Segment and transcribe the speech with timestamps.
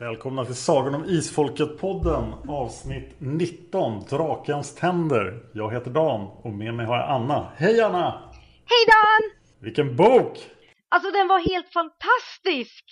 [0.00, 5.42] Välkomna till Sagan om Isfolket-podden avsnitt 19 Drakens tänder.
[5.52, 7.52] Jag heter Dan och med mig har jag Anna.
[7.56, 8.30] Hej Anna!
[8.64, 9.30] Hej Dan!
[9.60, 10.50] Vilken bok!
[10.88, 12.84] Alltså den var helt fantastisk!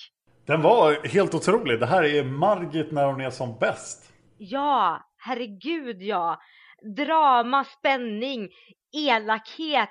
[0.47, 1.81] Den var helt otrolig.
[1.81, 4.13] Det här är Margit när hon är som bäst.
[4.39, 6.41] Ja, herregud ja.
[6.97, 8.49] Drama, spänning,
[9.09, 9.91] elakhet,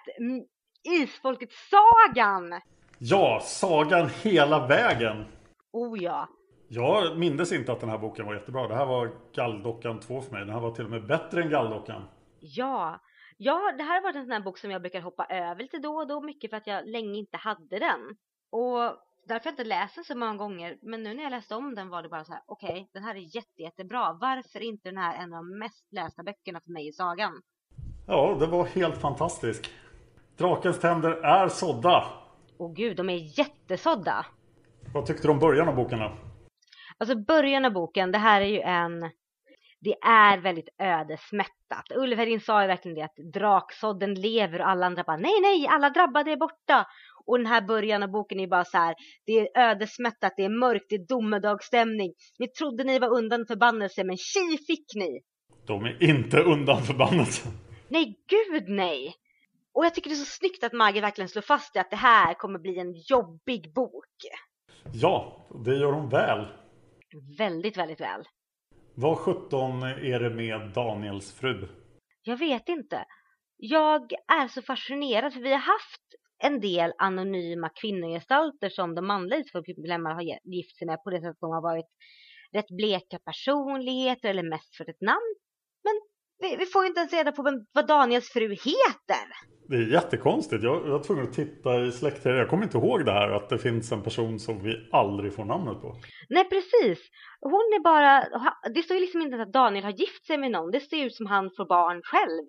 [1.02, 2.61] Isfolket-sagan!
[2.99, 5.26] Ja, sagan hela vägen.
[5.73, 6.30] Oh ja.
[6.75, 8.67] Jag mindes inte att den här boken var jättebra.
[8.67, 10.39] Det här var Galldockan 2 för mig.
[10.45, 12.03] Den här var till och med bättre än Galldockan.
[12.39, 12.99] Ja.
[13.37, 15.77] Ja, det här har varit en sån här bok som jag brukar hoppa över lite
[15.80, 16.21] då och då.
[16.21, 17.99] Mycket för att jag länge inte hade den.
[18.49, 18.80] Och
[19.27, 20.77] därför har jag inte läst den så många gånger.
[20.81, 22.41] Men nu när jag läste om den var det bara så här.
[22.45, 24.17] Okej, den här är jätte, jättebra.
[24.21, 27.41] Varför inte den här en av de mest lästa böckerna för mig i sagan?
[28.08, 29.71] Ja, det var helt fantastisk.
[30.37, 32.03] Drakens tänder är sådda.
[32.58, 34.25] Åh gud, de är jättesådda.
[34.93, 36.11] Vad tyckte du om början av boken då?
[36.98, 39.11] Alltså början av boken, det här är ju en...
[39.80, 41.92] Det är väldigt ödesmättat.
[41.95, 45.67] Ulf Hedin sa ju verkligen det att draksådden lever och alla andra bara nej, nej,
[45.67, 46.88] alla drabbade är borta.
[47.26, 48.95] Och den här början av boken är bara så här,
[49.26, 52.14] det är ödesmättat, det är mörkt, det är domedagsstämning.
[52.39, 55.22] Ni trodde ni var undan förbannelse, men tji fick ni.
[55.67, 57.52] De är inte undan förbannelsen.
[57.89, 59.14] Nej, gud nej.
[59.73, 61.95] Och jag tycker det är så snyggt att Maggie verkligen slår fast det, att det
[61.95, 64.16] här kommer bli en jobbig bok.
[64.94, 66.48] Ja, det gör hon väl.
[67.37, 68.23] Väldigt, väldigt väl.
[68.95, 71.67] Vad sjutton är det med Daniels fru?
[72.23, 73.05] Jag vet inte.
[73.58, 76.02] Jag är så fascinerad för vi har haft
[76.43, 81.31] en del anonyma kvinnogestalter som de manliga isfolksmedlemmar har gift sig med på det sättet
[81.31, 81.89] att de har varit
[82.52, 85.36] rätt bleka personligheter eller mest för ett namn.
[85.83, 85.93] Men
[86.39, 89.25] vi, vi får ju inte ens reda på vem, vad Daniels fru heter.
[89.67, 90.63] Det är jättekonstigt.
[90.63, 92.39] Jag, jag var tvungen att titta i släktträdet.
[92.39, 95.45] Jag kommer inte ihåg det här att det finns en person som vi aldrig får
[95.45, 95.95] namnet på.
[96.29, 96.99] Nej precis.
[97.41, 98.25] Hon är bara,
[98.73, 100.71] det står ju liksom inte att Daniel har gift sig med någon.
[100.71, 102.47] Det ser ut som han får barn själv.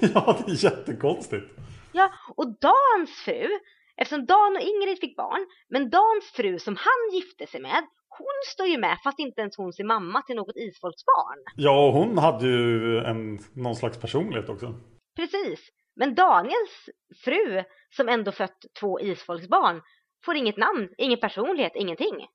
[0.14, 1.46] ja, det är jättekonstigt.
[1.92, 3.48] Ja, och Dans fru,
[3.96, 7.84] eftersom Dan och Ingrid fick barn, men Dans fru som han gifte sig med,
[8.18, 11.38] hon står ju med fast inte ens hon ser mamma till något isfolksbarn.
[11.56, 14.74] Ja, och hon hade ju en, någon slags personlighet också.
[15.16, 15.60] Precis.
[15.96, 16.88] Men Daniels
[17.24, 17.62] fru,
[17.96, 19.80] som ändå fött två isfolksbarn,
[20.24, 22.26] får inget namn, ingen personlighet, ingenting.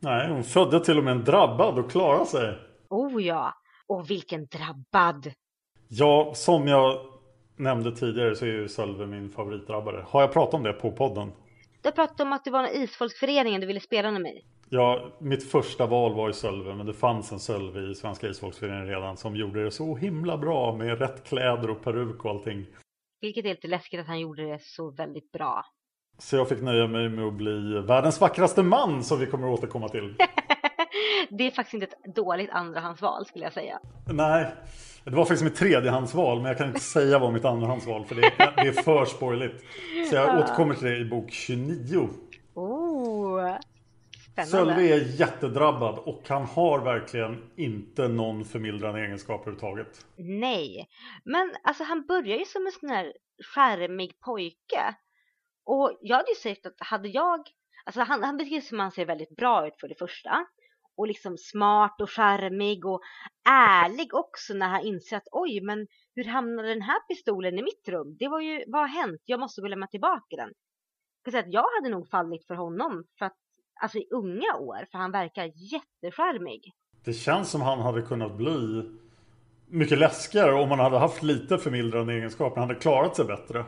[0.00, 2.58] Nej, hon födde till och med en drabbad och klarade sig.
[2.88, 3.54] Oh ja,
[3.86, 5.32] och vilken drabbad!
[5.88, 7.00] Ja, som jag
[7.56, 10.04] nämnde tidigare så är ju Sölve min favoritdrabbare.
[10.08, 11.32] Har jag pratat om det på podden?
[11.82, 14.44] Du har pratat om att det var en isfolksföreningen du ville spela med mig.
[14.72, 18.86] Ja, mitt första val var ju Sölve, men det fanns en Sölve i Svenska Isfolksföreningen
[18.86, 22.66] redan som gjorde det så himla bra med rätt kläder och peruk och allting.
[23.20, 25.64] Vilket är lite läskigt att han gjorde det så väldigt bra.
[26.18, 29.58] Så jag fick nöja mig med att bli världens vackraste man som vi kommer att
[29.58, 30.14] återkomma till.
[31.30, 33.78] det är faktiskt inte ett dåligt andrahandsval skulle jag säga.
[34.12, 34.46] Nej,
[35.04, 38.22] det var faktiskt mitt tredjehandsval men jag kan inte säga vad mitt andrahandsval för det
[38.22, 39.64] är, det är för spoiligt.
[40.10, 42.08] Så jag återkommer till det i bok 29.
[44.46, 44.74] Spännande.
[44.74, 50.06] Sölve är jättedrabbad och han har verkligen inte någon förmildrande egenskap överhuvudtaget.
[50.16, 50.88] Nej,
[51.24, 53.12] men alltså han börjar ju som en sån här
[53.54, 54.94] skärmig pojke.
[55.64, 57.40] Och jag hade ju sagt att hade jag,
[57.84, 60.46] alltså han, han beskrivs som han ser väldigt bra ut för det första.
[60.96, 63.00] Och liksom smart och skärmig och
[63.48, 67.88] ärlig också när han inser att oj, men hur hamnade den här pistolen i mitt
[67.88, 68.16] rum?
[68.18, 69.22] Det var ju, vad har hänt?
[69.24, 70.52] Jag måste gå lämna tillbaka den.
[71.24, 73.36] Jag säga att jag hade nog fallit för honom för att,
[73.80, 76.72] alltså i unga år, för han verkar jätteskärmig.
[77.04, 78.90] Det känns som han hade kunnat bli
[79.66, 82.60] mycket läskigare om han hade haft lite förmildrande egenskaper.
[82.60, 83.64] Han hade klarat sig bättre.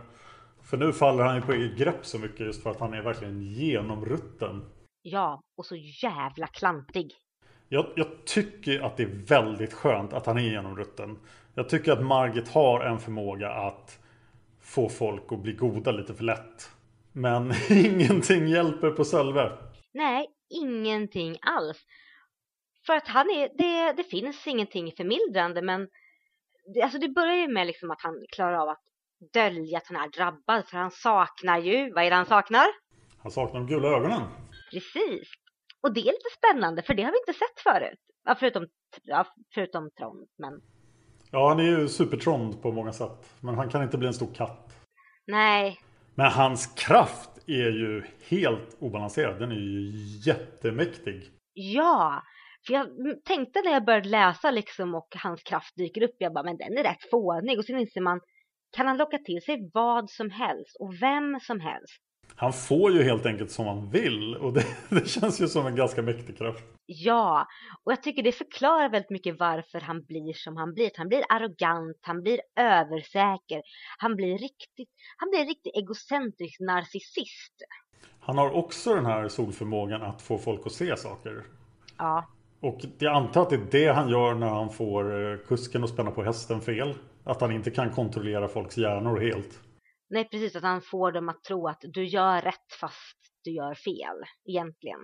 [0.62, 3.02] För nu faller han ju på eget grepp så mycket just för att han är
[3.02, 4.64] verkligen genomrutten.
[5.02, 7.14] Ja, och så jävla klantig.
[7.68, 11.18] Jag, jag, tycker att det är väldigt skönt att han är genomrutten.
[11.54, 13.98] Jag tycker att Margit har en förmåga att
[14.60, 16.70] få folk att bli goda lite för lätt.
[17.12, 19.52] Men ingenting hjälper på Sölve.
[19.94, 21.78] Nej, ingenting alls.
[22.86, 25.88] För att han är, det, det finns ingenting förmildrande men
[26.74, 28.82] det, alltså det börjar ju med liksom att han klarar av att
[29.32, 32.66] dölja att han är drabbad för han saknar ju, vad är det han saknar?
[33.22, 34.22] Han saknar de gula ögonen.
[34.70, 35.28] Precis.
[35.80, 37.98] Och det är lite spännande för det har vi inte sett förut.
[38.24, 38.66] Ja, förutom,
[39.02, 40.60] ja, förutom Trond, men...
[41.30, 43.34] Ja, han är ju supertrond på många sätt.
[43.40, 44.72] Men han kan inte bli en stor katt.
[45.26, 45.80] Nej.
[46.14, 49.38] Men hans kraft är ju helt obalanserad.
[49.38, 49.92] Den är ju
[50.26, 51.30] jättemäktig.
[51.52, 52.22] Ja,
[52.66, 52.86] för jag
[53.24, 56.78] tänkte när jag började läsa liksom och hans kraft dyker upp, jag bara, men den
[56.78, 57.58] är rätt fånig.
[57.58, 58.20] Och sen inser man,
[58.76, 62.02] kan han locka till sig vad som helst och vem som helst?
[62.36, 65.76] Han får ju helt enkelt som han vill och det, det, känns ju som en
[65.76, 66.64] ganska mäktig kraft.
[66.86, 67.46] Ja,
[67.84, 70.90] och jag tycker det förklarar väldigt mycket varför han blir som han blir.
[70.96, 73.62] Han blir arrogant, han blir översäker,
[73.98, 77.54] han blir riktigt, han blir en riktigt egocentrisk narcissist.
[78.20, 81.44] Han har också den här solförmågan att få folk att se saker.
[81.98, 82.28] Ja.
[82.60, 86.10] Och jag antar att det är det han gör när han får kusken att spänna
[86.10, 86.94] på hästen fel.
[87.24, 89.60] Att han inte kan kontrollera folks hjärnor helt.
[90.12, 90.56] Nej, precis.
[90.56, 95.00] Att han får dem att tro att du gör rätt fast du gör fel, egentligen.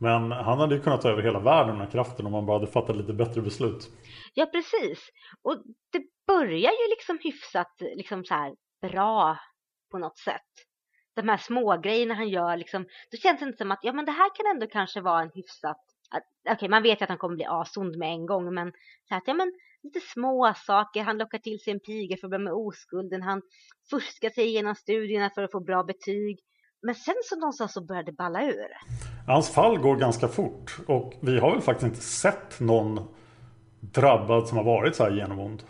[0.00, 2.72] Men han hade ju kunnat ta över hela världen med kraften om han bara hade
[2.72, 3.90] fattat lite bättre beslut.
[4.34, 5.08] Ja, precis.
[5.42, 5.56] Och
[5.92, 9.38] det börjar ju liksom hyfsat liksom så här bra
[9.90, 10.50] på något sätt.
[11.16, 14.04] De här små grejerna han gör, liksom, då känns det inte som att ja, men
[14.04, 15.80] det här kan ändå kanske vara en hyfsat...
[16.44, 18.72] Okej, okay, man vet ju att han kommer bli asond med en gång, men
[19.08, 19.52] så att ja, men
[19.84, 21.02] lite små saker.
[21.02, 23.22] Han lockar till sig en piga för att bli med oskulden.
[23.22, 23.42] Han
[23.90, 26.38] fuskar sig igenom studierna för att få bra betyg.
[26.82, 28.68] Men sen så någonstans så började det balla ur.
[29.26, 33.08] Hans fall går ganska fort och vi har väl faktiskt inte sett någon
[33.80, 35.62] drabbad som har varit så här genomond.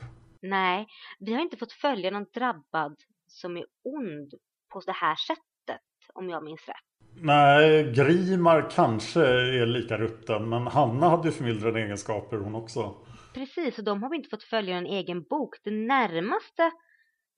[0.43, 0.87] Nej,
[1.21, 2.97] vi har inte fått följa någon drabbad
[3.27, 4.35] som är ond
[4.73, 5.83] på det här sättet,
[6.15, 6.77] om jag minns rätt.
[7.17, 12.95] Nej, Grimar kanske är lika rutten, men Hanna hade ju förmildrande egenskaper hon också.
[13.35, 15.57] Precis, och de har vi inte fått följa en egen bok.
[15.65, 16.71] Det närmaste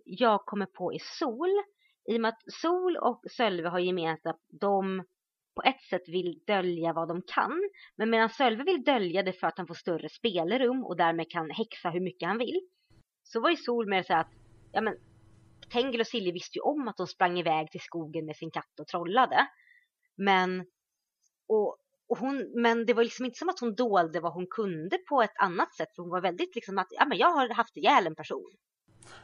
[0.04, 1.50] jag kommer på är Sol.
[2.08, 5.04] I och med att Sol och Sölve har gemensamt de
[5.54, 7.70] på ett sätt vill dölja vad de kan.
[7.96, 11.50] Men medan Sölve vill dölja det för att han får större spelrum och därmed kan
[11.50, 12.60] häxa hur mycket han vill.
[13.22, 14.30] Så var ju Sol mer så att,
[14.72, 14.96] ja men
[15.72, 18.80] Tengil och Silje visste ju om att de sprang iväg till skogen med sin katt
[18.80, 19.46] och trollade.
[20.16, 20.66] Men,
[21.48, 21.78] och,
[22.08, 25.22] och hon, men det var liksom inte som att hon dolde vad hon kunde på
[25.22, 25.88] ett annat sätt.
[25.94, 28.50] För hon var väldigt liksom att, ja men jag har haft ihjäl en person.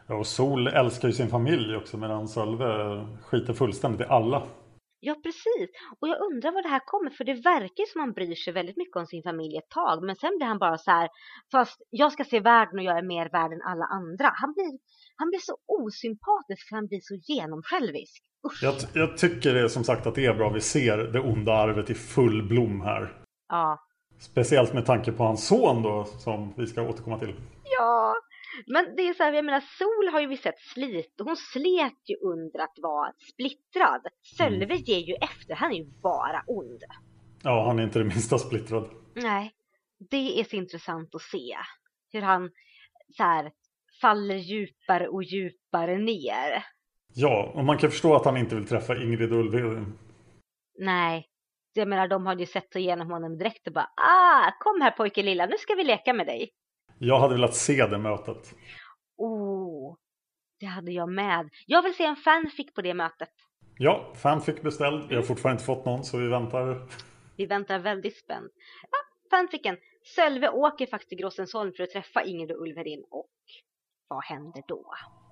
[0.06, 2.66] Ja, och Sol älskar ju sin familj också medan Sölve
[3.22, 4.42] skiter fullständigt i alla.
[5.04, 5.70] Ja, precis.
[6.00, 8.76] Och jag undrar var det här kommer, för det verkar som han bryr sig väldigt
[8.76, 10.02] mycket om sin familj ett tag.
[10.02, 11.08] Men sen blir han bara så här,
[11.52, 14.30] fast jag ska se världen och jag är mer värd än alla andra.
[14.34, 14.78] Han blir,
[15.16, 18.22] han blir så osympatisk för han blir så genomsjälvisk.
[18.62, 21.90] Jag, jag, tycker det som sagt att det är bra vi ser det onda arvet
[21.90, 23.22] i full blom här.
[23.48, 23.78] Ja.
[24.18, 27.34] Speciellt med tanke på hans son då, som vi ska återkomma till.
[27.64, 28.14] Ja,
[28.66, 31.36] men det är så här, jag menar Sol har ju vi sett slit och hon
[31.36, 34.06] slet ju under att vara splittrad.
[34.36, 34.76] Sölve mm.
[34.76, 36.82] ger ju efter, han är ju bara ond.
[37.42, 38.90] Ja, han är inte det minsta splittrad.
[39.14, 39.52] Nej,
[40.10, 41.56] det är så intressant att se
[42.12, 42.50] hur han
[43.16, 43.52] så här
[44.02, 46.64] faller djupare och djupare ner.
[47.14, 49.98] Ja, och man kan förstå att han inte vill träffa Ingrid Ulvedin.
[50.78, 51.26] Nej,
[51.72, 55.22] jag menar de hade ju sett igenom honom direkt och bara ah, kom här pojke
[55.22, 56.50] lilla, nu ska vi leka med dig.
[56.98, 58.54] Jag hade velat se det mötet.
[59.16, 59.96] Oh,
[60.60, 61.48] det hade jag med.
[61.66, 63.30] Jag vill se en fanfic på det mötet.
[63.78, 65.08] Ja, fanfic beställd.
[65.08, 66.88] Vi har fortfarande inte fått någon så vi väntar.
[67.36, 68.52] Vi väntar väldigt spänt.
[68.90, 68.98] Ja,
[69.30, 69.76] fanficen.
[70.14, 73.30] Sölve åker faktiskt till Gråstensholm för att träffa Ingrid och Ulverin och
[74.14, 74.84] vad händer då?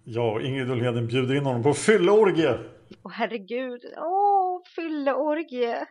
[0.05, 2.59] Ja, Ingrid Ulheden bjuder in honom på fylleorgie.
[3.03, 5.87] Åh herregud, åh, fylleorgie.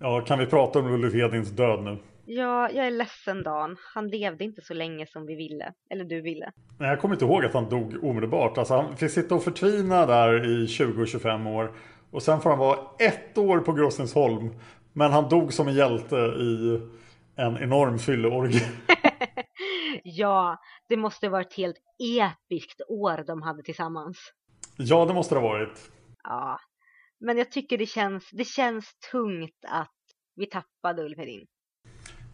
[0.00, 1.98] Ja, kan vi prata om Ulf Hedins död nu?
[2.26, 3.76] Ja, jag är ledsen Dan.
[3.94, 5.72] Han levde inte så länge som vi ville.
[5.90, 6.52] Eller du ville.
[6.78, 8.58] Nej, jag kommer inte ihåg att han dog omedelbart.
[8.58, 11.72] Alltså, han fick sitta och förtvina där i 20-25 år.
[12.10, 14.50] Och sen får han vara ett år på Gråstensholm.
[14.92, 16.80] Men han dog som en hjälte i
[17.36, 18.60] en enorm fylleorgie.
[20.06, 20.58] ja,
[20.88, 24.32] det måste varit ett helt episkt år de hade tillsammans.
[24.76, 25.90] Ja, det måste det ha varit.
[26.22, 26.60] Ja,
[27.20, 29.92] men jag tycker det känns, det känns tungt att
[30.34, 31.46] vi tappade Ulf Hedin.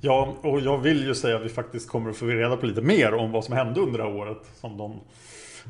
[0.00, 2.82] Ja, och jag vill ju säga att vi faktiskt kommer att få reda på lite
[2.82, 5.00] mer om vad som hände under det här året som de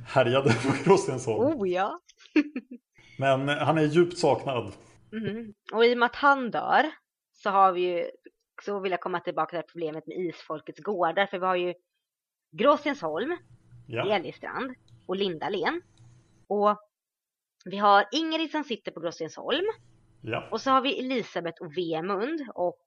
[0.06, 1.61] härjade på Gråstensholm.
[1.61, 2.00] Oh ja!
[3.18, 4.73] Men han är djupt saknad.
[5.12, 5.52] Mm.
[5.73, 6.90] Och i och med att han dör
[7.32, 8.11] så har vi ju,
[8.64, 11.26] så vill jag komma tillbaka till problemet med isfolkets gårdar.
[11.26, 11.75] För vi har ju
[12.52, 13.37] Gråstensholm,
[13.87, 14.06] Ja.
[15.06, 15.82] Och Lindalen.
[16.47, 16.78] Och
[17.64, 19.66] vi har Ingrid som sitter på Gråstensholm.
[20.23, 20.49] ja.
[20.50, 22.78] Och så har vi Elisabeth och Vemund och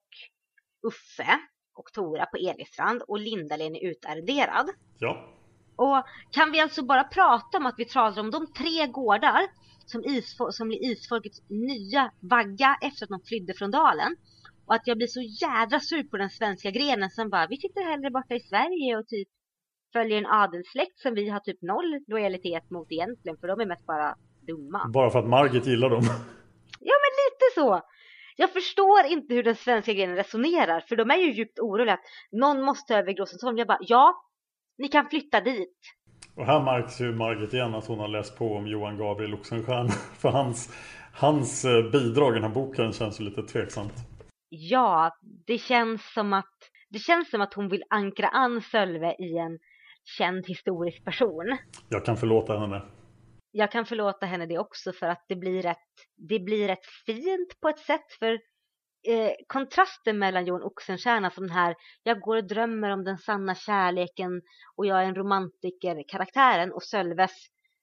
[0.88, 1.40] Uffe
[1.74, 4.70] och Tora på Elistrand och Lindalen är utarderad.
[5.00, 5.30] Ja.
[5.76, 9.42] Och kan vi alltså bara prata om att vi pratar om de tre gårdar
[9.86, 14.16] som, isfo- som blir isfolkets nya vagga efter att de flydde från dalen.
[14.66, 17.82] Och att jag blir så jädra sur på den svenska grenen som bara, vi sitter
[17.92, 19.28] hellre borta i Sverige och typ
[19.96, 23.86] följer en adelssläkt som vi har typ noll lojalitet mot egentligen, för de är mest
[23.86, 24.16] bara
[24.48, 24.82] dumma.
[24.94, 26.04] Bara för att Margit gillar dem.
[26.90, 27.82] Ja, men lite så.
[28.36, 32.06] Jag förstår inte hur den svenska grenen resonerar, för de är ju djupt oroliga att
[32.32, 33.58] någon måste ta över Gråsensholm.
[33.58, 34.14] Jag bara, ja,
[34.78, 35.80] ni kan flytta dit.
[36.36, 39.90] Och här märks ju Margit igen att hon har läst på om Johan Gabriel Oxenstierna.
[40.22, 40.74] För hans,
[41.14, 43.94] hans eh, bidrag i den här boken känns ju lite tveksamt.
[44.50, 45.12] Ja,
[45.48, 46.56] det känns som att
[46.90, 49.60] det känns som att hon vill ankra an Sölve i en
[50.06, 51.58] känd historisk person.
[51.90, 52.82] Jag kan förlåta henne.
[53.52, 55.78] Jag kan förlåta henne det också för att det blir rätt,
[56.30, 58.34] det blir rätt fint på ett sätt för
[59.08, 63.56] eh, kontrasten mellan Johan Oxenstierna som den här jag går och drömmer om den sanna
[63.56, 64.42] kärleken
[64.76, 67.32] och jag är en romantiker karaktären och Sölves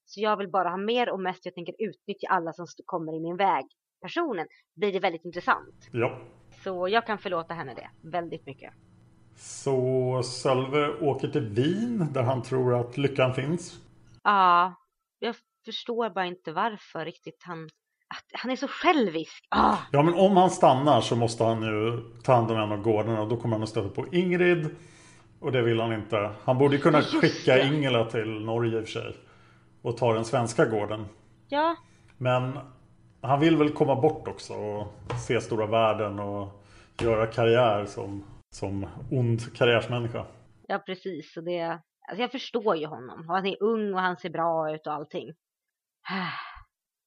[0.04, 3.20] så jag vill bara ha mer och mest jag tänker utnyttja alla som kommer i
[3.20, 3.66] min väg
[4.02, 5.88] personen blir det väldigt intressant.
[5.92, 6.20] Ja.
[6.64, 8.74] Så jag kan förlåta henne det väldigt mycket.
[9.36, 13.74] Så Sölve åker till Wien där han tror att lyckan finns.
[14.22, 14.74] Ja,
[15.18, 15.34] jag
[15.64, 17.68] förstår bara inte varför riktigt han...
[18.32, 19.46] Han är så självisk.
[19.50, 22.82] Ah, Ja men om han stannar så måste han ju ta hand om en av
[22.82, 24.70] gårdarna och då kommer han att stöta på Ingrid.
[25.40, 26.30] Och det vill han inte.
[26.44, 27.66] Han borde kunna Just skicka det.
[27.66, 29.16] Ingela till Norge i och för sig.
[29.82, 31.06] Och ta den svenska gården.
[31.48, 31.76] ja,
[32.18, 32.58] Men
[33.20, 34.86] han vill väl komma bort också och
[35.26, 36.62] se stora världen och
[37.00, 40.24] göra karriär som, som ond karriärsmänniska.
[40.68, 41.36] ja, precis.
[41.36, 41.60] Och det,
[42.08, 43.24] alltså jag förstår ju honom.
[43.28, 45.28] Och Han är ung och han ser bra ut och allting.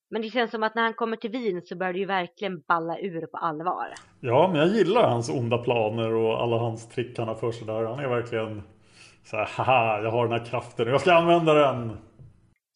[0.09, 2.61] Men det känns som att när han kommer till Wien så börjar det ju verkligen
[2.67, 3.87] balla ur på allvar.
[4.19, 7.67] Ja, men jag gillar hans onda planer och alla hans trick han har för sig
[7.67, 7.83] där.
[7.83, 8.63] Han är verkligen
[9.23, 11.97] så här, haha, jag har den här kraften och jag ska använda den.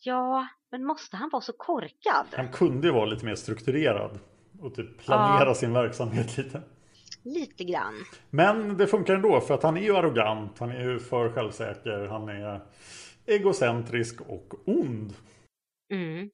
[0.03, 2.25] Ja, men måste han vara så korkad?
[2.33, 4.19] Han kunde ju vara lite mer strukturerad
[4.61, 5.53] och typ planera Ja.
[5.53, 6.61] sin verksamhet lite.
[7.23, 7.93] Lite grann.
[8.29, 12.07] Men det funkar ändå för att han är ju arrogant, han är ju för självsäker,
[12.07, 12.61] han är
[13.25, 15.13] egocentrisk och ond.
[15.93, 16.29] Mm.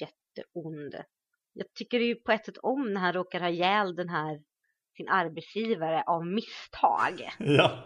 [0.00, 0.94] Jätteond.
[1.52, 4.42] Jag tycker ju på ett sätt om när han råkar ha ihjäl den här
[4.96, 7.28] sin arbetsgivare av misstag.
[7.38, 7.84] Ja,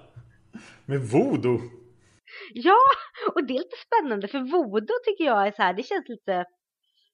[0.85, 1.61] med voodoo.
[2.55, 2.79] Ja,
[3.35, 6.45] och det är lite spännande för voodoo tycker jag är så här, det känns lite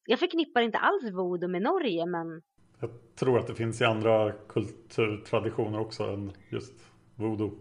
[0.04, 2.42] jag förknippar inte alls voodoo med Norge men
[2.82, 6.74] Jag tror att det finns i andra kulturtraditioner också än just
[7.14, 7.58] voodoo.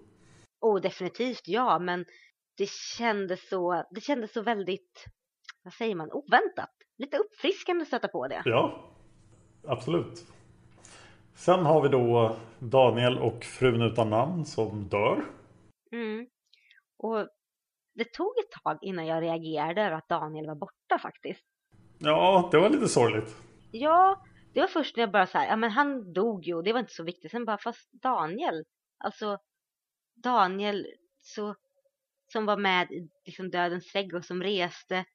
[0.61, 2.05] oh definitivt ja men
[2.57, 5.05] det kändes så, det kändes så väldigt,
[5.63, 6.69] vad säger man, oväntat.
[6.97, 8.41] Lite uppfriskande att stöta på det.
[8.45, 8.91] Ja,
[9.67, 10.25] absolut.
[11.35, 15.25] Sen har vi då Daniel och frun utan namn som dör.
[15.91, 16.27] Mm.
[16.97, 17.27] Och
[17.93, 21.45] det tog ett tag innan jag reagerade över att Daniel var borta faktiskt.
[21.97, 23.35] Ja, det var lite sorgligt.
[23.71, 24.23] Ja,
[24.53, 26.73] det var först när jag bara så här, ja men han dog ju och det
[26.73, 27.31] var inte så viktigt.
[27.31, 28.63] Sen bara, fast Daniel,
[29.03, 29.37] alltså
[30.23, 30.87] Daniel
[31.21, 31.55] så,
[32.31, 35.05] som var med i liksom Dödens trädgård som reste,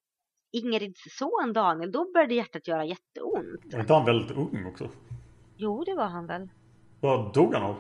[0.52, 3.72] Ingrids son Daniel, då började hjärtat göra jätteont.
[3.72, 4.88] Var inte han väldigt ung också?
[5.56, 6.48] Jo, det var han väl.
[7.00, 7.76] Vad dog han av?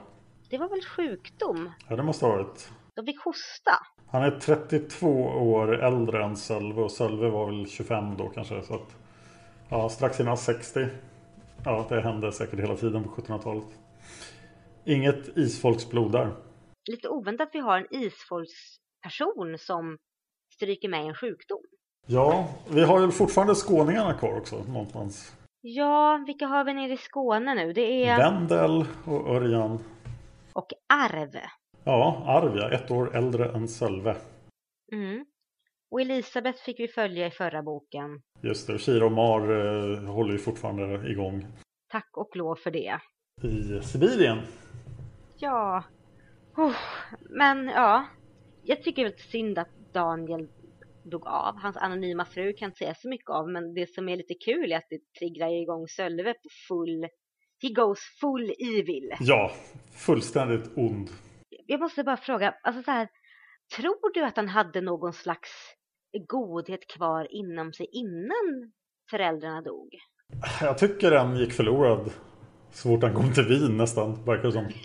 [0.50, 1.70] Det var väl sjukdom.
[1.88, 2.70] Ja, det måste ha varit.
[2.94, 3.72] De fick hosta.
[4.06, 8.62] Han är 32 år äldre än Sölve och Sölve var väl 25 då kanske.
[8.62, 8.96] Så att,
[9.68, 10.88] ja, strax innan 60.
[11.66, 13.78] Ja, det hände säkert hela tiden på 1700-talet.
[14.84, 16.34] Inget isfolksblod där.
[16.90, 19.98] Lite oväntat att vi har en isfolksperson som
[20.54, 21.62] stryker med en sjukdom.
[22.06, 25.36] Ja, vi har ju fortfarande skåningarna kvar också någonstans.
[25.60, 27.72] Ja, vilka har vi nere i Skåne nu?
[27.72, 28.18] Det är...
[28.18, 29.78] Wendel och Örjan.
[30.52, 31.36] Och Arv.
[31.84, 34.16] Ja, Arv ja, ett år äldre än Sölve.
[34.92, 35.24] Mm.
[35.90, 38.22] Och Elisabeth fick vi följa i förra boken.
[38.42, 41.46] Just det, och Kira och Mar eh, håller ju fortfarande igång.
[41.88, 42.98] Tack och lov för det.
[43.42, 44.38] I Sibirien.
[45.38, 45.84] Ja.
[46.56, 46.76] Oh.
[47.20, 48.06] Men ja,
[48.62, 50.48] jag tycker är synd att Daniel
[51.10, 51.56] dog av.
[51.58, 54.72] Hans anonyma fru kan inte säga så mycket av, men det som är lite kul
[54.72, 57.08] är att det triggar igång Sölve på full...
[57.62, 59.12] He goes full evil.
[59.20, 59.52] Ja,
[60.06, 61.10] fullständigt ond.
[61.66, 63.08] Jag måste bara fråga, alltså så här,
[63.76, 65.75] tror du att han hade någon slags
[66.28, 68.72] godhet kvar inom sig innan
[69.10, 69.88] föräldrarna dog?
[70.60, 72.10] Jag tycker den gick förlorad
[72.70, 74.68] så fort han kom till Wien nästan, verkar som.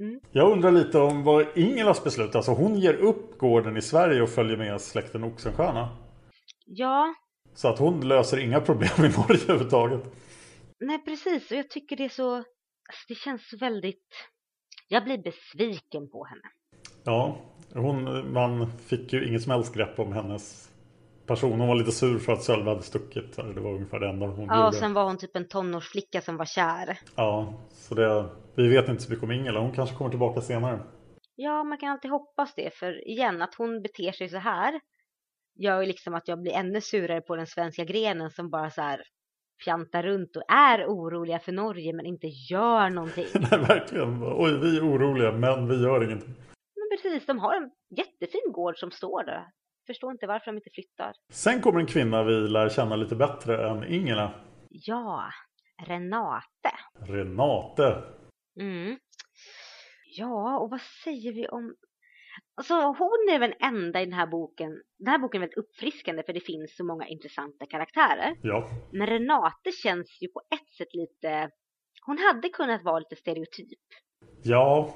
[0.00, 0.20] Mm.
[0.32, 4.28] Jag undrar lite om vad Ingelas beslut, alltså hon ger upp gården i Sverige och
[4.28, 5.96] följer med släkten Oxenstierna.
[6.64, 7.14] Ja.
[7.54, 10.02] Så att hon löser inga problem i Norge överhuvudtaget.
[10.80, 14.06] Nej precis, och jag tycker det är så, alltså det känns väldigt,
[14.88, 16.50] jag blir besviken på henne.
[17.04, 17.38] Ja,
[17.74, 20.72] hon, man fick ju inget som helst grepp om hennes
[21.26, 21.60] person.
[21.60, 23.36] Hon var lite sur för att Sölve hade stuckit.
[23.36, 24.68] Det var ungefär det enda hon ja, gjorde.
[24.68, 26.98] och sen var hon typ en tonårsflicka som var kär.
[27.16, 29.60] Ja, så det, vi vet inte så mycket om Ingela.
[29.60, 30.80] Hon kanske kommer tillbaka senare.
[31.36, 32.74] Ja, man kan alltid hoppas det.
[32.74, 34.80] För igen, att hon beter sig så här
[35.58, 38.82] gör ju liksom att jag blir ännu surare på den svenska grenen som bara så
[38.82, 39.02] här
[39.64, 43.26] fjantar runt och är oroliga för Norge men inte gör någonting.
[43.34, 44.22] Nej, verkligen.
[44.22, 46.34] Oj, vi är oroliga men vi gör ingenting.
[47.08, 49.44] Precis, de har en jättefin gård som står där
[49.86, 51.12] förstår inte varför de inte flyttar.
[51.32, 54.34] Sen kommer en kvinna vi lär känna lite bättre än Ingela.
[54.68, 55.30] Ja,
[55.86, 56.72] Renate.
[57.00, 58.02] Renate.
[58.60, 58.98] Mm.
[60.04, 61.74] Ja, och vad säger vi om...
[62.54, 64.70] Alltså hon är väl den enda i den här boken.
[64.98, 68.36] Den här boken är väldigt uppfriskande för det finns så många intressanta karaktärer.
[68.42, 68.68] Ja.
[68.92, 71.50] Men Renate känns ju på ett sätt lite...
[72.06, 73.86] Hon hade kunnat vara lite stereotyp.
[74.42, 74.94] Ja,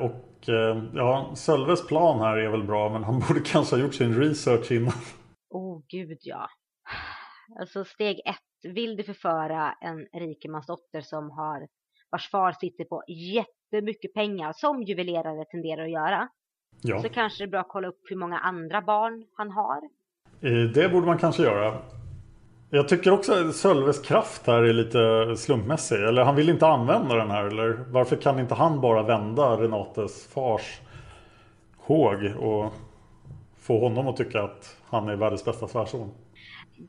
[0.00, 3.94] och eh, ja, Sölves plan här är väl bra men han borde kanske ha gjort
[3.94, 4.92] sin research innan.
[5.50, 6.48] Oh gud ja.
[7.60, 11.68] Alltså steg ett, vill du förföra en rikemansdotter som har
[12.10, 16.28] vars far sitter på jättemycket pengar som juvelerare tenderar att göra.
[16.82, 17.02] Ja.
[17.02, 19.80] Så kanske det är bra att kolla upp hur många andra barn han har.
[20.42, 21.82] Eh, det borde man kanske göra.
[22.70, 26.02] Jag tycker också att Sölves kraft här är lite slumpmässig.
[26.02, 27.44] Eller han vill inte använda den här.
[27.44, 30.80] Eller varför kan inte han bara vända Renates fars
[31.76, 32.72] håg och
[33.58, 36.14] få honom att tycka att han är världens bästa svärson?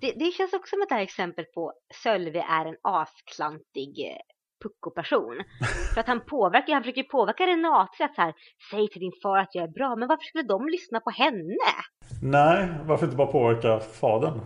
[0.02, 4.22] Det, det, känns också som ett här exempel på Sölve är en asklantig eh,
[4.64, 5.44] pucko-person.
[5.94, 8.34] För att han påverkar, han försöker påverka Renate att så här,
[8.72, 9.96] säg till din far att jag är bra.
[9.96, 11.72] Men varför skulle de lyssna på henne?
[12.24, 14.40] Nej, varför inte bara påverka fadern?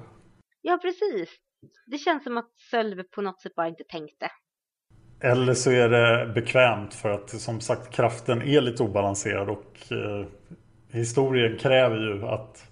[0.65, 1.29] Ja, precis.
[1.85, 4.31] Det känns som att Sölve på något sätt bara inte tänkte.
[5.21, 10.27] Eller så är det bekvämt för att som sagt kraften är lite obalanserad och eh,
[10.91, 12.67] historien kräver ju att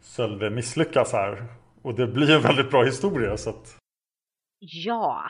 [0.00, 1.46] Sölve misslyckas här.
[1.82, 3.76] Och det blir en väldigt bra historia så att...
[4.58, 5.28] Ja,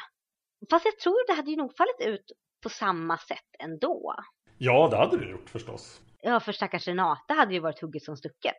[0.70, 4.14] fast jag tror det hade ju nog fallit ut på samma sätt ändå.
[4.58, 6.00] Ja, det hade det gjort förstås.
[6.22, 8.56] Ja, för stackars Renata hade ju varit hugget som stucket.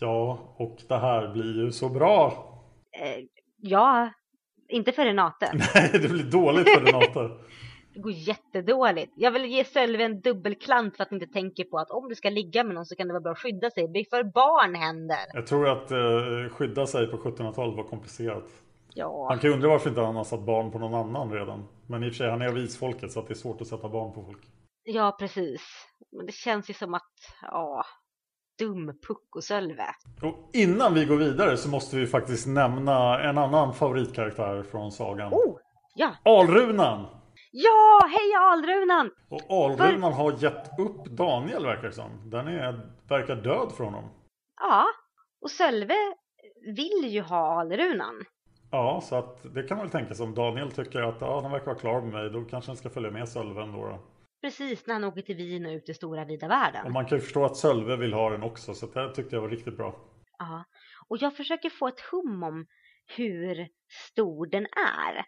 [0.00, 2.26] Ja, och det här blir ju så bra.
[3.00, 3.24] Eh,
[3.56, 4.10] ja,
[4.68, 5.50] inte för Renate.
[5.74, 7.30] Nej, det blir dåligt för Renate.
[7.94, 9.12] det går jättedåligt.
[9.16, 12.30] Jag vill ge Sölve en dubbelklant för att inte tänka på att om du ska
[12.30, 13.88] ligga med någon så kan det vara bra att skydda sig.
[13.88, 15.18] Det är för barn händer.
[15.32, 18.44] Jag tror att eh, skydda sig på 1700-talet var komplicerat.
[18.94, 19.26] Ja.
[19.28, 21.68] Han kan ju undra varför inte han har satt barn på någon annan redan.
[21.86, 23.66] Men i och för sig, han är av isfolket så att det är svårt att
[23.66, 24.42] sätta barn på folk.
[24.84, 25.62] Ja, precis.
[26.16, 27.84] Men det känns ju som att, ja,
[28.58, 29.86] dum puckosölve.
[30.22, 35.32] Och innan vi går vidare så måste vi faktiskt nämna en annan favoritkaraktär från sagan.
[35.32, 35.56] Oh,
[35.94, 36.16] ja.
[36.24, 37.06] Alrunan!
[37.52, 39.10] Ja, hej Alrunan!
[39.28, 40.22] Och Alrunan För...
[40.22, 42.30] har gett upp Daniel verkar det som.
[42.30, 44.04] Den är, verkar död för honom.
[44.60, 44.86] Ja,
[45.40, 45.96] och Sölve
[46.76, 48.24] vill ju ha Alrunan.
[48.70, 50.24] Ja, så att det kan man väl tänka sig.
[50.24, 52.90] Om Daniel tycker att ja, den verkar vara klar med mig, då kanske den ska
[52.90, 53.86] följa med Sölve ändå.
[53.86, 53.98] Då.
[54.42, 56.86] Precis när han åker till Wien och ut i stora vida världen.
[56.86, 59.42] Och man kan ju förstå att Sölve vill ha den också så det tyckte jag
[59.42, 60.00] var riktigt bra.
[60.38, 60.64] Ja,
[61.08, 62.66] och jag försöker få ett hum om
[63.16, 65.24] hur stor den är.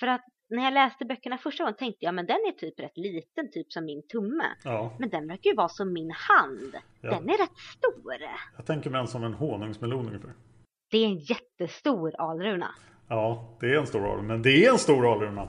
[0.00, 2.96] För att när jag läste böckerna första gången tänkte jag men den är typ rätt
[2.96, 4.44] liten, typ som min tumme.
[4.64, 4.96] Ja.
[4.98, 6.74] Men den verkar ju vara som min hand.
[7.00, 7.10] Ja.
[7.10, 8.14] Den är rätt stor.
[8.56, 10.34] Jag tänker mig en som en honungsmelon ungefär.
[10.90, 12.74] Det är en jättestor alruna.
[13.08, 14.22] Ja, det är en stor alruna.
[14.22, 15.48] Men det är en stor alruna.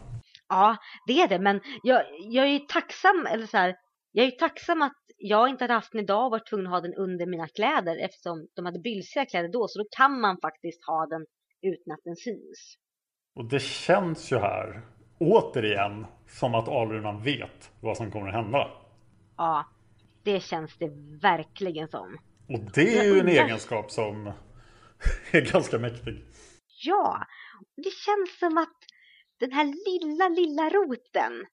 [0.50, 3.76] Ja, det är det, men jag, jag är ju tacksam, eller så här,
[4.12, 6.74] jag är ju tacksam att jag inte hade haft den idag och varit tvungen att
[6.74, 10.38] ha den under mina kläder eftersom de hade bylsiga kläder då, så då kan man
[10.42, 11.26] faktiskt ha den
[11.62, 12.76] utan att den syns.
[13.36, 14.82] Och det känns ju här,
[15.20, 18.68] återigen, som att alrunan vet vad som kommer att hända.
[19.38, 19.66] Ja,
[20.24, 20.90] det känns det
[21.22, 22.18] verkligen som.
[22.48, 24.32] Och det är ju en egenskap som
[25.32, 26.26] är ganska mäktig.
[26.82, 27.26] Ja,
[27.76, 28.79] det känns som att
[29.40, 31.46] den här lilla, lilla roten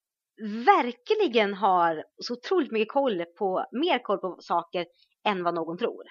[0.67, 4.87] verkligen har så otroligt mycket koll på, mer koll på saker
[5.25, 6.03] än vad någon tror.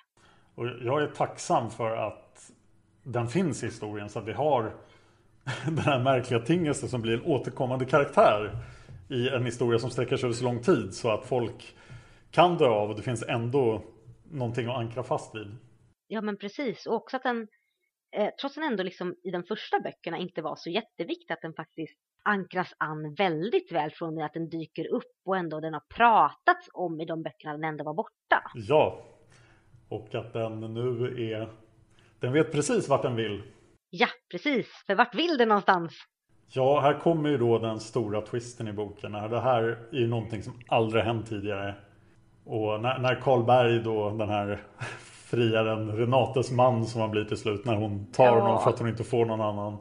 [0.56, 2.52] Och jag är tacksam för att
[3.04, 4.76] den finns i historien så att vi har
[5.66, 8.58] den här märkliga tingelsen som blir en återkommande karaktär
[9.10, 11.76] i en historia som sträcker sig över så lång tid så att folk
[12.32, 13.82] kan dö av och det finns ändå
[14.32, 15.58] någonting att ankra fast vid.
[16.08, 16.86] Ja, men precis.
[16.86, 17.48] Och också att den,
[18.16, 21.42] eh, trots att den ändå liksom i de första böckerna inte var så jätteviktig, att
[21.42, 25.74] den faktiskt ankras an väldigt väl från det att den dyker upp och ändå den
[25.74, 28.52] har pratats om i de böckerna den ändå var borta.
[28.54, 29.06] Ja,
[29.90, 31.50] och att den nu är...
[32.20, 33.44] Den vet precis vart den vill.
[33.90, 34.84] Ja, precis.
[34.88, 35.94] För vart vill den någonstans?
[36.48, 39.12] Ja, här kommer ju då den stora twisten i boken.
[39.12, 41.76] Det här är ju någonting som aldrig hänt tidigare.
[42.44, 44.64] Och när, när Karlberg då, den här
[45.26, 48.40] friaren, Renates man som han blir till slut, när hon tar Ja.
[48.40, 49.78] honom för att hon inte får någon annan.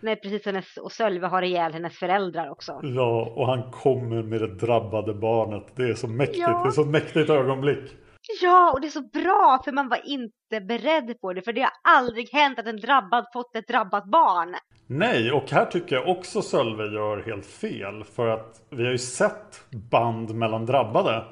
[0.00, 0.46] Nej, precis.
[0.46, 2.80] Hennes, och Sölve har ihjäl hennes föräldrar också.
[2.82, 5.66] Ja, och han kommer med det drabbade barnet.
[5.76, 6.38] Det är så mäktigt.
[6.38, 6.62] Ja.
[6.64, 7.96] Det är så mäktigt ögonblick.
[8.42, 11.42] Ja, och det är så bra för man var inte beredd på det.
[11.42, 14.54] För det har aldrig hänt att en drabbad fått ett drabbat barn.
[14.86, 18.04] Nej, och här tycker jag också Sölve gör helt fel.
[18.04, 19.60] För att vi har ju sett
[19.90, 21.24] band mellan drabbade.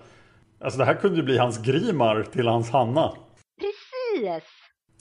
[0.60, 3.12] Alltså det här kunde ju bli hans Grimar till hans Hanna.
[4.16, 4.48] Precis!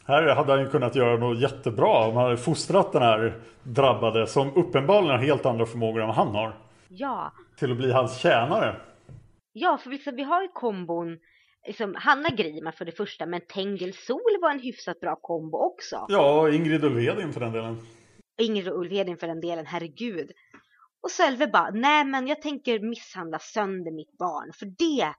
[0.08, 4.28] Här hade han ju kunnat göra något jättebra om han hade fostrat den här drabbade
[4.28, 6.58] som uppenbarligen har helt andra förmågor än han har.
[6.90, 8.76] Ja, Till att bli hans tjänare.
[9.54, 11.18] ja för liksom, vi har ju kombon.
[11.68, 16.06] Liksom, Hanna Grima för det första, men Tengil Sol var en hyfsat bra kombo också.
[16.10, 17.78] Ja, Ingrid Ulvedin för den delen.
[18.42, 20.32] Ingrid och Ulvedin för den delen, herregud.
[21.04, 24.52] Och Sölve bara, nej men jag tänker misshandla sönder mitt barn.
[24.60, 25.14] För det,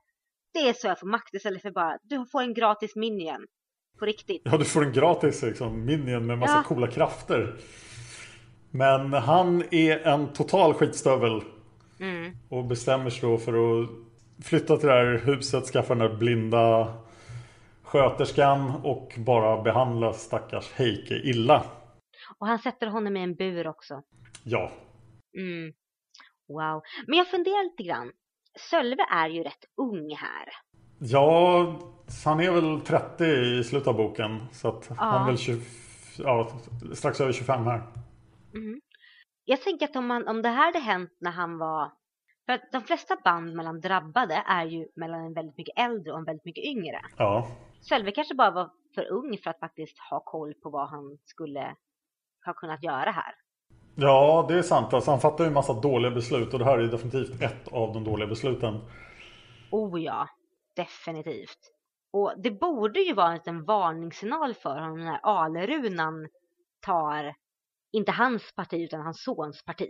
[0.53, 3.45] det är så jag får makt istället för bara, du får en gratis minion.
[3.99, 4.41] På riktigt.
[4.45, 6.63] Ja, du får en gratis liksom, minion med massa Ja.
[6.63, 7.55] coola krafter.
[8.71, 11.41] Men han är en total skitstövel.
[11.99, 12.37] Mm.
[12.49, 13.89] Och bestämmer sig då för att
[14.45, 16.93] flytta till det här huset, skaffa den där blinda
[17.83, 21.63] sköterskan och bara behandla stackars Heike illa.
[22.37, 24.01] Och han sätter honom i en bur också.
[24.43, 24.71] Ja,
[25.37, 25.73] Mm.
[26.47, 26.81] Wow.
[27.07, 28.11] Men jag funderar lite grann.
[28.69, 30.45] Sölve är ju rätt ung här.
[30.99, 31.79] Ja,
[32.25, 34.39] han är väl 30 i slutet av boken.
[34.51, 35.61] Så att han är väl 20,
[36.17, 36.51] ja,
[36.93, 37.81] strax över 25 här.
[39.45, 41.91] Jag tänker att om, man, om det här hade hänt när han var...
[42.45, 46.19] För att de flesta band mellan drabbade är ju mellan en väldigt mycket äldre och
[46.19, 47.01] en väldigt mycket yngre.
[47.17, 47.47] Ja,
[47.81, 51.75] Sölve kanske bara var för ung för att faktiskt ha koll på vad han skulle
[52.45, 53.35] ha kunnat göra här.
[53.95, 54.93] ja det är sant.
[54.93, 57.93] Alltså, han fattar ju en massa dåliga beslut och det här är definitivt ett av
[57.93, 58.79] de dåliga besluten.
[59.71, 60.27] Oh ja,
[60.75, 61.76] definitivt.
[62.17, 66.27] Och det borde ju vara en liten varningssignal för honom när Alerunan
[66.85, 67.33] tar,
[67.91, 69.89] inte hans parti utan hans sons parti.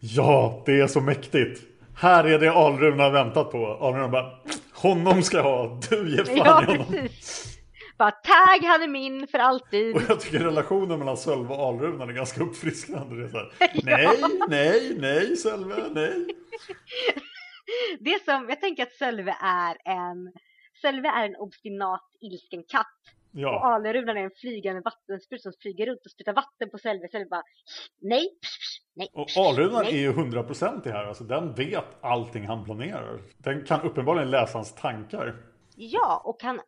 [0.00, 1.62] Ja, det är så mäktigt.
[1.96, 3.66] Här är det Alruna har väntat på.
[3.66, 4.38] Alruna bara,
[4.74, 5.80] honom ska jag ha.
[5.90, 6.86] Du ger fan Ja, honom.
[6.86, 7.52] precis.
[7.98, 9.96] Bara tag, han är min för alltid.
[9.96, 13.16] Och jag tycker relationen mellan Sölve och Alrunan är ganska uppfriskande.
[13.16, 13.50] Det är så här,
[13.84, 14.08] nej,
[14.48, 16.26] nej, nej, Sölve, nej.
[18.00, 20.32] Det är som, jag tänker att Sölve är en,
[20.80, 22.86] Sölve är en obstinat ilsken katt.
[23.32, 27.08] Och Ja, Alerunan är en flygande vattenspruta som flyger runt och sprutar vatten på Sölve.
[27.08, 27.42] Sölve bara,
[28.00, 29.94] nej, psh, psh, nej, och psh, Alrunan nej.
[29.94, 31.04] är ju 100% i här.
[31.04, 33.20] Alltså, den vet allting han planerar.
[33.38, 35.36] Den kan uppenbarligen läsa hans tankar.
[35.76, 36.60] Ja, och kan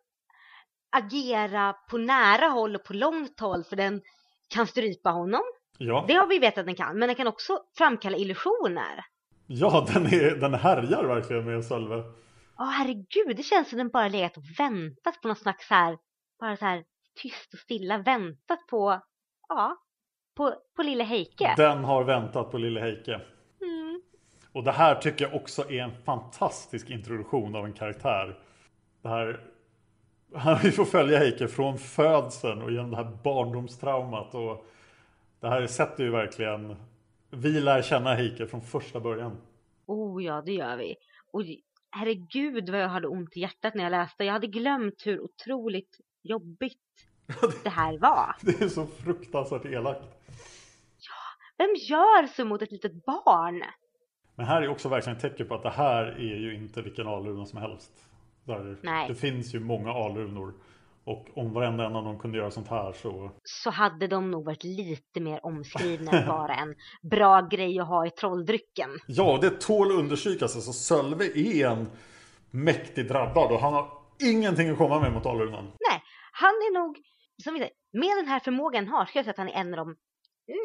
[0.90, 4.00] agera på nära håll och på långt håll för den
[4.48, 5.42] kan strypa honom.
[5.78, 9.04] Ja, Det har vi vetat att den kan, men den kan också framkalla illusioner.
[9.46, 12.02] ja den, är, den härjar verkligen med Sölve.
[12.58, 15.98] Ja, herregud, det känns som den bara legat och väntat på någon slags här,
[16.40, 16.84] bara så här
[17.22, 19.00] tyst och stilla väntat på,
[19.48, 19.76] ja,
[20.36, 21.54] på, på lille Heike.
[21.56, 23.20] Den har väntat på lille Heike.
[23.60, 24.02] Mm.
[24.52, 28.38] Och det här tycker jag också är en fantastisk introduktion av en karaktär.
[29.02, 29.40] Det här,
[30.62, 34.34] vi får följa Heike från födseln och genom det här barndomstraumat.
[34.34, 34.66] Och
[35.40, 36.76] det här sätter ju verkligen...
[37.30, 39.36] Vi lär känna Heike från första början.
[39.86, 40.96] Oh ja, det gör vi.
[41.32, 41.42] Och
[41.90, 44.24] herregud vad jag hade ont i hjärtat när jag läste.
[44.24, 46.78] Jag hade glömt hur otroligt jobbigt
[47.64, 48.36] det här var.
[48.42, 50.18] Det är så fruktansvärt elakt.
[51.58, 53.62] Vem gör så mot ett litet barn?
[54.34, 57.06] Men här är också verkligen ett tecken på att det här är ju inte vilken
[57.06, 57.92] alruna som helst.
[58.44, 59.08] Där Nej.
[59.08, 60.54] Det finns ju många alrunor.
[61.08, 63.30] Och om varenda en av dem kunde göra sånt här så...
[63.44, 66.74] Så hade de nog varit lite mer omskrivna än bara en
[67.10, 68.90] bra grej att ha i trolldrycken.
[69.06, 70.54] Ja, det tål att understrykas.
[70.56, 71.90] Alltså, Sölve är en
[72.50, 73.90] mäktig drabbad och han har
[74.22, 75.64] ingenting att komma med mot Alrunan.
[75.64, 76.98] Nej, han är nog,
[77.44, 79.78] som vi säger, med den här förmågan har, ska jag säga att han är en
[79.78, 79.96] av de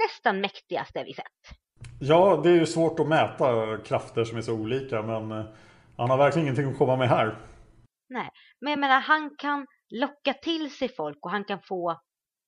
[0.04, 1.58] nästan mäktigaste vi sett.
[2.00, 5.46] Ja, det är ju svårt att mäta krafter som är så olika, men eh,
[5.98, 7.38] han har verkligen ingenting att komma med här.
[8.10, 8.30] Nej,
[8.62, 12.02] men jag menar han kan locka till sig folk och han kan få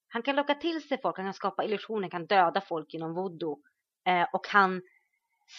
[0.08, 3.58] han kan locka till sig folk, han kan skapa illusioner, kan döda folk genom voodoo.
[4.08, 4.82] Eh, och han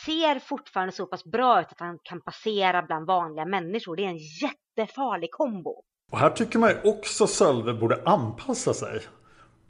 [0.07, 3.97] ser fortfarande så pass bra ut att han kan passera bland vanliga människor.
[3.97, 5.83] Det är en jättefarlig kombo.
[6.13, 9.01] Och här tycker man ju också Sölve borde anpassa sig.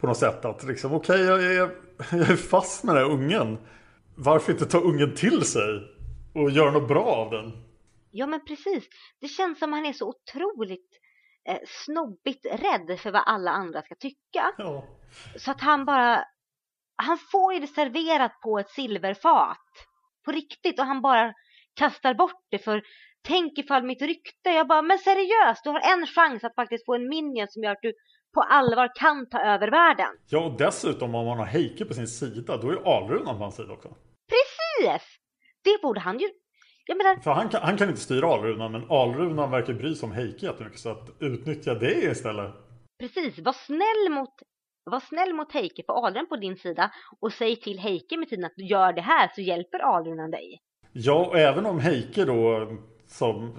[0.00, 1.70] På något sätt att liksom, okej okay, jag, är,
[2.18, 3.58] jag är fast med den här ungen.
[4.16, 5.82] Varför inte ta ungen till sig?
[6.34, 7.52] Och göra något bra av den?
[8.10, 8.88] Ja men precis.
[9.20, 10.90] Det känns som han är så otroligt
[11.48, 14.52] eh, snobbigt rädd för vad alla andra ska tycka.
[14.58, 14.84] Ja.
[15.36, 16.24] Så att han bara,
[16.96, 19.58] han får ju det serverat på ett silverfat.
[20.24, 21.32] På riktigt och han bara
[21.74, 22.82] kastar bort det för
[23.26, 26.94] tänk ifall mitt rykte, jag bara, men seriöst, du har en chans att faktiskt få
[26.94, 27.92] en minion som gör att du
[28.34, 30.12] på allvar kan ta över världen.
[30.28, 33.56] Ja, och dessutom om man har Heike på sin sida, då är Alrunan på hans
[33.56, 33.88] sida också.
[34.32, 35.02] Precis!
[35.64, 36.26] Det borde han ju...
[36.86, 37.16] Jag menar...
[37.16, 40.46] För han kan, han kan inte styra Alrunan, men Alrunan verkar bry sig om Heike
[40.46, 42.54] jättemycket, så att utnyttja det istället.
[42.98, 44.34] Precis, var snäll mot
[44.90, 48.44] var snäll mot Heike, få Alrunan på din sida och säg till Heike med tiden
[48.44, 50.60] att du gör det här så hjälper Alrunan dig.
[50.92, 52.68] Ja, och även om Heike då
[53.06, 53.52] som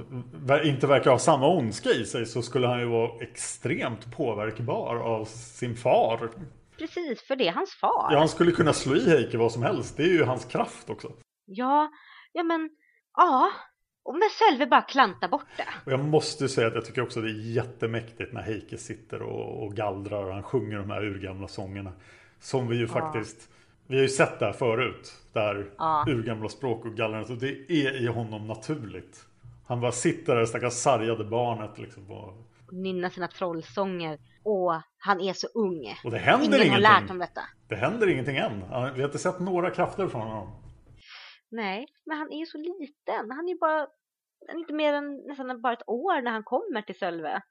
[0.64, 5.26] inte verkar ha samma ondska i sig så skulle han ju vara extremt påverkbar av
[5.26, 6.30] sin far.
[6.78, 8.10] Precis, för det är hans far.
[8.12, 9.98] Ja, han skulle kunna slå i Heike vad som helst.
[9.98, 11.12] Det är ju hans kraft också.
[11.46, 11.90] Ja,
[12.34, 12.70] ja men,
[13.18, 13.50] ja.
[14.04, 15.68] Och men Sölve bara klanta bort det.
[15.86, 19.64] Och jag måste säga att jag tycker också det är jättemäktigt när Heike sitter och,
[19.64, 21.92] och gallrar och han sjunger de här urgamla sångerna.
[22.40, 22.88] Som vi ju ja.
[22.88, 23.50] faktiskt,
[23.88, 25.14] vi har ju sett det här förut.
[25.34, 26.06] Det här ja.
[26.08, 27.30] urgamla språk och gallrandet.
[27.30, 29.26] Och det är i honom naturligt.
[29.68, 32.12] Han bara sitter där, stackars sargade barnet liksom.
[32.12, 32.34] Och...
[32.72, 34.20] Nynna sina trollsånger.
[34.44, 35.96] Och han är så ung.
[36.04, 36.86] Och det händer Ingen ingenting.
[36.86, 37.42] har lärt om detta.
[37.68, 38.60] Det händer ingenting än.
[38.70, 40.67] Vi har inte sett några krafter från honom.
[41.50, 43.32] Nej, men han är ju så liten.
[43.32, 43.88] Han är ju bara
[44.54, 47.42] inte mer än nästan bara ett år när han kommer till Sölve.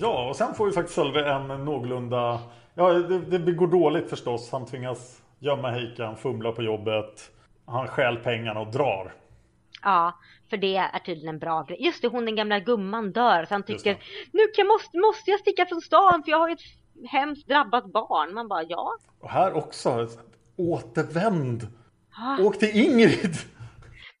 [0.00, 2.40] Ja, och sen får ju faktiskt Sölve en någorlunda...
[2.74, 4.52] Ja, det, det går dåligt förstås.
[4.52, 7.30] Han tvingas gömma Heike, han fumlar på jobbet.
[7.66, 9.14] Han stjäl pengarna och drar.
[9.82, 10.18] Ja,
[10.50, 11.84] för det är tydligen en bra grej.
[11.84, 13.44] Just det, hon den gamla gumman dör.
[13.44, 13.98] Så han tycker,
[14.32, 17.92] nu kan, måste, måste jag sticka från stan för jag har ju ett hemskt drabbat
[17.92, 18.34] barn.
[18.34, 18.96] Man bara, ja.
[19.20, 20.08] Och här också,
[20.56, 21.66] återvänd.
[22.20, 22.42] Ah.
[22.42, 23.36] Åk till Ingrid.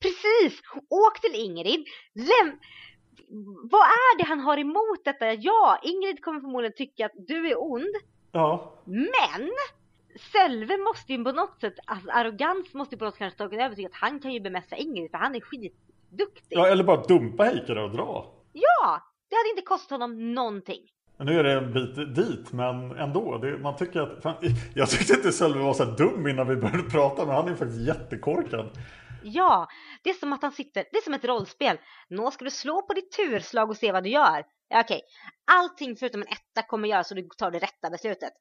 [0.00, 1.84] Precis, åk till Ingrid.
[2.14, 2.58] Läm
[3.70, 5.32] vad är det han har emot detta?
[5.32, 7.94] Ja, Ingrid kommer förmodligen tycka att du är ond.
[8.32, 8.74] Ja.
[8.84, 9.50] Men
[10.32, 13.60] Sölve måste ju på något sätt, alltså arrogans måste ju på något sätt kanske tagit
[13.60, 16.58] över till att han kan ju bemästra Ingrid för han är skitduktig.
[16.58, 18.34] Ja, eller bara dumpa Heike och dra.
[18.52, 20.82] Ja, det hade inte kostat honom någonting.
[21.18, 23.38] Nu är det en bit dit, men ändå.
[23.38, 24.36] Det, man tycker att, fan,
[24.74, 27.80] jag tyckte inte Sölve var så dum innan vi började prata, men han är faktiskt
[27.80, 28.70] jättekorkad.
[29.22, 29.68] Ja,
[30.02, 31.76] det är som att han sitter, det är som ett rollspel.
[32.08, 34.44] Nå ska du slå på ditt turslag och se vad du gör.
[34.68, 35.00] Ja, okej,
[35.52, 38.32] allting förutom en etta kommer göra så du tar det rätta beslutet.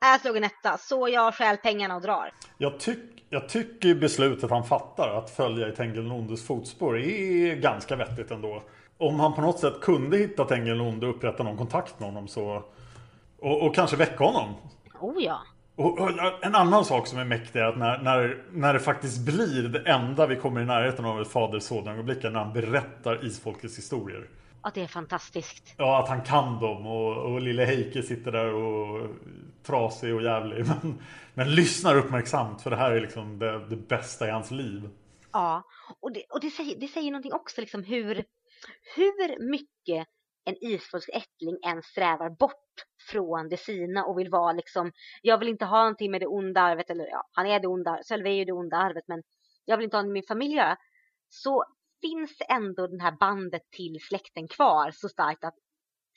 [0.00, 2.32] Jag slog en etta, så jag stjäl pengarna och drar.
[2.58, 8.30] Jag, tyck, jag tycker beslutet han fattar att följa i Tengil fotspår är ganska vettigt
[8.30, 8.62] ändå.
[8.98, 12.62] Om han på något sätt kunde hitta Tengil och upprätta någon kontakt med honom så...
[13.38, 14.54] Och, och kanske väcka honom.
[15.00, 15.40] Oh ja.
[15.76, 16.10] Och, och,
[16.44, 19.90] en annan sak som är mäktig är att när, när, när det faktiskt blir det
[19.90, 24.28] enda vi kommer i närheten av ett fader-son-ögonblick när han berättar isfolkets historier.
[24.60, 25.74] Att det är fantastiskt.
[25.76, 29.10] Ja, att han kan dem och, och lille Heike sitter där och
[29.62, 30.66] trasig och jävlig.
[30.82, 30.98] Men,
[31.34, 34.88] men lyssnar uppmärksamt för det här är liksom det, det bästa i hans liv.
[35.32, 35.62] Ja,
[36.00, 38.24] och det, och det, säger, det säger någonting också liksom hur,
[38.96, 40.06] hur mycket
[40.44, 45.48] en isfolksk ättling än strävar bort från det sina och vill vara liksom, jag vill
[45.48, 48.34] inte ha någonting med det onda arvet, eller ja, han är det onda, Sölve är
[48.34, 49.22] ju det onda arvet, men
[49.64, 50.76] jag vill inte ha med min familj göra.
[51.28, 51.64] Så
[52.00, 55.54] finns ändå det här bandet till släkten kvar så starkt att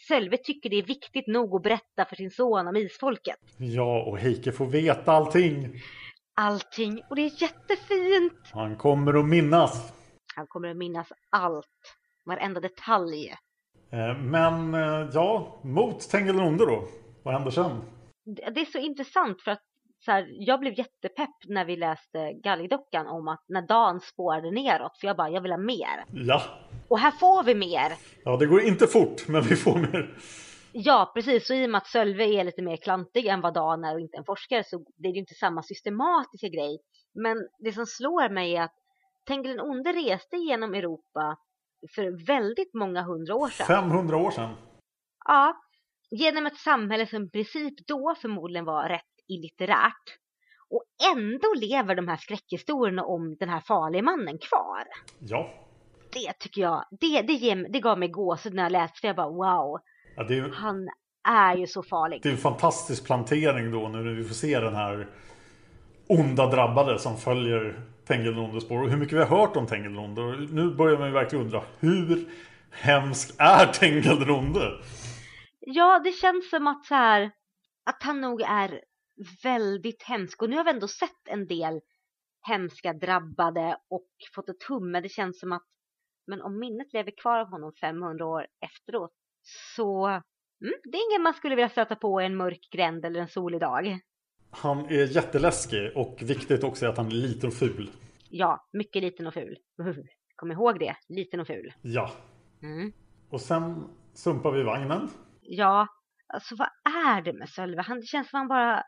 [0.08, 3.38] Sölve tycker det är viktigt nog att berätta för sin son om isfolket.
[3.58, 5.82] Ja, och Heike får veta allting.
[6.36, 8.34] Allting, och det är jättefint.
[8.54, 9.94] Han kommer att minnas.
[10.36, 13.30] Han kommer att minnas allt, varenda detalj.
[13.92, 16.84] Eh, men eh, ja, mot Tengilonde då.
[17.24, 17.82] Vad händer sen?
[18.26, 19.64] Det är så intressant för att
[20.06, 24.98] så här, jag blev jättepepp när vi läste Galgdockan om att när Dan spårade neråt,
[25.00, 26.06] för jag bara, jag vill ha mer.
[26.12, 26.42] Ja.
[26.88, 27.94] Och här får vi mer.
[28.24, 30.18] Ja, det går inte fort, men vi får mer.
[30.72, 31.50] Ja, precis.
[31.50, 34.00] Och i och med att Sölve är lite mer klantig än vad Dan är och
[34.00, 36.80] inte en forskare så det ju inte samma systematiska grej.
[37.14, 38.76] Men det som slår mig är att
[39.28, 41.38] Tengil den onde reste genom Europa
[41.96, 43.68] för väldigt många hundra år sedan.
[43.68, 44.56] 500 år sedan.
[45.26, 45.56] Ja,
[46.12, 50.18] genom ett samhälle som i princip då förmodligen var rätt illitterärt.
[50.70, 50.84] Och
[51.16, 54.84] ändå lever de här skräckhistorierna om den här farliga mannen kvar.
[55.20, 55.50] Ja.
[56.14, 59.08] Det tycker jag, det, det, ger, det gav mig gåshud när jag läste det.
[59.08, 59.80] Jag bara wow,
[60.16, 60.90] ja är, han
[61.28, 62.20] är ju så farlig.
[62.24, 65.08] det är en fantastisk plantering då när vi får se den här
[66.08, 70.22] onda drabbade som följer Tengilonde-spår Och hur mycket vi har hört om Tengilonde.
[70.22, 72.30] Och nu börjar man ju verkligen undra hur
[72.72, 74.72] hemsk är Tengilonde?
[75.60, 77.32] Ja, det känns som att så här,
[77.86, 78.82] att han nog är
[79.44, 80.42] väldigt hemsk.
[80.42, 81.80] Och nu har vi ändå sett en del
[82.48, 84.92] hemska drabbade och fått ett hum.
[84.92, 85.66] Men det känns som att,
[86.28, 89.14] men om minnet lever kvar av honom 500 år efteråt
[89.76, 93.20] så mm, det är ingen man skulle vilja stöta på i en mörk gränd eller
[93.20, 94.00] en solig dag.
[94.52, 97.90] Han är jätteläskig och viktigt också är att han är liten och ful.
[98.30, 99.58] Ja, mycket liten och ful.
[100.36, 101.74] Kom ihåg det, liten och ful.
[101.82, 102.12] Ja.
[102.64, 102.92] Mm.
[103.30, 103.84] Och sen
[104.14, 105.10] sumpar vi vagnen.
[105.42, 105.88] Ja,
[106.34, 106.68] alltså vad
[107.08, 107.82] är det med Sölve?
[107.82, 108.84] Han, det känns som han bara...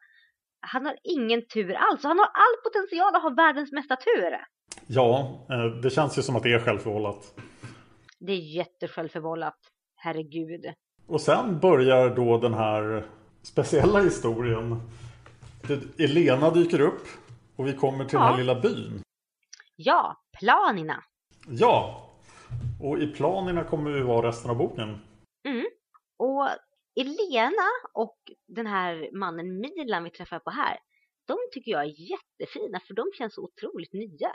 [0.59, 2.03] Han har ingen tur alls.
[2.03, 4.37] Han har all potential att ha världens mesta tur.
[4.87, 7.33] Ja, eh, det känns ju som att det är självförvållat.
[8.19, 9.57] Det är jättesjälvförvållat.
[9.95, 10.65] Herregud.
[11.07, 13.05] Och sen börjar då den här
[13.41, 14.81] speciella historien.
[15.97, 17.07] Elena dyker upp
[17.55, 18.31] och vi kommer till den Ja.
[18.31, 19.01] här lilla byn.
[19.75, 21.03] Ja, Planina.
[21.47, 22.07] Ja,
[22.81, 24.97] och i planerna kommer vi vara resten av boken.
[25.47, 25.65] Mm.
[26.17, 26.47] Och
[26.95, 30.77] Elena och den här mannen Milan vi träffar på här,
[31.27, 34.31] de tycker jag är jättefina för de känns så otroligt nya.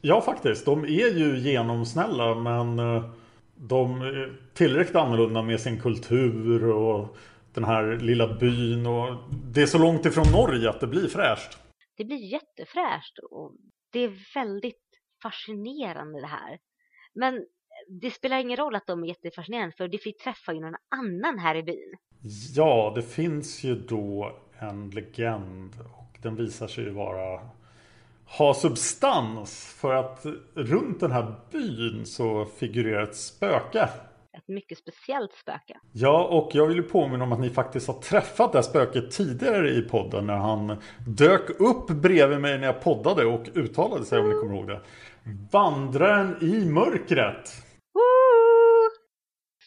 [0.00, 0.64] Ja, faktiskt.
[0.64, 0.88] De är
[1.18, 3.10] ju genomsnälla men eh,
[3.54, 7.16] de är tillräckligt annorlunda med sin kultur och
[7.54, 8.86] den här lilla byn.
[8.86, 9.16] Och
[9.54, 11.58] det är så långt ifrån Norge att det blir fräscht.
[11.96, 13.52] Det blir jättefräscht och
[13.92, 14.84] det är väldigt
[15.22, 16.58] fascinerande det här.
[17.14, 17.46] Men
[18.00, 21.54] det spelar ingen roll att de är jättefascinerande för vi träffar ju någon annan här
[21.54, 21.94] i byn.
[22.54, 27.40] Ja, det finns ju då en legend och den visar sig ju vara
[28.26, 33.88] ha substans för att runt den här byn så figurerar ett spöke.
[34.48, 35.78] Ett mycket speciellt spöke.
[35.92, 39.70] Ja, och jag vill påminna om att ni faktiskt har träffat det här spöket tidigare
[39.70, 40.76] i podden när han
[41.06, 44.80] dök upp bredvid mig när jag poddade och uttalade sig om ni kommer ihåg det.
[45.52, 47.50] Vandraren i mörkret.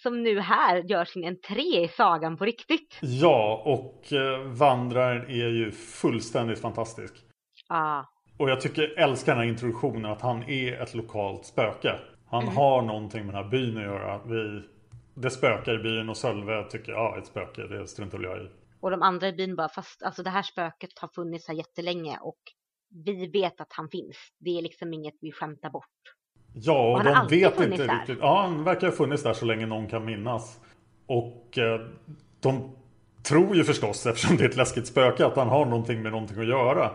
[0.04, 2.98] Som nu här gör sin entré i sagan på riktigt.
[3.02, 7.14] Ja, och eh, vandraren är ju fullständigt fantastisk.
[7.70, 8.06] Ja,
[8.38, 11.96] Och jag tycker, älskar den här introduktionen att han är ett lokalt spöke.
[12.30, 14.22] Han har någonting med den här byn att göra.
[14.26, 14.62] Vi,
[15.14, 18.50] det spökar i byn och Sölve tycker, ja ett spöke, det struntar jag i.
[18.80, 22.18] och de andra i byn bara, fast alltså det här spöket har funnits här jättelänge
[22.22, 22.38] och
[23.06, 24.16] vi vet att han finns.
[24.40, 25.86] Det är liksom inget vi skämtar bort.
[26.54, 27.96] Ja, och har de vet inte där.
[28.00, 28.18] riktigt.
[28.22, 30.60] Ja, han verkar ha funnits där så länge någon kan minnas.
[31.06, 31.82] Och eh,
[32.40, 32.76] de
[33.24, 36.40] tror ju förstås, eftersom det är ett läskigt spöke, att han har någonting med någonting
[36.40, 36.92] att göra.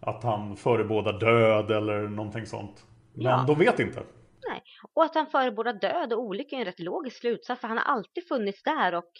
[0.00, 2.84] Att han förebådar död eller någonting sånt.
[3.14, 3.44] Men Ja.
[3.46, 4.02] de vet inte.
[4.94, 7.84] Och att han förebådar död och olycka är en rätt logisk slutsats för han har
[7.84, 9.10] alltid funnits där och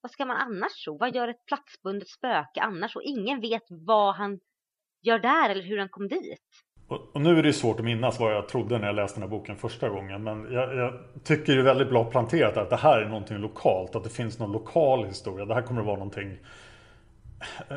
[0.00, 0.98] vad ska man annars tro?
[0.98, 2.96] Vad gör ett platsbundet spöke annars?
[2.96, 4.38] Och ingen vet vad han
[5.02, 6.40] gör där eller hur han kom dit.
[6.88, 9.20] Och, och nu är det ju svårt att minnas vad jag trodde när jag läste
[9.20, 10.24] den här boken första gången.
[10.24, 10.92] Men jag, jag
[11.24, 13.96] tycker det är väldigt bra planterat att det här är någonting lokalt.
[13.96, 15.44] Att det finns någon lokal historia.
[15.44, 16.38] Det här kommer att vara någonting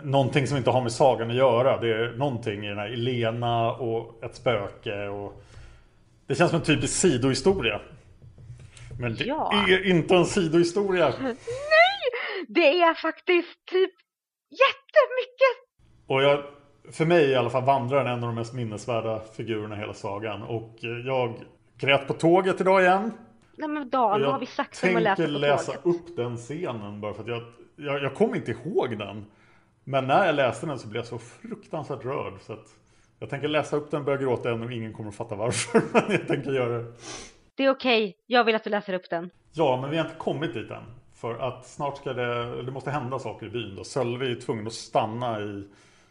[0.04, 1.78] Någonting som inte har med sagan att göra.
[1.78, 5.08] Det är någonting i den här Elena och ett spöke.
[5.08, 5.44] Och
[6.30, 7.82] det känns som en typisk sidohistoria.
[9.00, 9.66] Men det Ja.
[9.70, 11.14] är inte en sidohistoria.
[12.48, 13.92] Det är faktiskt typ
[14.50, 15.56] jättemycket.
[16.08, 16.44] Och jag,
[16.92, 20.42] för mig i alla fall vandrar en av de mest minnesvärda figurerna i hela sagan.
[20.44, 21.44] Och eh, jag
[21.78, 23.12] grät på tåget idag igen.
[23.58, 25.86] Nej men Dan, vad har vi sagt om att läsa tänker på läsa tåget?
[26.02, 27.44] upp den scenen bara för att jag,
[27.76, 29.26] jag, jag kommer inte ihåg den.
[29.84, 32.34] Men när jag läste den så blev jag så fruktansvärt rörd.
[32.42, 32.66] Så att
[33.20, 35.82] jag tänker läsa upp den, börja gråta än och ingen kommer att fatta varför.
[35.94, 36.86] Men jag tänker göra det.
[37.56, 39.30] Det är okej, jag vill att du läser upp den.
[39.54, 40.84] Ja, men vi har inte kommit dit än.
[41.16, 43.84] För att snart ska det, det måste hända saker i byn då.
[43.84, 45.68] Sölve är tvungen att stanna i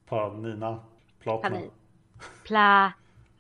[0.08, 0.80] Panina.
[1.22, 1.48] Platna.
[1.50, 1.70] Pani-
[2.46, 2.92] Pla...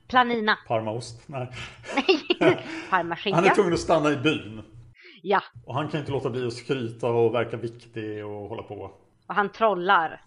[0.08, 0.58] Planina.
[0.68, 1.22] Parmaost.
[1.28, 1.50] Nej.
[1.96, 3.54] Nej, Han är parmaskinka.
[3.54, 4.62] tvungen att stanna i byn.
[5.22, 8.74] Ja, Och han kan inte låta bli att skryta och verka viktig och hålla på.
[9.26, 10.20] och han trollar.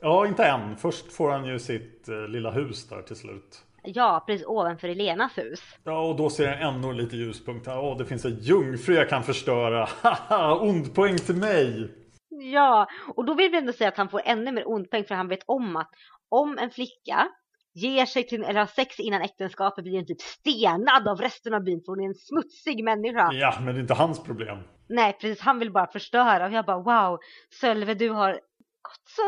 [0.00, 0.76] Ja, inte än.
[0.76, 3.64] Först får han ju sitt eh, lilla hus där till slut.
[3.82, 5.60] Ja, precis ovanför Elenas hus.
[5.84, 7.78] Ja, och då ser jag ännu lite ljuspunkt här.
[7.78, 9.88] Åh, det finns en jungfru jag kan förstöra.
[10.02, 11.94] Haha, ond poäng till mig.
[12.28, 12.86] Ja,
[13.16, 15.42] och då vill vi ändå säga att han får ännu mer ondpoäng för han vet
[15.46, 15.90] om att
[16.28, 17.28] om en flicka
[17.74, 21.64] ger sig till, eller har sex innan äktenskapet blir den typ stenad av resten av
[21.64, 23.32] byn för hon är en smutsig människa.
[23.32, 24.58] Ja, men det är inte hans problem.
[24.88, 25.40] Nej, precis.
[25.40, 26.46] Han vill bara förstöra.
[26.46, 27.18] Och jag bara wow,
[27.60, 28.40] Sölve du har
[28.88, 29.22] gått så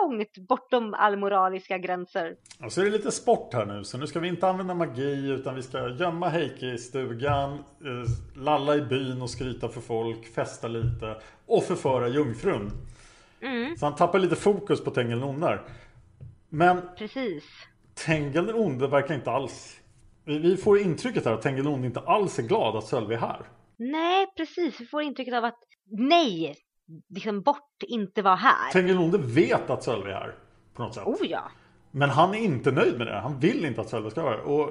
[0.00, 2.36] långt bortom all moraliska gränser.
[2.64, 3.84] Och så är det lite sport här nu.
[3.84, 7.52] Så nu ska vi inte använda magi utan vi ska gömma Heike i stugan.
[7.52, 10.34] Eh, lalla i byn och skryta för folk.
[10.34, 11.16] Festa lite.
[11.46, 12.70] Och förföra jungfrun.
[13.40, 15.58] Mm, Så han tappar lite fokus på Tengil den onde.
[16.48, 17.44] Men precis.
[18.06, 19.80] Tengil den onde verkar inte alls...
[20.24, 23.14] Vi, vi får intrycket här att Tengil den onde inte alls är glad att Sölve
[23.14, 23.46] är här.
[23.76, 24.80] Nej, precis.
[24.80, 25.58] Vi får intrycket av att
[25.90, 26.56] nej,
[27.08, 28.82] liksom bort, inte vara här.
[28.82, 30.34] Den onde vet att Sölve är här.
[30.74, 31.06] På något sätt.
[31.06, 31.50] Oh ja.
[31.90, 33.20] Men han är inte nöjd med det.
[33.20, 34.44] Han vill inte att Sölve ska vara här.
[34.44, 34.70] Och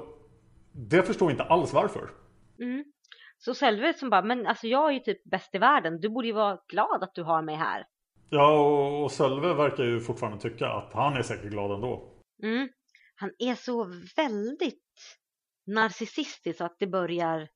[0.72, 2.10] det förstår inte alls varför.
[2.58, 2.84] Mm.
[3.38, 6.00] Så Sölve som bara, men alltså jag är ju typ bäst i världen.
[6.00, 7.86] Du borde ju vara glad att du har mig här.
[8.30, 12.12] Ja, och, och Sölve verkar ju fortfarande tycka att han är säkert glad ändå.
[12.42, 12.68] Mm.
[13.16, 13.84] Han är så
[14.16, 14.80] väldigt
[15.66, 17.48] narcissistisk så att det börjar,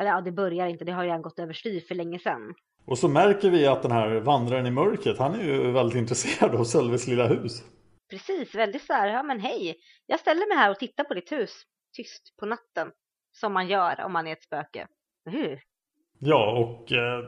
[0.00, 2.54] eller ja det börjar inte, det har ju redan gått överstyr för länge sedan.
[2.86, 6.54] Och så märker vi att den här vandraren i mörkret, han är ju väldigt intresserad
[6.54, 7.62] av Sölves lilla hus.
[8.10, 9.76] Precis, väldigt så här, ja men hej,
[10.06, 11.50] jag ställer mig här och tittar på ditt hus,
[11.96, 12.90] tyst på natten,
[13.32, 14.86] som man gör om man är ett spöke.
[15.30, 15.60] Hur?
[16.18, 17.24] Ja, och eh,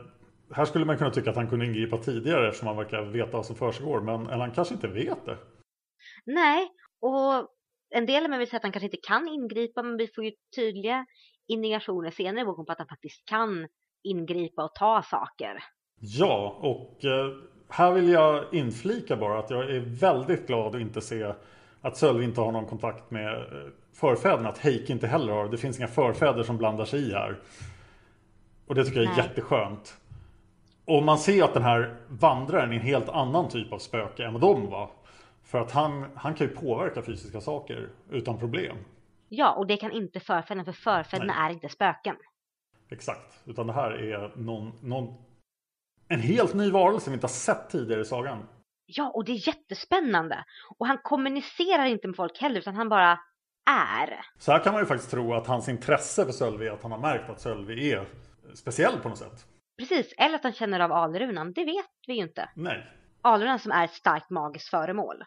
[0.51, 3.45] här skulle man kunna tycka att han kunde ingripa tidigare eftersom han verkar veta vad
[3.45, 4.01] som försiggår.
[4.01, 5.37] Men eller han kanske inte vet det.
[6.25, 6.67] Nej,
[7.01, 7.47] och
[7.89, 10.23] en del av mig vill säga att han kanske inte kan ingripa, men vi får
[10.23, 11.05] ju tydliga
[11.47, 13.67] indikationer senare i boken på att han faktiskt kan
[14.03, 15.63] ingripa och ta saker.
[15.99, 17.31] Ja, och eh,
[17.69, 21.33] här vill jag inflika bara att jag är väldigt glad att inte se
[21.81, 24.49] att Sölve inte har någon kontakt med eh, förfäderna.
[24.49, 25.49] Att Heike inte heller har.
[25.49, 27.39] Det finns inga förfäder som blandar sig i här.
[28.67, 29.25] Och det tycker jag är Nej.
[29.25, 29.97] jätteskönt.
[30.85, 34.33] Och man ser att den här vandraren är en helt annan typ av spöke än
[34.33, 34.89] vad de var.
[35.43, 38.77] För att han, han kan ju påverka fysiska saker utan problem.
[39.29, 42.15] Ja, och det kan inte förfäderna, för förfäderna är inte spöken.
[42.89, 43.41] Exakt.
[43.45, 45.13] Utan det här är någon, någon,
[46.07, 48.47] en helt ny varelse vi inte har sett tidigare i sagan.
[48.85, 50.45] Ja, och det är jättespännande.
[50.77, 53.19] Och han kommunicerar inte med folk heller, utan han bara
[53.69, 54.25] är.
[54.37, 56.91] Så här kan man ju faktiskt tro att hans intresse för Sölvi är att han
[56.91, 58.05] har märkt att Sölvi är
[58.53, 59.45] speciell på något sätt.
[59.77, 62.49] Precis, eller att han känner av alrunan, det vet vi ju inte.
[62.55, 62.85] Nej.
[63.21, 65.23] Alrunan som är ett starkt magiskt föremål.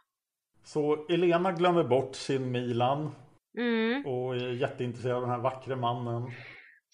[0.65, 3.11] Så Elena glömmer bort sin Milan
[3.59, 6.31] Mm, och är jätteintresserad av den här vackre mannen.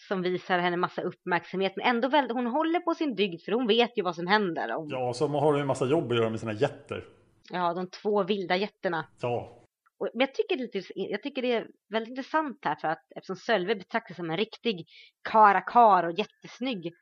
[0.08, 3.66] Som visar henne massa uppmärksamhet, men ändå väl, hon håller på sin dygd för hon
[3.66, 4.76] vet ju vad som händer.
[4.76, 7.04] Och, Ja, så har hon ju en massa jobb att göra med sina jätter.
[7.50, 9.06] ja, de två vilda jätterna.
[9.20, 9.62] Ja,
[9.98, 12.88] Och, men jag tycker, det är lite, jag tycker det är väldigt intressant här för
[12.88, 14.86] att eftersom Sölve betraktas som en riktig
[15.30, 16.92] karakar och jättesnygg.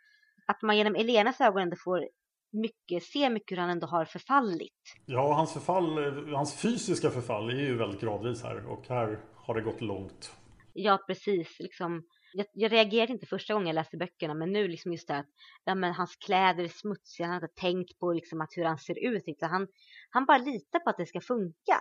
[0.47, 2.09] Att man genom Elenas ögon ändå får
[2.53, 4.73] mycket, se mycket hur han ändå har förfallit.
[5.07, 5.99] ja hans, förfall,
[6.35, 10.33] hans fysiska förfall är ju väldigt gradvis här och här har det gått långt.
[10.73, 11.57] Ja, precis.
[11.61, 12.03] Liksom,
[12.35, 15.27] jag, jag reagerade inte första gången jag läste böckerna, men nu liksom just det att
[15.65, 18.79] ja, men hans kläder är smutsiga, han har inte tänkt på liksom att hur han
[18.79, 19.27] ser ut.
[19.27, 19.49] Liksom.
[19.49, 19.69] Han,
[20.11, 21.81] han bara litar på att det ska funka.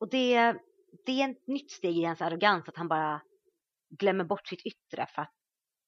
[0.00, 0.54] Och det,
[1.06, 3.22] det är ett nytt steg i hans arrogans, att han bara
[3.98, 5.32] glömmer bort sitt yttre för att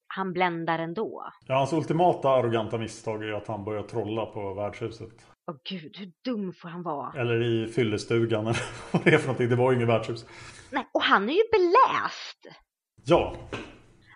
[0.06, 1.28] han bländar ändå.
[1.46, 5.26] Ja, hans ultimata arroganta misstag är att han börjar trolla på värdshuset.
[5.50, 7.20] Åh gud, hur dum får han vara?
[7.20, 8.62] Eller i fyllestugan eller
[8.92, 9.48] vad det är för någonting.
[9.48, 10.26] Det var ju inget värdshus.
[10.72, 12.64] Nej, och han är ju beläst!
[13.04, 13.34] Ja,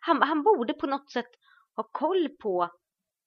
[0.06, 1.30] Han, han borde på något sätt
[1.76, 2.70] ha koll på,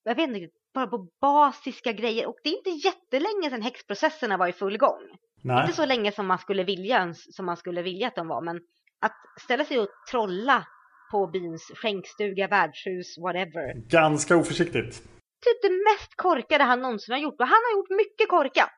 [0.03, 2.28] jag vet inte, bara på basiska grejer.
[2.28, 5.01] Och det är inte jättelänge sedan häxprocesserna var i full gång.
[5.41, 5.61] nej.
[5.61, 8.55] Inte så länge som man skulle vilja som man skulle vilja att de var, men
[9.01, 10.65] att ställa sig och trolla
[11.11, 13.73] på byns skänkstuga, värdshus, whatever.
[13.89, 15.03] Ganska oförsiktigt.
[15.45, 18.78] Typ det mest korkade han någonsin har gjort och han har gjort mycket korkat.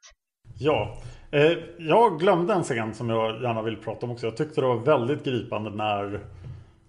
[0.60, 4.28] Ja, eh, jag glömde en scen som jag gärna vill prata om också.
[4.28, 6.26] Jag tyckte det var väldigt gripande när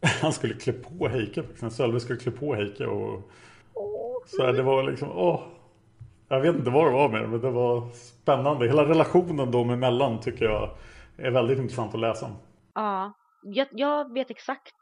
[0.22, 1.42] han skulle klä på Heike.
[1.62, 2.86] När Sölve skulle klä på Heike.
[2.86, 3.30] Och,
[4.26, 5.42] så här, det var liksom, åh.
[6.28, 8.66] Jag vet inte vad det var med det, men det var spännande.
[8.66, 10.76] Hela relationen dem emellan tycker jag
[11.16, 12.36] är väldigt intressant att läsa om.
[12.74, 14.72] Ja, jag, jag vet exakt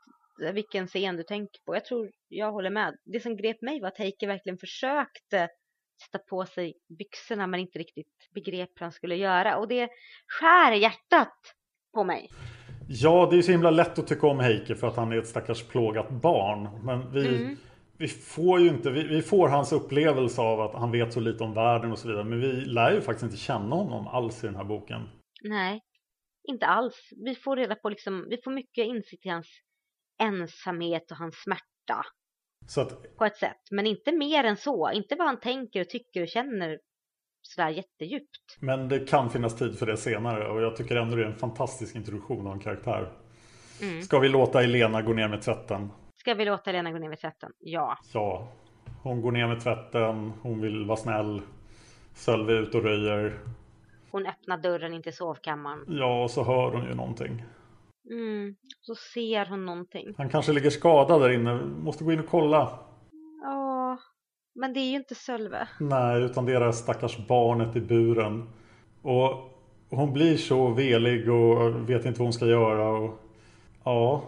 [0.52, 1.74] vilken scen du tänker på.
[1.74, 2.96] Jag tror jag håller med.
[3.04, 5.48] Det som grep mig var att Heike verkligen försökte
[6.04, 9.56] sätta på sig byxorna men inte riktigt begrep hur han skulle göra.
[9.56, 9.88] Och det
[10.26, 11.34] skär i hjärtat
[11.94, 12.30] på mig.
[12.88, 15.26] Ja, det är så himla lätt att tycka om Heike för att han är ett
[15.26, 16.84] stackars plågat barn.
[16.84, 17.56] Men vi, Mm.
[17.98, 21.44] vi får ju inte, vi, vi får hans upplevelse av att han vet så lite
[21.44, 22.24] om världen och så vidare.
[22.24, 25.08] Men vi lär ju faktiskt inte känna honom alls i den här boken.
[25.42, 25.80] Nej.
[26.48, 27.08] inte alls.
[27.24, 29.48] Vi får reda på liksom, vi får mycket insikt i hans
[30.22, 32.02] ensamhet och hans smärta.
[32.76, 34.90] Att, På ett sätt, men inte mer än så.
[34.90, 36.78] Inte vad han tänker och tycker och känner
[37.46, 38.56] sådär jättedjupt.
[38.60, 41.38] men det kan finnas tid för det senare och jag tycker ändå det är en
[41.38, 43.12] fantastisk introduktion av en karaktär.
[43.82, 44.02] Mm.
[44.02, 45.90] Ska vi låta Elena gå ner med tvätten?
[46.26, 47.52] Ska vi låta Lena gå ner vid tvätten?
[47.58, 47.98] Ja.
[48.12, 48.48] Ja,
[49.02, 51.42] hon går ner med tvätten, hon vill vara snäll.
[52.14, 53.40] Sölve ut och röjer.
[54.10, 55.84] Hon öppnar dörren in till sovkammaren.
[55.88, 57.44] Ja, och så hör hon ju någonting.
[58.10, 58.56] Mm.
[58.80, 60.14] Så ser hon någonting.
[60.18, 62.78] Han kanske ligger skadad där inne, måste gå in och kolla.
[63.42, 63.75] Ja,
[64.56, 65.68] men det är ju inte Sölve.
[65.80, 68.48] Nej, utan det är det stackars barnet i buren.
[69.02, 69.32] Och
[69.90, 72.88] hon blir så velig och vet inte vad hon ska göra.
[72.88, 73.20] Och,
[73.84, 74.22] ja,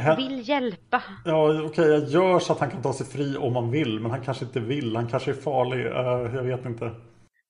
[0.00, 1.02] hen- Vill hjälpa.
[1.24, 4.00] ja okej, jag gör så att han kan ta sig fri om han vill.
[4.00, 5.86] Men han kanske inte vill, han kanske är farlig.
[5.86, 6.90] Eh, jag vet inte.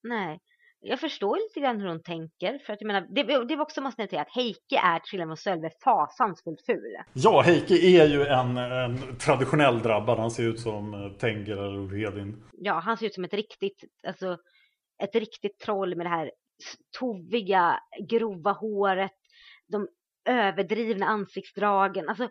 [0.03, 0.39] Nej.
[0.83, 2.59] Jag förstår lite grann hur hon tänker.
[2.65, 5.27] För att jag menar, det, det var också måste jag att Heike är till skillnad
[5.27, 6.95] från Sölve fasansfullt ful.
[7.13, 10.19] Ja, Heike är ju en, en traditionell drabbad.
[10.19, 12.43] Han ser ut som eh, Tenger eller Hedin.
[12.51, 14.37] Ja, han ser ut som ett riktigt, alltså
[15.03, 16.31] ett riktigt troll med det här
[16.99, 17.79] toviga,
[18.09, 19.11] grova håret,
[19.67, 19.87] de
[20.25, 22.09] överdrivna ansiktsdragen.
[22.09, 22.29] Alltså,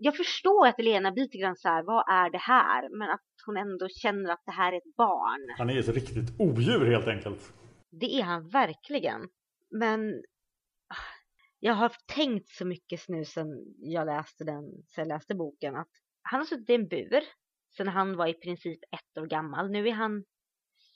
[0.00, 2.98] jag- förstår att Elena blir lite grann så här, vad är det här?
[2.98, 5.54] Men att hon ändå känner att det här är ett barn.
[5.58, 7.52] Han är ett riktigt odjur helt enkelt.
[7.90, 9.28] Det är han verkligen.
[9.70, 10.14] Men
[10.88, 11.10] ah,
[11.58, 13.46] jag har tänkt så mycket nu sen
[13.78, 15.90] jag läste den, sen jag läste boken att
[16.22, 17.22] han har suttit i en bur
[17.76, 19.70] sen han var i princip ett år gammal.
[19.70, 20.24] Nu är han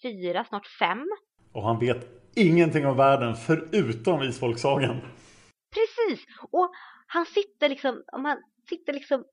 [0.03, 1.07] fyra, snart fem.
[1.53, 5.01] Och han vet ingenting om världen förutom isfolksagan.
[5.75, 6.27] Precis!
[6.51, 6.71] Och
[7.07, 8.39] han sitter liksom, om han
[8.69, 9.25] sitter liksom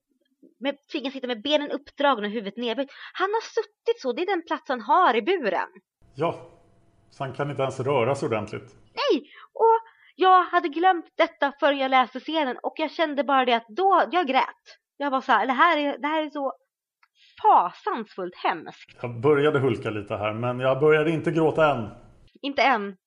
[0.60, 2.90] med, tvingas sitta med benen uppdragna och huvudet nedböjt.
[3.14, 5.70] Han har suttit så, det är den plats han har i buren.
[6.16, 6.50] Ja,
[7.10, 8.76] så han kan inte ens röra sig ordentligt.
[8.94, 9.32] Nej!
[9.54, 9.80] Och
[10.16, 14.04] jag hade glömt detta förrän jag läste serien och jag kände bara det att då,
[14.12, 14.78] jag grät.
[14.98, 16.54] Jag var så här, det här är, det här är så
[17.42, 18.98] fasansfullt hemskt.
[19.02, 21.90] Jag började hulka lite här, men jag började inte gråta än.
[22.42, 22.98] Inte än.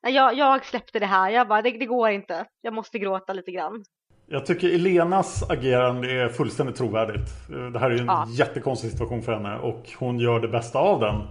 [0.00, 2.46] Jag, jag släppte det här, jag bara, det, det går inte.
[2.60, 3.84] Jag måste gråta lite grann.
[4.28, 7.30] Jag tycker Elenas agerande är fullständigt trovärdigt.
[7.72, 8.26] Det här är ju en Ja.
[8.30, 11.22] jättekonstig situation för henne och hon gör det bästa av den.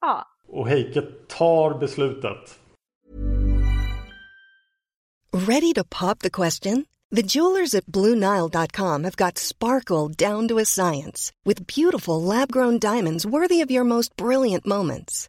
[0.00, 1.02] Ja, Och Heike
[1.38, 2.58] tar beslutet.
[5.32, 6.84] Ready to pop the question?
[7.16, 12.78] The jewelers at BlueNile.com have got sparkle down to a science with beautiful lab grown
[12.78, 15.28] diamonds worthy of your most brilliant moments.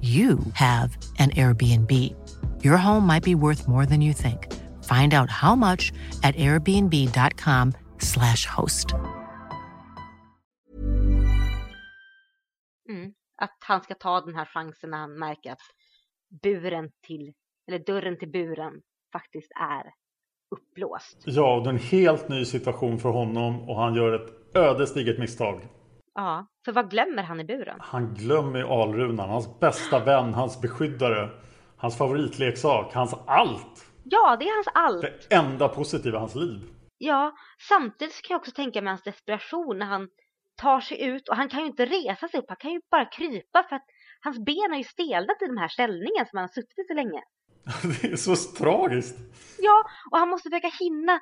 [0.00, 1.92] you have an Airbnb.
[2.64, 4.52] Your home might be worth more than you think.
[4.82, 5.92] Find out how much
[6.24, 8.92] at airbnb.com/slash host.
[12.92, 13.14] mm.
[13.36, 15.62] att han ska ta den här chansen när han märker att
[16.42, 17.32] buren till,
[17.68, 19.92] eller dörren till buren faktiskt är
[20.50, 21.22] upplåst.
[21.24, 25.68] Ja, det är en helt ny situation för honom och han gör ett ödesdigert misstag.
[26.14, 27.78] Ja, för vad glömmer han i buren?
[27.80, 31.30] Han glömmer Alrunan, hans bästa vän, hans beskyddare,
[31.76, 33.86] hans favoritleksak, hans allt.
[34.04, 35.02] Ja, det är hans allt.
[35.02, 36.60] Det enda positiva i hans liv.
[36.98, 37.32] Ja,
[37.68, 40.08] samtidigt så kan jag också tänka mig hans desperation när han
[40.56, 43.04] tar sig ut och han kan ju inte resa sig upp, han kan ju bara
[43.04, 43.86] krypa för att
[44.20, 46.94] hans ben är ju stelnat i den här ställningen som han har suttit i så
[46.94, 47.22] länge.
[48.02, 49.18] Det är så tragiskt.
[49.58, 51.20] Ja, och han måste försöka hinna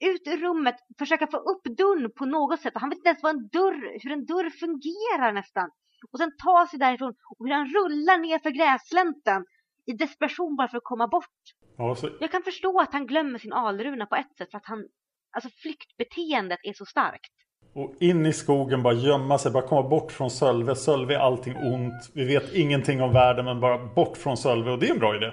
[0.00, 2.72] ut ur rummet, försöka få upp dörren på något sätt.
[2.74, 5.70] Han vet inte ens vad en dörr, hur en dörr fungerar nästan.
[6.12, 9.44] Och sen ta sig därifrån och hur han rullar ner för gräslänten
[9.86, 11.40] i desperation bara för att komma bort.
[11.76, 14.66] Ja, så, Jag kan förstå att han glömmer sin alruna på ett sätt för att
[14.66, 14.84] han,
[15.32, 17.32] alltså flyktbeteendet är så starkt.
[17.74, 20.74] och in i skogen, bara gömma sig, bara komma bort från Sölve.
[20.74, 22.10] Sölve är allting ont.
[22.14, 24.70] Vi vet ingenting om världen, men bara bort från Sölve.
[24.70, 25.32] Och det är en bra idé.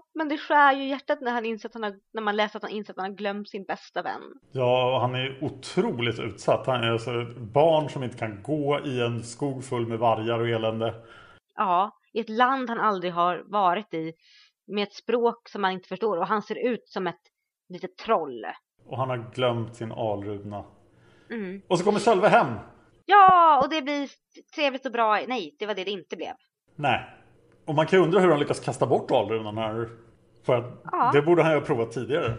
[0.00, 2.56] Ja, men det skär ju hjärtat när, han inser att han har, när man läser
[2.58, 4.22] att han inser att han har glömt sin bästa vän.
[4.52, 6.66] Ja, han är otroligt utsatt.
[6.66, 10.38] Han är alltså ett barn som inte kan gå i en skog full med vargar
[10.38, 10.94] och elände.
[11.54, 14.12] Ja, i ett land han aldrig har varit i.
[14.66, 17.20] Med ett språk som han inte förstår och han ser ut som ett
[17.68, 18.46] litet troll.
[18.86, 20.64] Och han har glömt sin alruna.
[21.30, 21.62] Mm.
[21.68, 22.54] Och så kommer Sölve hem.
[23.06, 24.08] Ja, och det blir
[24.54, 25.20] trevligt och bra.
[25.28, 26.34] Nej, det var det det inte blev.
[26.76, 27.19] Nej.
[27.70, 29.88] Och man kan ju undra hur han lyckas kasta bort alrunan här.
[30.46, 31.10] För att Ja.
[31.14, 32.34] det borde han ju ha provat tidigare.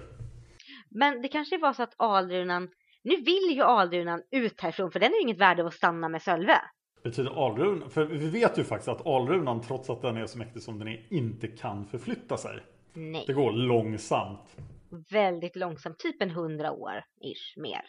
[0.90, 2.70] Men det kanske var så att alrunan,
[3.04, 6.10] nu vill ju alrunan ut härifrån för den är ju inget värde av att stanna
[6.10, 6.58] med Sölve.
[7.04, 7.90] Betyder alrunan?
[7.90, 10.88] För vi vet ju faktiskt att alrunan, trots att den är så mäktig som den
[10.88, 12.60] är, inte kan förflytta sig.
[12.94, 14.56] Nej, Det går långsamt.
[15.12, 17.82] väldigt långsamt, typ en hundra år ish mer.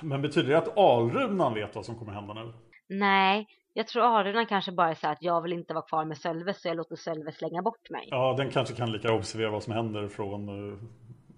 [0.00, 2.52] Men betyder det att alrunan vet vad som kommer hända nu?
[2.88, 6.18] Nej, jag tror alrunan kanske bara är så att jag vill inte vara kvar med
[6.18, 8.08] Sölve så jag låter Sölve slänga bort mig.
[8.10, 10.78] Ja, den kanske kan lika observera vad som händer från uh,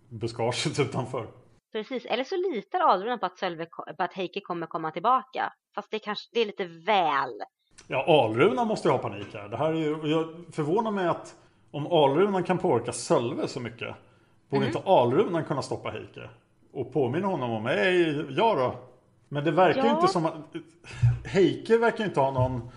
[0.09, 1.27] buskaget utanför.
[1.73, 5.53] Precis, eller så litar alrunan på att, Sölve, på att Heike kommer komma tillbaka.
[5.75, 7.43] Fast det, kanske, det är lite väl.
[7.87, 9.49] Ja, alrunan måste ju ha panik här.
[9.49, 11.35] Det här är ju, jag förvånar mig att
[11.71, 13.95] om alrunan kan påverka Sölve så mycket,
[14.51, 16.31] borde inte alrunan kunna stoppa Heike?
[16.73, 18.92] Och påminna honom om, hej, ja då.
[19.33, 19.95] Men det verkar ju Ja.
[19.95, 20.35] inte som att...
[21.25, 22.71] Heike verkar inte ha någon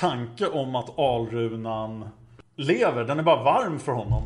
[0.00, 2.08] tanke om att alrunan
[2.56, 3.04] lever.
[3.04, 4.22] Den är bara varm för honom.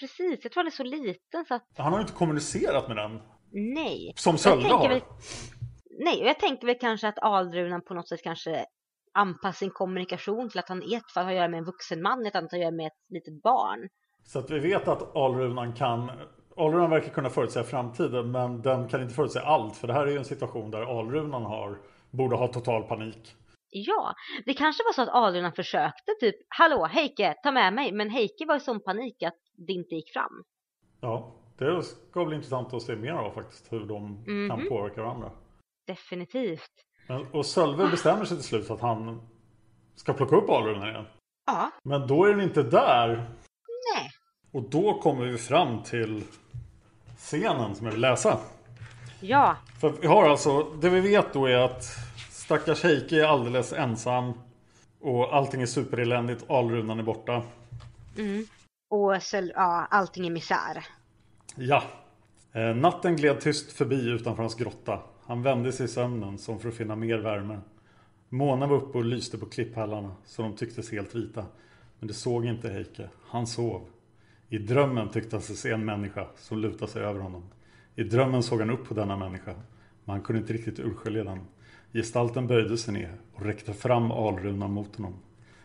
[0.00, 2.96] Precis, jag tror han är så liten så att Han har ju inte kommunicerat med
[2.96, 3.20] den.
[3.52, 4.12] nej.
[4.16, 4.88] Som tänker har.
[4.88, 5.02] väl-
[6.04, 8.66] Nej, och jag tänker väl kanske att alrunan på något sätt kanske
[9.14, 12.02] anpassar sin kommunikation till att han i ett fall har att göra med en vuxen
[12.02, 13.88] man, i ett annat har att göra med ett litet barn.
[14.24, 16.10] Så att vi vet att alrunan kan
[16.56, 20.10] Alrunan verkar kunna förutsäga framtiden men den kan inte förutsäga allt för det här är
[20.10, 21.78] ju en situation där alrunan har
[22.10, 23.34] borde ha total panik.
[23.70, 24.14] Ja,
[24.46, 28.46] det kanske var så att alrunan försökte typ, hallå Heike, ta med mig, men Heike
[28.46, 29.34] var i sån panik att
[29.66, 30.44] det inte gick fram.
[31.00, 34.68] Ja, det ska bli intressant att se mer av faktiskt hur de kan Mhm.
[34.68, 35.30] påverka varandra.
[35.86, 36.70] Definitivt.
[37.08, 39.20] Men, och Sölve bestämmer sig till slut för att han
[39.94, 41.04] ska plocka upp alrunan igen.
[41.46, 43.30] Ja, Men då är den inte där.
[44.54, 46.22] Och då kommer vi fram till
[47.16, 48.38] scenen som jag vill läsa.
[49.20, 51.84] Ja, För vi har alltså, det vi vet då är att
[52.30, 54.32] stackars Heike är alldeles ensam.
[55.00, 57.42] Och allting är supereländigt, alrunan är borta.
[58.90, 60.84] och så, ja, allting är misär.
[61.56, 61.82] Ja.
[62.52, 65.00] Eh, natten gled tyst förbi utanför hans grotta.
[65.26, 67.60] Han vände sig i sömnen som för att finna mer värme.
[68.28, 71.44] Månen var uppe och lyste på klipphällarna så de tycktes helt vita.
[71.98, 73.08] Men det såg inte Heike.
[73.26, 73.88] Han sov.
[74.48, 77.42] I drömmen tyckte han sig se en människa som lutade sig över honom.
[77.96, 79.54] I drömmen såg han upp på denna människa.
[80.04, 81.40] Men han kunde inte riktigt urskilja den.
[81.92, 85.14] Gestalten böjde sig ner och räckte fram alrunan mot honom.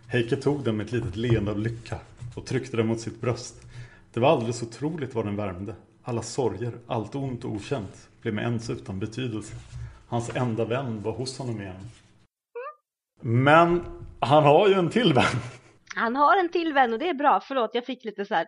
[0.08, 2.00] Heike tog den med ett litet leende av lycka
[2.36, 3.62] och tryckte den mot sitt bröst.
[4.14, 5.76] Det var alldeles otroligt vad den värmde.
[6.04, 9.56] Alla sorger, allt ont och okänt blev med ens utan betydelse.
[10.08, 11.90] Hans enda vän var hos honom igen.
[13.22, 13.84] Men
[14.20, 15.40] han har ju en till vän.
[15.96, 17.40] Han har en till vän och det är bra.
[17.48, 18.46] Förlåt, jag fick lite så här.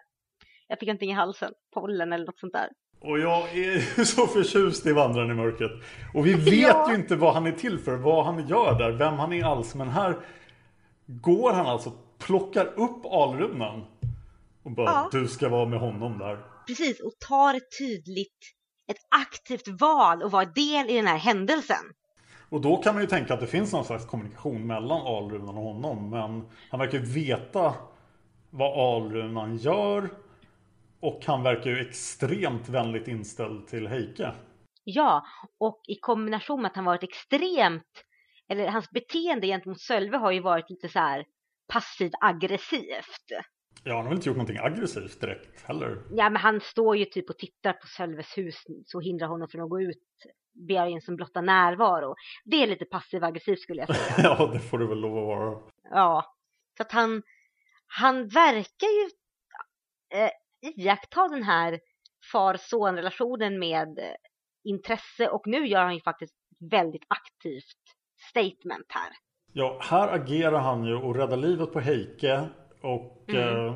[0.72, 1.52] Jag fick någonting i halsen.
[1.74, 2.70] Pollen eller något sånt där.
[3.02, 5.72] Och jag är så förtjust i Vandraren i mörkret.
[6.14, 6.90] Och vi vet Ja.
[6.90, 9.76] ju inte vad han är till för, vad han gör där, vem han är alls.
[9.76, 10.18] Men här
[11.06, 13.86] går han alltså, plockar upp alrunan.
[14.64, 15.10] Och bara, Ja.
[15.12, 16.38] du ska vara med honom där.
[16.68, 18.38] Precis, och tar ett tydligt,
[18.92, 21.84] ett aktivt val och vara del i den här händelsen.
[22.50, 25.64] Och då kan man ju tänka att det finns någon slags kommunikation mellan alrunan och
[25.64, 26.10] honom.
[26.10, 27.74] Men han verkar ju veta
[28.50, 30.10] vad alrunan gör.
[31.02, 34.34] Och han verkar ju extremt vänligt inställd till Heike.
[34.84, 35.26] Ja,
[35.58, 38.06] och i kombination med att han varit extremt,
[38.50, 41.26] eller hans beteende gentemot Sölve har ju varit lite så här
[41.74, 43.28] passivt aggressivt.
[43.84, 46.02] Ja, han har väl inte gjort någonting aggressivt direkt heller.
[46.12, 49.62] Ja, men han står ju typ och tittar på Sölves hus så hindrar honom från
[49.62, 49.98] att gå ut,
[50.68, 52.16] ber in som blotta närvaro.
[52.46, 54.16] Det är lite passiv aggressivt skulle jag säga.
[54.40, 55.60] ja, det får du väl lov att vara.
[55.84, 56.36] Ja,
[56.78, 57.24] så att han,
[57.88, 59.10] han verkar ju
[60.20, 60.30] eh,
[60.62, 61.80] iaktta den här
[62.32, 64.06] far-son-relationen med eh,
[64.64, 67.82] intresse och nu gör han ju faktiskt ett väldigt aktivt
[68.30, 69.10] statement här.
[69.54, 72.50] Ja, här agerar han ju och räddar livet på Heike.
[72.82, 73.68] Och Mm.
[73.68, 73.74] eh,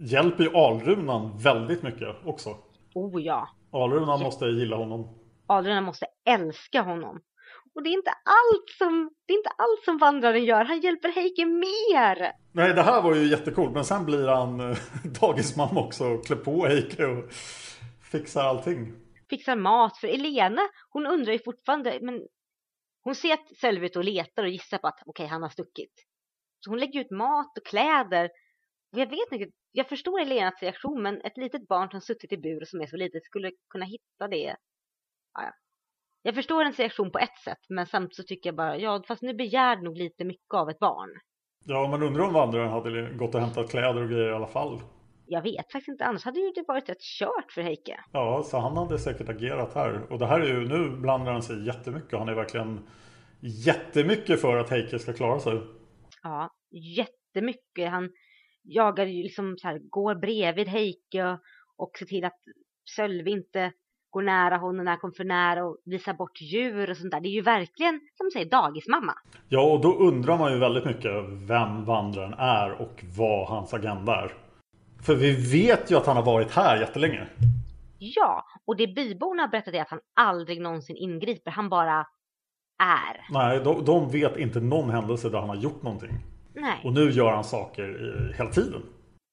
[0.00, 2.50] hjälper ju alrunan väldigt mycket också.
[2.94, 5.08] Oh ja, Alruna måste gilla honom.
[5.46, 7.20] Alruna måste älska honom.
[7.74, 10.64] Och det är inte allt som, det är inte allt som vandraren gör.
[10.64, 12.32] Han hjälper Heike mer.
[12.54, 13.70] Nej, det här var ju jättekul.
[13.70, 14.76] Men sen blir han eh,
[15.20, 17.32] dagismamma också och klär på Eike och
[18.12, 18.94] fixar allting.
[19.30, 19.96] Fixar mat.
[19.98, 22.26] För Elena, hon undrar ju fortfarande, men
[23.04, 25.92] hon ser att Sölve och letar och gissar på att okej, okay, han har stuckit.
[26.60, 28.24] Så hon lägger ut mat och kläder.
[28.92, 32.36] Och jag vet inte, jag förstår Elenas reaktion, men ett litet barn som suttit i
[32.36, 34.56] bur som är så litet skulle kunna hitta det.
[35.34, 35.52] Ja.
[36.22, 39.22] Jag förstår hennes reaktion på ett sätt, men samtidigt så tycker jag bara, ja, fast
[39.22, 41.10] nu begär nog lite mycket av ett barn.
[41.64, 44.80] Ja, men undrar om vandraren hade gått och hämtat kläder och grejer i alla fall.
[45.26, 48.00] Jag vet faktiskt inte, annars hade ju det varit rätt kört för Heike.
[48.12, 50.12] Ja, så han hade säkert agerat här.
[50.12, 52.18] Och det här är ju, nu blandar han sig jättemycket.
[52.18, 52.88] Han är verkligen
[53.40, 55.60] jättemycket för att Heike ska klara sig.
[56.22, 56.50] Ja,
[56.96, 57.90] jättemycket.
[57.90, 58.10] Han
[58.62, 61.38] jagar ju liksom så här, går bredvid Heike och,
[61.76, 62.38] och ser till att
[62.96, 63.72] Sölve inte
[64.12, 67.20] går nära honom när han kommer för nära och visar bort djur och sånt där.
[67.20, 69.14] Det är ju verkligen, som säger, dagismamma.
[69.48, 71.12] Ja, och då undrar man ju väldigt mycket
[71.48, 74.34] vem vandraren är och vad hans agenda är.
[75.02, 77.26] För vi vet ju att han har varit här jättelänge.
[77.98, 81.50] Ja, och det byborna har berättat är att han aldrig någonsin ingriper.
[81.50, 82.06] Han bara
[82.82, 83.26] är.
[83.30, 86.10] Nej, de, de vet inte någon händelse där han har gjort någonting.
[86.54, 86.80] Nej.
[86.84, 88.82] Och nu gör han saker hela tiden.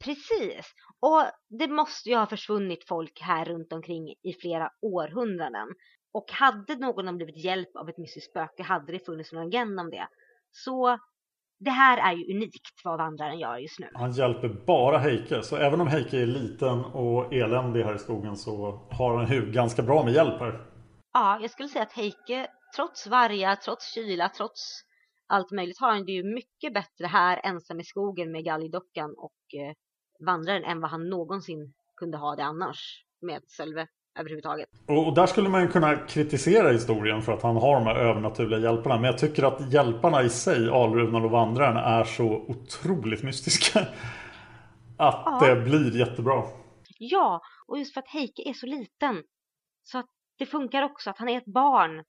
[0.04, 0.74] Precis.
[1.02, 1.24] Och
[1.60, 5.68] det måste ju ha försvunnit folk här runt omkring i flera århundraden.
[6.14, 9.90] Och hade någon blivit hjälpt av ett mystiskt spöke hade det funnits någon agenda om
[9.90, 10.08] det.
[10.52, 11.00] Så
[11.60, 13.90] det här är ju unikt vad vandraren gör just nu.
[13.94, 15.44] Han hjälper bara Heike.
[15.44, 19.52] Så även om Heike är liten och eländig här i skogen så har han ju
[19.52, 20.66] ganska bra med hjälp här.
[21.14, 24.82] Ja, jag skulle säga att Heike, trots vargar, trots kyla, trots
[25.28, 29.60] allt möjligt, har han det ju mycket bättre här ensam i skogen med galgdockan och
[29.60, 29.74] eh,
[30.20, 33.88] vandraren än vad han någonsin kunde ha det annars med Sölve
[34.20, 34.70] överhuvudtaget.
[34.88, 38.96] Och där skulle man kunna kritisera historien för att han har de här övernaturliga hjälparna.
[38.96, 43.80] Men jag tycker att hjälparna i sig, Alrunan och Vandraren, är så otroligt mystiska.
[44.98, 45.40] Att ja.
[45.42, 46.44] det blir jättebra.
[46.98, 49.24] Ja, och just för att Heike är så liten.
[49.84, 50.06] Så att
[50.38, 52.04] det funkar också att han är ett barn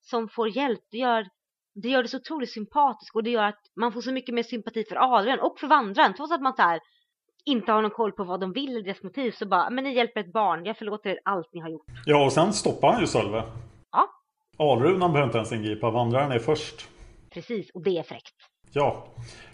[0.00, 0.80] som får hjälp.
[0.90, 1.28] Det gör
[1.74, 4.42] det, gör det så otroligt sympatiskt och det gör att man får så mycket mer
[4.42, 6.14] sympati för Adrian och för Vandraren.
[6.14, 6.80] Trots att man så här,
[7.44, 9.94] inte har någon koll på vad de vill eller deras motiv så bara, men ni
[9.94, 11.86] hjälper ett barn, jag förlåter er allt ni har gjort.
[12.06, 13.42] Ja, och sen stoppar han ju Sölve.
[13.92, 14.08] Ja.
[14.58, 16.88] Alrunan behöver inte ens ingripa, vandraren är först.
[17.30, 18.34] Precis, och det är fräckt.
[18.72, 19.06] Ja,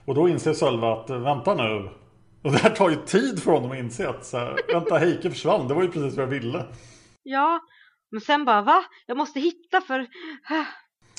[0.04, 1.90] och då inser Sölve att vänta nu.
[2.42, 5.30] Och det här tar ju tid för honom att inse att så här, vänta Heike
[5.30, 6.66] försvann, det var ju precis vad jag ville.
[7.22, 7.60] Ja,
[8.10, 8.84] men sen bara va?
[9.06, 10.06] Jag måste hitta för...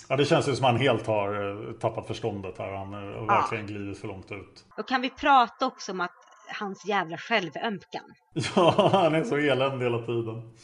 [0.09, 2.71] Ja, det känns ju som att han helt har eh, tappat förståndet här.
[2.73, 3.25] Han har ja.
[3.25, 4.65] verkligen glidit för långt ut.
[4.77, 6.18] Då kan vi prata också om att
[6.59, 8.03] hans jävla självömkan.
[8.55, 10.55] Ja, han är så eländig hela tiden.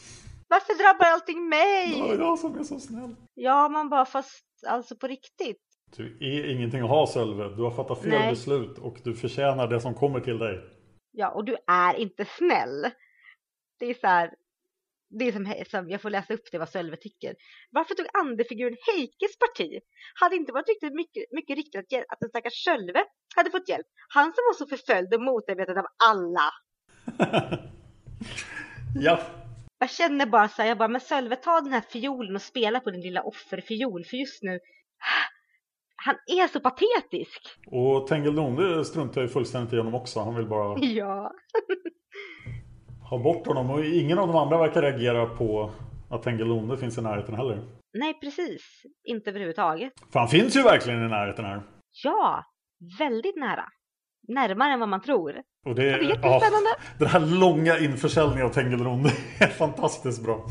[0.48, 1.98] Varför drabbar allting mig?
[1.98, 3.16] Ja, jag som är så snäll.
[3.34, 5.62] Ja, man bara fast alltså på riktigt.
[5.96, 7.48] Du är ingenting att ha Sölve.
[7.56, 8.30] Du har fattat fel Nej.
[8.30, 10.60] beslut och du förtjänar det som kommer till dig.
[11.12, 12.90] Ja, och du är inte snäll.
[13.78, 14.30] Det är så här,
[15.08, 17.34] det som, som, jag får läsa upp det vad Sölve tycker.
[17.70, 19.80] Varför tog andefiguren Heikes parti?
[20.14, 23.04] Hade inte varit riktigt mycket, mycket riktigt att, att den stackars Sölve
[23.36, 23.86] hade fått hjälp.
[24.08, 26.50] Han som var så förföljd och motarbetad av alla.
[28.94, 29.20] ja.
[29.78, 32.80] Jag känner bara så här, jag bara, men Sölve ta den här fiolen och spela
[32.80, 34.60] på din lilla offerfiol för just nu
[35.96, 37.40] han är så patetisk.
[37.66, 40.20] Och Tengil struntar ju fullständigt i honom också.
[40.20, 40.78] Han vill bara...
[40.80, 41.32] Ja.
[43.10, 43.70] ha bort honom.
[43.70, 45.70] Och ingen av de andra verkar reagera på
[46.10, 47.64] att Tengilonde finns i närheten heller.
[47.98, 48.82] Nej, precis.
[49.04, 49.92] Inte överhuvudtaget.
[50.12, 51.62] För han finns ju verkligen i närheten här.
[52.04, 52.44] Ja,
[52.98, 53.64] väldigt nära.
[54.28, 55.42] Närmare än vad man tror.
[55.66, 56.70] Och det, det är jättespännande.
[56.78, 59.08] Ja, den här långa införsäljningen av Tengilonde
[59.40, 60.46] är fantastiskt bra.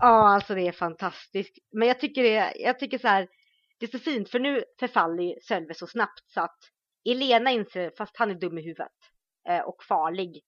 [0.00, 1.58] Ja, alltså det är fantastiskt.
[1.72, 3.28] Men jag tycker, det, jag tycker så här,
[3.80, 6.58] det är så fint för nu förfaller ju Sölve så snabbt så att
[7.10, 8.92] Elena inser, fast han är dum i huvudet
[9.48, 10.40] eh, och farlig,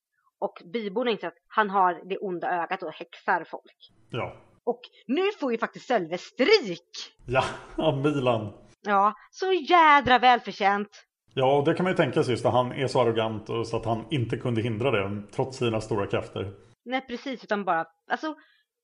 [0.45, 3.92] och byborna inser att han har det onda ögat och häxar folk.
[4.11, 4.36] Ja.
[4.64, 6.90] Och nu får ju faktiskt Sölve stryk!
[7.26, 7.45] Ja,
[7.76, 8.53] av Milan.
[8.82, 10.88] Ja, så jädra välförtjänt.
[11.34, 13.66] Ja, och det kan man ju tänka sig just att han är så arrogant och
[13.66, 16.53] så att han inte kunde hindra det trots sina stora krafter.
[16.84, 18.26] Nej, precis, utan bara, alltså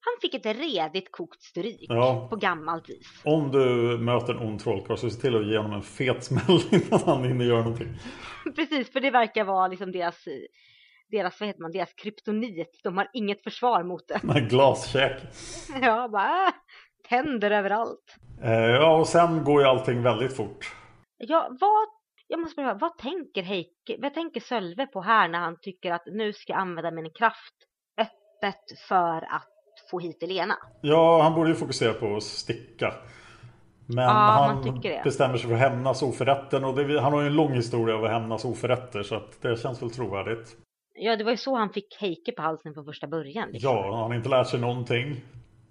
[0.03, 2.27] han fick ett redigt kokt stryk ja.
[2.31, 3.23] på gammalt vis.
[3.25, 3.59] Om du
[3.99, 7.25] möter en ond trollkarl så se till att ge honom en fet smäll innan han
[7.25, 7.89] hinner göra någonting.
[8.57, 10.29] Precis, för det verkar vara liksom deras
[11.11, 12.81] deras, vad heter man, deras kryptonit.
[12.85, 14.21] De har inget försvar mot det.
[14.23, 15.23] Nej, glaskäk.
[15.83, 16.53] ja, bara äh,
[17.09, 18.17] tänder överallt.
[18.43, 20.75] Eh, ja, och sen går ju allting väldigt fort.
[21.17, 21.89] Ja, vad,
[22.29, 26.03] jag måste fråga, vad tänker Heike, vad tänker Sölve på här när han tycker att
[26.07, 27.55] nu ska jag använda min kraft
[27.99, 29.49] öppet för att
[29.91, 30.55] få hit Elena.
[30.81, 32.95] Ja, han borde ju fokusera på att sticka.
[33.87, 36.65] Men Ja, han bestämmer sig för att hämnas oförrätten.
[36.65, 39.03] Och det, han har ju en lång historia av att hämnas oförrätter.
[39.03, 40.57] Så att det känns väl trovärdigt.
[41.03, 43.51] Ja, det var ju så han fick Heike på halsen från första början.
[43.51, 43.71] Liksom.
[43.71, 45.21] Ja, han har inte lärt sig någonting.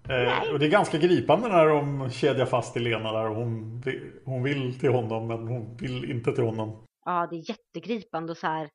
[0.10, 3.26] Eh, och det är ganska gripande när de kedjar fast Elena där.
[3.26, 3.84] Hon,
[4.26, 6.86] hon vill till honom men hon vill inte till honom.
[7.06, 8.70] Ja, det är jättegripande och så här.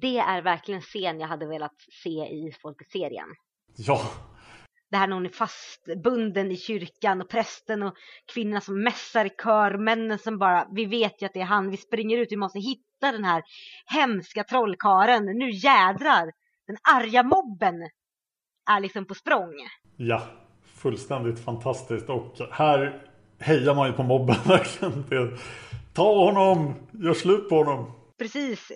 [0.00, 3.28] Det är verkligen en scen jag hade velat se i Folkets-serien.
[3.76, 4.00] Ja,
[4.90, 7.94] Det här när hon är fastbunden i kyrkan och prästen och
[8.34, 11.70] kvinnorna som mässar i kör, männen som bara, vi vet ju att det är han,
[11.70, 13.42] vi springer ut, vi måste hitta den här
[13.86, 16.32] hemska trollkaren, nu jädrar!
[16.66, 17.74] Den arga mobben
[18.70, 19.54] är liksom på språng.
[19.96, 20.22] ja.
[20.74, 22.08] Fullständigt fantastiskt.
[22.08, 23.02] Och här
[23.38, 25.38] hejar man ju på mobben verkligen.
[25.94, 26.74] Ta honom!
[26.92, 27.92] Gör slut på honom!
[28.18, 28.72] Precis,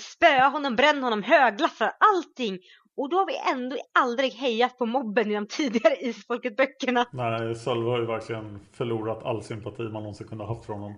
[0.00, 2.58] spöa honom, bränn honom, höglassar, allting.
[2.96, 7.04] Och då har vi ändå aldrig hejat på mobben i de tidigare Isfolket-böckerna.
[7.12, 10.94] Nej, Sölve har ju verkligen förlorat all sympati man någonsin kunde haft för honom.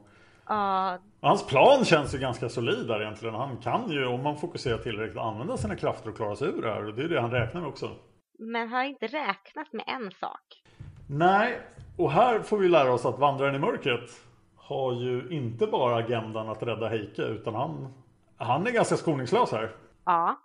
[0.48, 3.34] Ja, Hans plan känns ju ganska solid där egentligen.
[3.34, 6.68] Han kan ju, om man fokuserar tillräckligt, använda sina krafter och klara sig ur det
[6.68, 6.86] här.
[6.86, 7.90] Och det är det han räknar med också.
[8.38, 10.62] men har inte räknat med en sak.
[11.10, 11.60] Nej,
[11.96, 14.10] och här får vi lära oss att Vandraren i mörkret
[14.56, 17.92] har ju inte bara agendan att rädda Heike, utan han,
[18.36, 19.70] han är ganska skoningslös här.
[20.04, 20.36] Ja,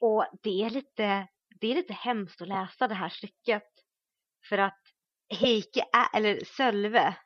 [0.00, 1.28] och det är lite,
[1.60, 3.62] det är lite hemskt att läsa det här stycket.
[4.48, 4.80] För att
[5.40, 7.16] Heike, är, eller Sölve,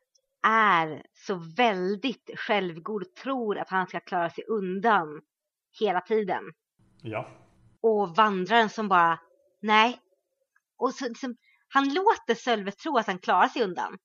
[0.47, 5.23] är så väldigt självgod och tror att han ska klara sig undan
[5.81, 6.45] hela tiden.
[7.03, 7.31] Ja,
[7.81, 9.21] Och vandraren som bara,
[9.61, 10.01] nej.
[10.77, 11.37] Och så, liksom,
[11.68, 13.99] han låter Sölve tro att han klarar sig undan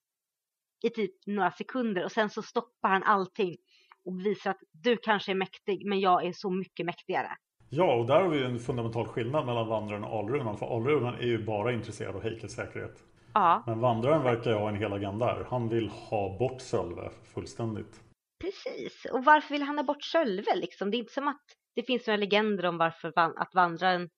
[0.84, 3.57] i typ några sekunder och sen så stoppar han allting
[4.05, 7.38] och visar att du kanske är mäktig men jag är så mycket mäktigare.
[7.70, 10.57] Ja och där har vi en fundamental skillnad mellan Vandraren och Alrunan.
[10.57, 13.03] För Alrunan är ju bara intresserad av Heikes säkerhet.
[13.34, 15.45] Ja, Men Vandraren verkar ju ha en hel agenda här.
[15.49, 18.01] Han vill ha bort Sölve fullständigt.
[18.41, 19.05] precis.
[19.13, 20.91] Och varför vill han ha bort Sölve liksom?
[20.91, 21.41] Det är inte som att
[21.76, 24.09] det finns några legender om varför van- att vandraren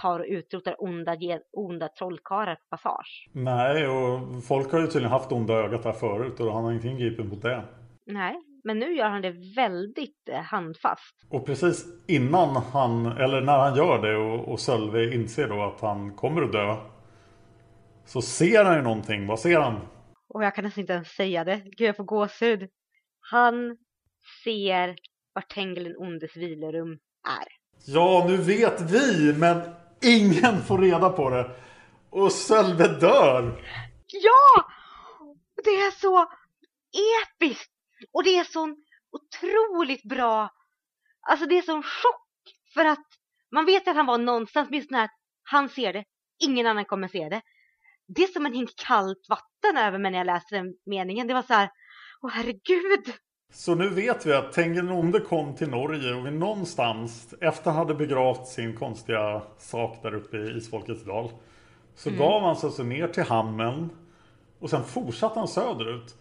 [0.00, 1.16] tar och utrotar onda,
[1.52, 3.28] onda trollkarlar på passage.
[3.32, 6.88] Nej, och folk har ju tydligen haft onda ögat här förut och han har inte
[6.88, 7.64] ingripit mot det.
[8.06, 11.14] Nej, men nu gör han det väldigt eh, handfast.
[11.30, 15.80] Och precis innan han, eller när han gör det och, och Sölve inser då att
[15.80, 16.76] han kommer att dö.
[18.06, 19.26] Så ser han ju någonting.
[19.26, 19.80] Vad ser han?
[20.28, 21.62] Och jag kan nästan inte ens säga det.
[21.64, 22.68] Gud, jag får gåshud.
[23.20, 23.76] Han
[24.44, 24.96] ser
[25.32, 26.92] var Tengil den ondes vilorum
[27.28, 27.48] är.
[27.86, 31.50] Ja, nu vet vi, men ingen får reda på det.
[32.10, 33.64] Och Sölve dör.
[34.06, 34.64] Ja!
[35.64, 36.26] Det är så
[36.92, 37.77] episkt!
[38.12, 38.76] Och det är sån
[39.12, 40.50] otroligt bra...
[41.30, 42.28] Alltså det är sån chock
[42.74, 43.06] för att
[43.52, 45.08] man vet att han var någonstans, minst när
[45.42, 46.04] han ser det,
[46.38, 47.42] ingen annan kommer se det.
[48.06, 51.26] Det är som en hink kallt vatten över mig när jag läste den meningen.
[51.26, 51.70] Det var så här,
[52.22, 53.14] åh herregud!
[53.52, 57.70] Så nu vet vi att Tengil den onde kom till Norge och vi någonstans, efter
[57.70, 61.30] han hade begravt sin konstiga sak där uppe i Isfolkets dal,
[61.94, 63.90] så gav han sig alltså ner till hamnen
[64.58, 66.16] och sen fortsatte han söderut.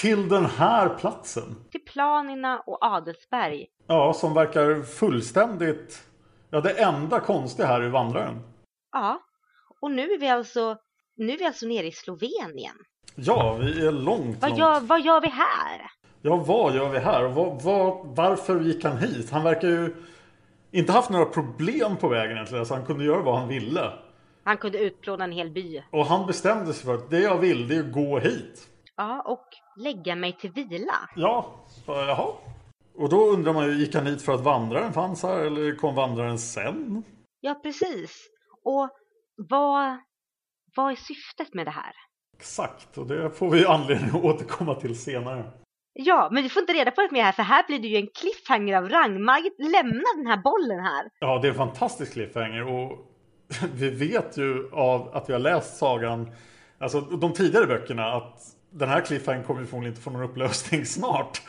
[0.00, 1.56] Till den här platsen.
[1.70, 3.66] Till Planina och Adelsberg.
[3.86, 6.02] Ja, som verkar fullständigt...
[6.50, 8.40] Ja, det enda konstiga här är vandraren.
[8.92, 9.20] Ja,
[9.80, 10.76] och nu är vi alltså,
[11.16, 12.74] nu är vi alltså nere i Slovenien.
[13.14, 14.60] Ja, vi är långt, Vad långt.
[14.60, 15.80] gör, vad gör vi här?
[16.22, 17.24] Ja, vad gör vi här?
[17.24, 19.30] Och vad, vad, varför gick han hit?
[19.30, 19.96] Han verkar ju
[20.70, 22.66] inte haft några problem på vägen egentligen.
[22.66, 23.92] Så han kunde göra vad han ville.
[24.44, 25.82] Han kunde utplåna en hel by.
[25.90, 28.66] Och han bestämde sig för att det jag vill, det är att gå hit.
[29.00, 29.46] Ja, och
[29.76, 31.08] lägga mig till vila.
[31.16, 32.32] Ja, så, jaha.
[32.94, 35.38] Och då undrar man ju, gick han hit för att vandraren fanns här?
[35.38, 37.02] Eller kom vandraren sen?
[37.40, 38.28] Ja, precis.
[38.64, 38.90] Och
[39.48, 39.98] vad,
[40.76, 41.92] vad är syftet med det här?
[42.36, 45.50] Exakt, och det får vi anledning att återkomma till senare.
[45.92, 47.96] Ja, men vi får inte reda på det mer här för här blir det ju
[47.96, 49.24] en cliffhanger av rang.
[49.24, 51.08] Margit lämnar den här bollen här.
[51.20, 52.98] Ja, det är en fantastisk cliffhanger och
[53.74, 56.30] vi vet ju av att vi har läst sagan,
[56.78, 60.86] alltså de tidigare böckerna, att den här cliffhangern kommer ju förmodligen inte få någon upplösning
[60.86, 61.42] snart.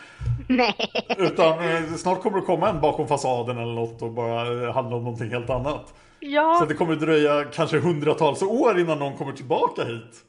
[0.49, 0.75] Nej.
[1.17, 4.95] Utan eh, snart kommer det komma en bakom fasaden eller något och bara eh, handla
[4.95, 5.93] om någonting helt annat.
[6.19, 10.23] Ja, Så det kommer dröja kanske hundratals år innan någon kommer tillbaka hit.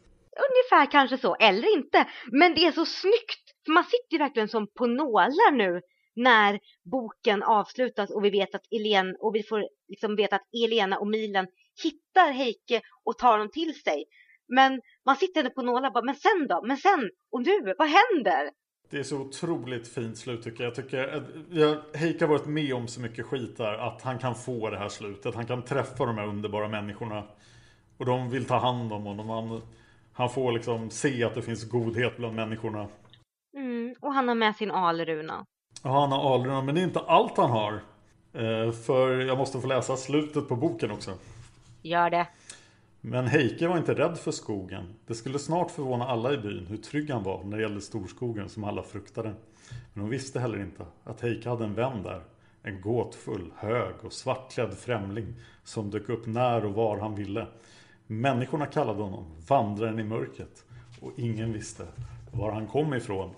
[0.51, 1.34] ungefär kanske så.
[1.34, 2.09] Eller inte.
[2.32, 3.43] Men det är så snyggt.
[3.64, 5.80] För man sitter ju verkligen som på nålar nu
[6.16, 6.59] när
[6.90, 11.07] boken avslutas och vi vet att Elen och vi får liksom veta att Elena och
[11.09, 11.47] Milen
[11.82, 14.05] hittar Heike och tar honom till sig.
[14.49, 16.63] Men man sitter på nålar bara, men sen då?
[16.67, 17.11] Men sen?
[17.33, 17.75] Och nu?
[17.79, 18.51] Vad händer?
[18.91, 20.71] Det är så otroligt fint slut tycker jag.
[20.71, 24.19] Jag tycker att jag, Heike har varit med om så mycket skit där att han
[24.19, 25.35] kan få det här slutet.
[25.35, 27.25] Han kan träffa de här underbara människorna.
[27.99, 29.29] Och de vill ta hand om honom.
[29.29, 29.63] Han,
[30.13, 32.89] han får liksom se att det finns godhet bland människorna.
[33.57, 35.47] Mm, och han har med sin alruna.
[35.83, 37.73] Ja, han har alruna, men det är inte allt han har.
[38.33, 41.11] Eh, för jag måste få läsa slutet på boken också.
[41.83, 42.27] Gör det.
[43.05, 44.95] Men Heike var inte rädd för skogen.
[45.07, 48.49] Det skulle snart förvåna alla i byn hur trygg han var när det gällde storskogen
[48.49, 49.35] som alla fruktade.
[49.93, 52.23] Men hon visste heller inte att Heike hade en vän där.
[52.63, 55.35] En gåtfull, hög och svartklädd främling
[55.65, 57.47] som dök upp när och var han ville.
[58.07, 60.65] Människorna kallade honom Vandraren i mörkret
[61.01, 61.87] och ingen visste
[62.33, 63.31] var han kom ifrån.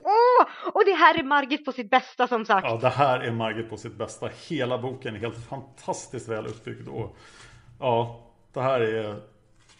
[0.00, 2.66] Åh, och det här är Margit på sitt bästa som sagt.
[2.66, 4.30] Ja, det här är Margit på sitt bästa.
[4.48, 7.16] Hela boken är helt fantastiskt väl uppbyggd och
[7.82, 8.20] ja,
[8.52, 9.20] det här är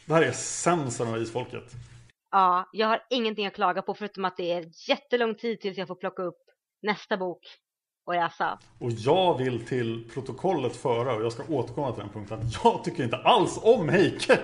[0.07, 1.65] det här är essensen av isfolket.
[2.31, 5.89] Ja, jag har ingenting att klaga på förutom att det är jättelång tid tills jag
[5.89, 6.41] får plocka upp
[6.83, 7.47] nästa bok
[8.07, 8.59] och läsa.
[8.79, 13.05] Och jag vill till protokollet föra, och jag ska återkomma till den punkten, jag tycker
[13.05, 14.39] inte alls om Heike.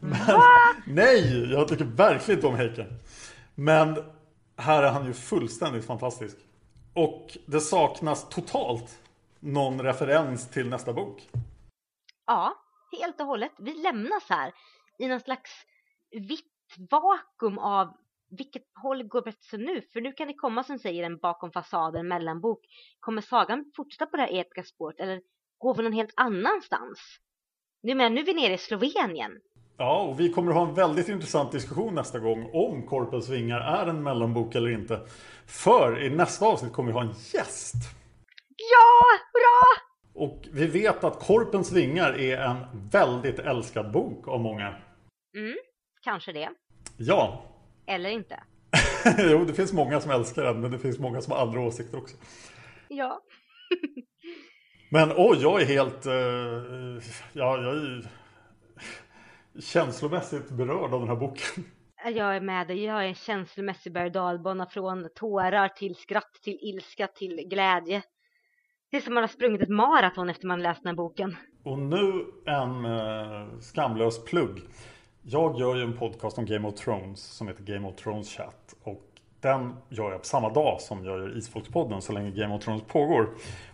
[0.00, 0.40] Men,
[0.86, 2.86] nej, jag tycker verkligen inte om Heike.
[3.54, 4.04] Men
[4.56, 6.36] här är han ju fullständigt fantastisk.
[6.94, 8.98] Och det saknas totalt
[9.40, 11.28] någon referens till nästa bok.
[12.26, 12.54] Ja,
[13.00, 13.52] helt och hållet.
[13.58, 14.52] Vi lämnas här
[14.98, 15.50] i någon slags
[16.10, 16.52] vitt
[16.90, 17.96] vakuum av
[18.30, 19.82] vilket håll går berättelsen nu?
[19.92, 22.60] För nu kan det komma som säger en bakom fasaden mellanbok.
[23.00, 25.20] Kommer sagan fortsätta på det här episka spåret eller
[25.58, 27.18] går vi någon helt annanstans?
[27.82, 29.32] Nu, men, nu är vi nere i Slovenien.
[29.78, 33.60] Ja, och vi kommer att ha en väldigt intressant diskussion nästa gång om Korpens vingar
[33.60, 35.00] är en mellanbok eller inte.
[35.46, 37.74] För i nästa avsnitt kommer vi ha en gäst.
[38.56, 39.85] Ja, hurra!
[40.16, 44.74] Och vi vet att Korpens vingar är en väldigt älskad bok av många.
[45.36, 45.56] Mm,
[46.02, 46.48] kanske det.
[46.96, 47.44] Ja.
[47.86, 48.42] Eller inte.
[49.18, 51.98] jo, det finns många som älskar den, men det finns många som har andra åsikter
[51.98, 52.16] också.
[52.88, 53.20] Ja.
[54.90, 56.06] men oj, jag är helt...
[56.06, 57.02] Uh,
[57.32, 58.08] ja, jag är
[59.60, 61.64] känslomässigt berörd av den här boken.
[62.04, 62.84] Jag är med dig.
[62.84, 64.12] Jag är en känslomässig berg
[64.70, 68.02] från tårar till skratt till ilska till glädje.
[68.96, 71.36] Det är som man har sprungit ett maraton efter man läst den här boken.
[71.62, 74.60] Och nu en eh, skamlös plugg.
[75.22, 78.74] Jag gör ju en podcast om Game of Thrones som heter Game of Thrones Chat.
[78.82, 79.02] Och
[79.40, 82.82] den gör jag på samma dag som jag gör Isfolkspodden så länge Game of Thrones
[82.82, 83.28] pågår.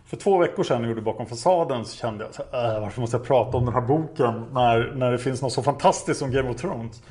[0.05, 2.81] För två veckor sedan när jag gjorde Bakom fasaden så kände jag så här, äh,
[2.81, 6.19] varför måste jag prata om den här boken när, när det finns något så fantastiskt
[6.19, 7.03] som Game of Thrones?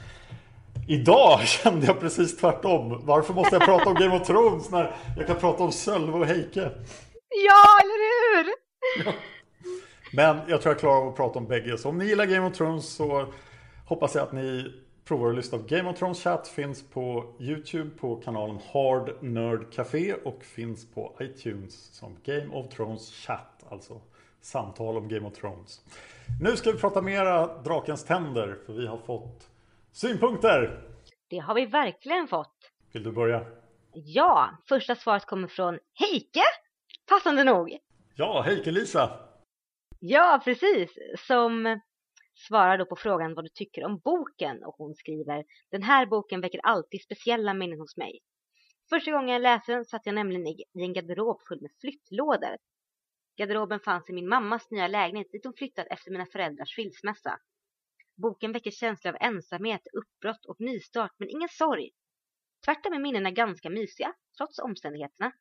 [0.88, 3.00] Idag kände jag precis tvärtom.
[3.04, 6.26] Varför måste jag prata om Game of Thrones när jag kan prata om Sölve och
[6.26, 6.70] Heike?
[7.46, 7.98] Ja, eller
[8.36, 8.52] hur?
[9.04, 9.12] Ja.
[10.12, 11.78] Men jag tror jag klarar av att prata om bägge.
[11.78, 13.32] Så om ni gillar Game of Thrones så
[13.86, 14.72] hoppas jag att ni
[15.04, 16.48] provar att lyssna på Game of Thrones Chat.
[16.48, 22.68] Finns på YouTube på kanalen Hard Nerd Café och finns på iTunes som Game of
[22.68, 23.64] Thrones Chat.
[23.70, 24.00] Alltså
[24.40, 25.80] samtal om Game of Thrones.
[26.40, 29.48] Nu ska vi prata mera Drakens tänder för vi har fått
[29.92, 30.80] synpunkter.
[31.30, 32.54] Det har vi verkligen fått.
[32.92, 33.44] Vill du börja?
[33.92, 36.42] Ja, första svaret kommer från Heike.
[37.12, 37.78] Passande nog.
[38.16, 39.10] Ja, Heike-Lisa.
[39.98, 40.98] Ja, precis.
[41.26, 41.80] Som
[42.34, 46.40] svarar då på frågan vad du tycker om boken och hon skriver Den här boken
[46.40, 48.20] väcker alltid speciella minnen hos mig.
[48.88, 52.56] Första gången jag läste den satt jag nämligen i en garderob full med flyttlådor.
[53.36, 57.38] Garderoben fanns i min mammas nya lägenhet dit hon flyttat efter mina föräldrars skilsmässa.
[58.16, 61.90] Boken väcker känslor av ensamhet, uppbrott och nystart men ingen sorg.
[62.64, 65.32] Tvärtom är minnena ganska mysiga, trots omständigheterna.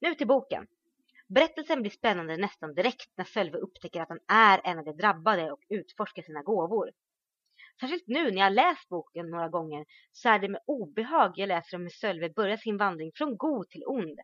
[0.00, 0.66] Nu till boken.
[1.28, 5.52] Berättelsen blir spännande nästan direkt när Sölve upptäcker att han är en av de drabbade
[5.52, 6.90] och utforskar sina gåvor.
[7.80, 11.76] Särskilt nu när jag läst boken några gånger så är det med obehag jag läser
[11.76, 14.18] om hur Sölve börjar sin vandring från god till ond.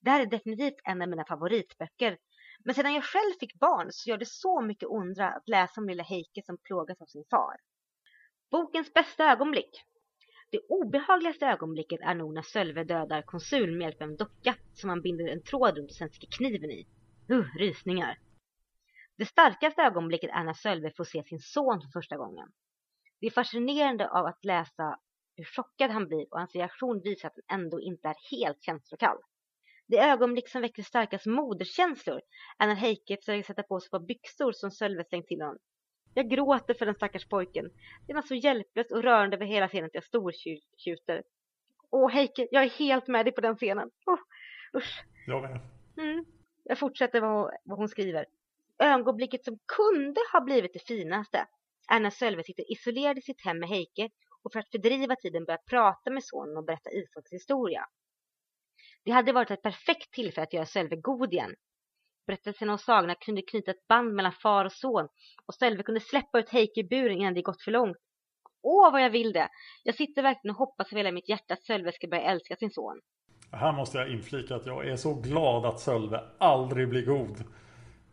[0.00, 2.18] Det här är definitivt en av mina favoritböcker.
[2.64, 5.88] Men sedan jag själv fick barn så gör det så mycket ondra att läsa om
[5.88, 7.56] lilla Heike som plågas av sin far.
[8.50, 9.82] Bokens bästa ögonblick
[10.52, 14.90] det obehagligaste ögonblicket är nog när Sölve dödar konsul med hjälp av en docka som
[14.90, 16.86] han binder en tråd runt och sen sticker kniven i.
[17.30, 18.18] Uh, rysningar.
[19.16, 22.48] Det starkaste ögonblicket är när Sölve får se sin son för första gången.
[23.20, 24.98] Det är fascinerande av att läsa
[25.36, 29.18] hur chockad han blir och hans reaktion visar att han ändå inte är helt känslokall.
[29.86, 32.20] Det ögonblick som väcker starkast moderskänslor
[32.58, 35.58] är när Heike försöker sätta på sig ett par byxor som Sölve slängt till honom
[36.14, 37.70] jag gråter för den stackars pojken.
[38.06, 41.22] Det var så hjälplöst och rörande över hela scenen att jag stortjuter.
[41.90, 43.90] Åh Heike, jag är helt med dig på den scenen.
[44.06, 44.18] Oh,
[44.76, 45.04] usch.
[45.26, 45.60] Jag med.
[45.96, 46.24] Mm.
[46.64, 48.26] Jag fortsätter vad, vad hon skriver.
[48.78, 51.46] Ögonblicket som kunde ha blivit det finaste
[51.88, 54.10] är när Sölve sitter isolerad i sitt hem med Heike
[54.42, 57.86] och för att fördriva tiden börjar prata med sonen och berätta Isaaks historia.
[59.04, 61.54] Det hade varit ett perfekt tillfälle att göra Sölve god igen.
[62.26, 65.08] Berättelserna och sagorna kunde knyta ett band mellan far och son
[65.46, 67.96] och Sölve kunde släppa ut Heike i buren innan det gått för långt.
[68.62, 69.48] Åh, vad jag vill det!
[69.84, 72.70] Jag sitter verkligen och hoppas av hela mitt hjärta att Sölve ska börja älska sin
[72.70, 73.00] son.
[73.50, 77.44] Här måste jag inflika att jag är så glad att Sölve aldrig blir god.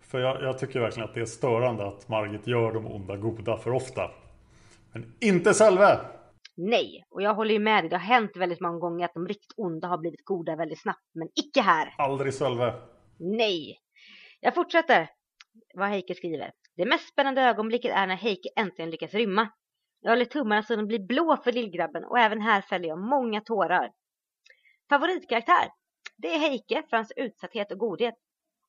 [0.02, 3.58] För jag, jag, tycker verkligen att det är störande att Margit gör de onda goda
[3.58, 4.12] för ofta.
[4.94, 6.00] Men inte Sölve!
[6.56, 7.90] Nej, och jag håller ju med dig.
[7.90, 11.04] Det har hänt väldigt många gånger att de riktigt onda har blivit goda väldigt snabbt.
[11.14, 11.94] Men icke här!
[11.98, 12.74] Aldrig Sölve!
[13.18, 13.78] Nej!
[14.40, 15.10] Jag fortsätter
[15.74, 16.52] vad Heike skriver.
[16.76, 19.50] Det mest spännande ögonblicket är när Heike äntligen lyckas rymma.
[20.00, 23.42] Jag håller tummarna så de blir blå för lillgrabben och även här fäller jag många
[23.42, 23.92] tårar.
[24.90, 25.72] Favoritkaraktär?
[26.18, 28.16] Det är Heike för hans utsatthet och godhet.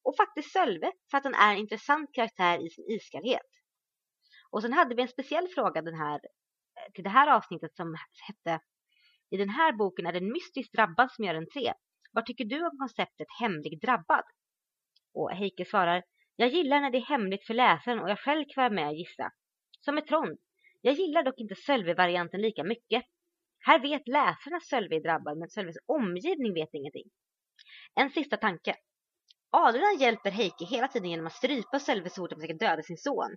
[0.03, 3.47] Och faktiskt Sölve för att han är en intressant karaktär i sin iskallhet.
[4.51, 6.21] Och sen hade vi en speciell fråga den här,
[6.95, 7.97] till det här avsnittet som
[8.27, 8.61] hette
[9.31, 11.73] I den här boken är det en mystisk drabbad som gör entré.
[12.13, 14.25] Vad tycker du om konceptet hemlig drabbad?
[15.15, 16.03] Och Heike svarar
[16.37, 18.95] Jag gillar när det är hemligt för läsaren och jag själv kan vara med och
[18.95, 19.33] gissa.
[19.81, 20.39] Som ett Trond.
[20.81, 23.05] Jag gillar dock inte Sölve-varianten lika mycket.
[23.59, 27.11] Här vet läsarna att Sölve är drabbad men Sölves omgivning vet ingenting.
[27.95, 28.75] En sista tanke.
[29.51, 32.97] Adrian hjälper Heike hela tiden genom att strypa Sölve så fort han försöker döda sin
[32.97, 33.37] son.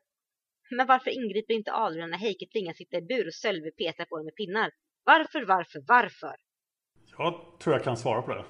[0.70, 4.16] Men varför ingriper inte Adrian när Heike tvingas sitta i bur och Sölve petar på
[4.16, 4.72] honom med pinnar?
[5.04, 6.36] Varför, varför, varför?
[7.18, 8.46] Jag tror jag kan svara på det.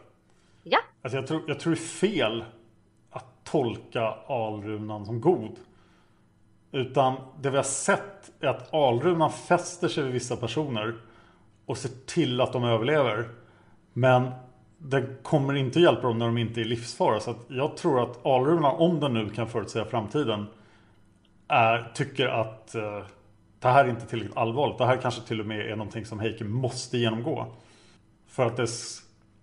[0.63, 0.79] Ja.
[1.01, 2.45] Alltså jag, tror, jag tror det är fel
[3.53, 5.55] tolka Alrunan som god.
[6.71, 10.95] Utan det vi har sett är att Alrunan fäster sig vid vissa personer
[11.65, 13.29] och ser till att de överlever.
[13.93, 14.31] Men
[14.77, 17.19] det kommer inte hjälpa dem när de inte är i livsfara.
[17.19, 20.45] Så jag tror att Alrunan, om den nu kan förutsäga framtiden,
[21.47, 23.03] är, tycker att eh,
[23.59, 24.77] det här är inte tillräckligt allvarligt.
[24.77, 27.47] Det här kanske till och med är någonting som Heike måste genomgå.
[28.27, 28.67] För att det,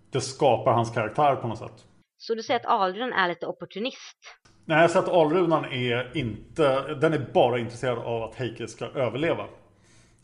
[0.09, 1.85] det skapar hans karaktär på något sätt.
[2.21, 4.17] Så du säger att Alrunan är lite opportunist?
[4.65, 6.93] Nej, jag säger att Alrunan är inte...
[6.93, 9.47] Den är bara intresserad av att Heike ska överleva.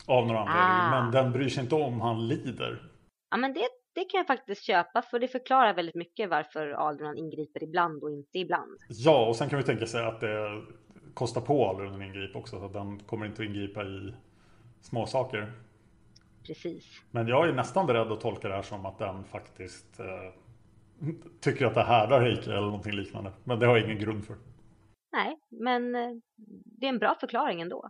[0.06, 0.98] Av några anledningar.
[0.98, 1.02] Ah.
[1.02, 2.92] Men den bryr sig inte om han lider.
[3.32, 7.18] Ja, men det, det kan jag faktiskt köpa för det förklarar väldigt mycket varför Alrunan
[7.18, 8.78] ingriper ibland och inte ibland.
[8.90, 10.62] Ja, och sen kan vi tänka sig att det
[11.14, 12.60] kostar på Alrunan att ingripa också.
[12.60, 14.14] Så att den kommer inte att ingripa i
[14.82, 15.52] småsaker.
[16.48, 16.86] Precis.
[17.12, 20.06] Men jag är nästan beredd att tolka det här som att den faktiskt eh,
[21.40, 23.32] tycker att det härdar Heike eller någonting liknande.
[23.44, 24.36] Men det har jag ingen grund för.
[25.12, 26.10] Nej, men eh,
[26.80, 27.90] det är en bra förklaring ändå.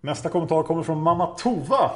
[0.00, 1.90] Nästa kommentar kommer från Mamma Tova.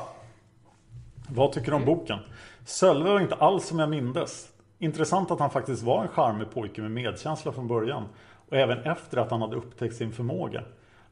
[1.28, 2.18] Vad tycker du om boken?
[2.64, 4.52] Sölve var inte alls som jag mindes.
[4.78, 8.04] Intressant att han faktiskt var en charmig pojke med medkänsla från början.
[8.48, 10.62] Och även efter att han hade upptäckt sin förmåga.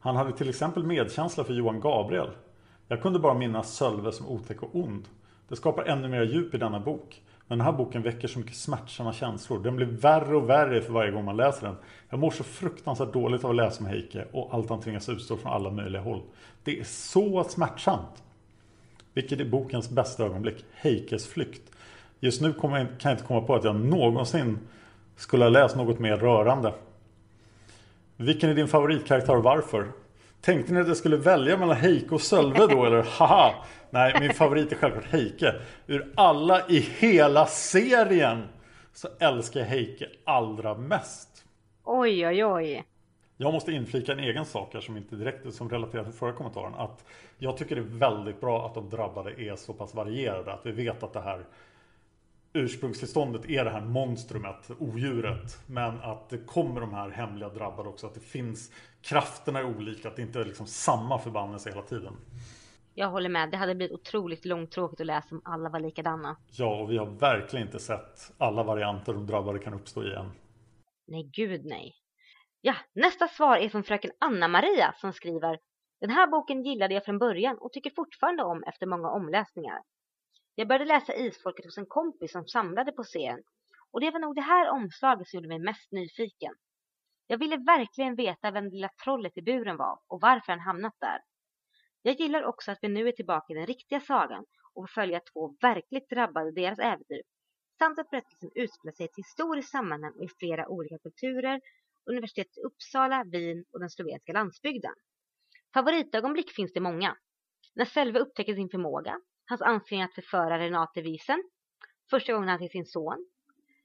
[0.01, 2.31] Han hade till exempel medkänsla för Johan Gabriel.
[2.89, 5.09] Jag kunde bara minnas Sölve som otäck och ond.
[5.49, 7.23] Det skapar ännu mer djup i denna bok.
[7.53, 9.63] Men den här boken väcker så mycket smärtsamma känslor.
[9.63, 11.77] Den blir värre och värre för varje gång man läser den.
[12.11, 15.37] Jag mår så fruktansvärt dåligt av att läsa om Heike och allt han tvingas utstå
[15.37, 16.23] från alla möjliga håll.
[16.65, 18.23] Det är så smärtsamt.
[19.15, 20.65] Vilket är bokens bästa ögonblick?
[20.75, 21.63] Heikes flykt.
[22.21, 24.59] Just nu kan jag inte komma på att jag någonsin
[25.17, 26.75] skulle ha läst något mer rörande.
[28.17, 29.89] Vilken är din favoritkaraktär och varför?
[30.43, 33.55] Tänkte ni att jag skulle välja mellan Heike och Sölve då eller haha?
[33.91, 35.55] Nej, min favorit är självklart Heike.
[35.87, 38.49] Ur alla i hela serien
[38.93, 41.45] så älskar jag Heike allra mest.
[41.85, 42.85] Oj, oj, oj.
[43.37, 46.75] Jag måste inflika en egen sak här som inte direkt som relaterar till förra kommentaren.
[46.75, 47.05] Att
[47.39, 50.53] jag tycker det är väldigt bra att de drabbade är så pass varierade.
[50.53, 51.45] Att vi vet att det här
[52.53, 55.59] ursprungstillståndet är det här monstrumet, odjuret.
[55.67, 58.07] Men att det kommer de här hemliga drabbade också.
[58.07, 58.73] Att det finns
[59.03, 60.09] krafterna är olika.
[60.09, 62.17] Att det inte är liksom samma förbannelse hela tiden.
[62.95, 63.51] Jag håller med.
[63.51, 66.37] Det hade blivit otroligt långtråkigt att läsa om alla var likadana.
[66.57, 70.31] Ja, och vi har verkligen inte sett alla varianter de drabbade kan uppstå i än.
[71.07, 71.95] Nej, gud nej.
[72.61, 75.59] Ja, nästa svar är från fröken Anna-Maria som skriver
[76.01, 79.79] Den här boken gillade jag från början och tycker fortfarande om efter många omläsningar.
[80.55, 83.43] Jag började läsa Isfolket hos en kompis som samlade på serien
[83.91, 86.55] och det var nog det här omslaget som gjorde mig mest nyfiken.
[87.27, 90.95] Jag ville verkligen veta vem det lilla trollet i buren var och varför han hamnat
[91.01, 91.19] där.
[92.03, 95.21] Jag gillar också att vi nu är tillbaka i den riktiga sagan och får följa
[95.33, 97.23] två verkligt drabbade deras äventyr
[97.79, 101.61] samt att berättelsen utspelar sig i ett historiskt sammanhang och i flera olika kulturer,
[102.05, 104.95] universitetet i Uppsala, Wien och den slovenska landsbygden.
[105.75, 107.17] Favoritögonblick finns det många.
[107.75, 109.21] När Selve upptäcker sin förmåga,
[109.53, 111.43] hans ansträngning att förföra Renate Wiesen,
[112.11, 113.27] första gången han ser sin son,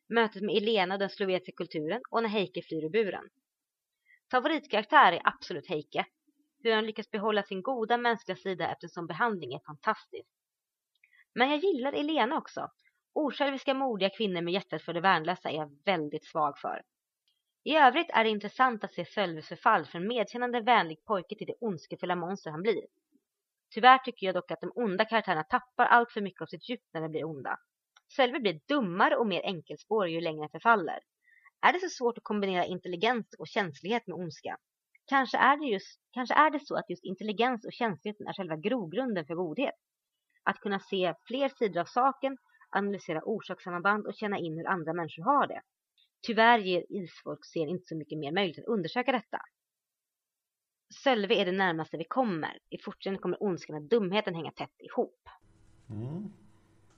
[0.10, 3.30] mötet med Elena och den slovenska kulturen och när Heike flyr ur buren.
[4.32, 6.06] Favoritkaraktär är absolut Heike.
[6.64, 10.30] Hur han lyckas behålla sin goda mänskliga sida eftersom behandling är fantastisk.
[11.36, 12.72] Men jag gillar Elena också.
[13.14, 16.82] Osjälviska modiga kvinnor med hjärtat för det värnlösa är jag väldigt svag för.
[17.64, 21.56] I övrigt är det intressant att se Sölves förfall från medkännande vänlig pojke till det
[21.62, 22.84] ondskefulla monster han blir.
[23.70, 26.82] Tyvärr tycker jag dock att de onda karaktärerna tappar allt för mycket av sitt djup
[26.94, 27.58] när de blir onda.
[28.16, 31.00] Sölve blir dummare och mer enkelspårig ju längre han förfaller.
[31.62, 34.58] Är det så svårt att kombinera intelligens och känslighet med ondska?
[35.06, 38.56] Kanske är, det just, kanske är det så att just intelligens och känsligheten är själva
[38.56, 39.76] grogrunden för godhet.
[40.44, 42.38] Att kunna se fler sidor av saken,
[42.70, 45.62] analysera orsakssamband och känna in hur andra människor har det.
[46.22, 49.40] Tyvärr ger isfolkserien inte så mycket mer möjlighet att undersöka detta.
[50.90, 52.58] Sölve är det närmaste vi kommer.
[52.70, 55.30] I fortsättningen kommer ondskan och dumheten hänga tätt ihop.
[55.90, 56.34] Mm.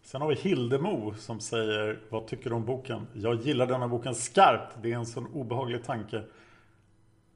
[0.01, 3.07] Sen har vi Hildemo som säger Vad tycker du om boken?
[3.13, 4.77] Jag gillar denna boken skarpt.
[4.81, 6.23] Det är en sån obehaglig tanke.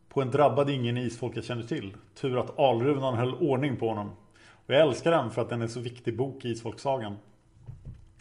[0.10, 1.98] På en drabbad ingen isfolk jag känner till.
[2.16, 4.10] Tur att Alrunan höll ordning på honom.
[4.66, 7.18] Och jag älskar den för att den är så viktig bok i isfolksagan.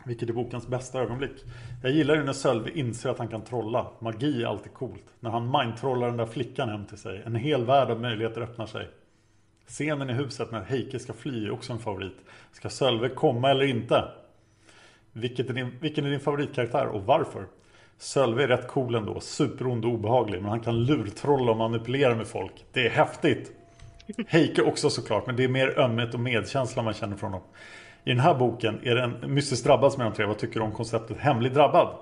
[0.05, 1.45] Vilket är bokens bästa ögonblick.
[1.83, 3.87] Jag gillar ju när Sölve inser att han kan trolla.
[3.99, 5.05] Magi är alltid coolt.
[5.20, 7.23] När han mindtrollar den där flickan hem till sig.
[7.27, 8.89] En hel värld av möjligheter öppnar sig.
[9.66, 12.16] Scenen i huset när Heike ska fly är också en favorit.
[12.53, 14.05] Ska Sölve komma eller inte?
[15.12, 17.47] Vilket är din, vilken är din favoritkaraktär och varför?
[17.99, 19.20] Sölve är rätt cool ändå.
[19.20, 20.41] Superond och obehaglig.
[20.41, 22.65] Men han kan lurtrolla och manipulera med folk.
[22.73, 23.53] Det är häftigt.
[24.29, 25.27] Heike också såklart.
[25.27, 27.49] Men det är mer ömhet och medkänsla man känner från honom.
[28.05, 30.27] I den här boken är det en mystiskt drabbad som är tre.
[30.27, 31.99] Vad tycker du om konceptet hemlig drabbad?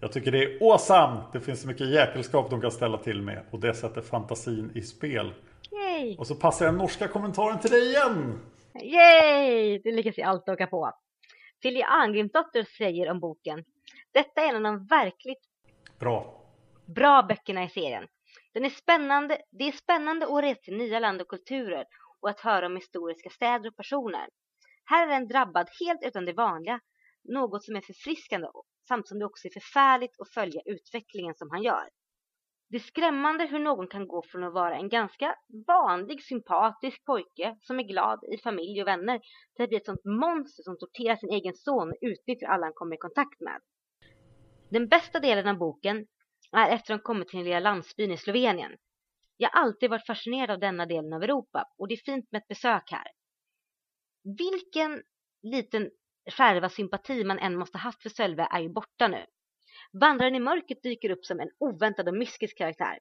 [0.00, 1.20] Jag tycker det är awesome!
[1.32, 3.42] Det finns så mycket jäkelskap de kan ställa till med.
[3.50, 5.32] Och det sätter fantasin i spel.
[5.72, 6.16] Yay!
[6.18, 8.40] Och så passar den norska kommentaren till dig igen!
[8.82, 9.78] Yay!
[9.78, 10.92] Det lyckas jag alltid åka på.
[11.62, 13.64] Silja Angrimsdotter säger om boken.
[14.12, 15.42] Detta är en av de verkligt
[15.98, 16.42] Bra.
[16.86, 18.06] bra böckerna i serien.
[18.54, 21.84] Den är spännande, det är spännande att resa till nya land och kulturer
[22.20, 24.26] och att höra om historiska städer och personer.
[24.84, 26.80] Här är en drabbad helt utan det vanliga,
[27.24, 28.48] något som är förfriskande
[28.88, 31.88] samt som det också är förfärligt att följa utvecklingen som han gör.
[32.68, 35.36] Det är skrämmande hur någon kan gå från att vara en ganska
[35.66, 39.20] vanlig sympatisk pojke som är glad i familj och vänner
[39.56, 42.72] till att bli ett sånt monster som torterar sin egen son och utnyttjar alla han
[42.72, 43.60] kommer i kontakt med.
[44.70, 46.06] Den bästa delen av boken
[46.52, 48.72] är efter att de kommit till den lilla landsbyn i Slovenien.
[49.36, 52.38] Jag har alltid varit fascinerad av denna delen av Europa och det är fint med
[52.38, 53.06] ett besök här.
[54.24, 55.02] Vilken
[55.42, 55.90] liten
[56.30, 59.26] skärva sympati man än måste haft för Sölve är ju borta nu.
[59.92, 62.98] Vandraren i mörkret dyker upp som en oväntad och myskisk karaktär.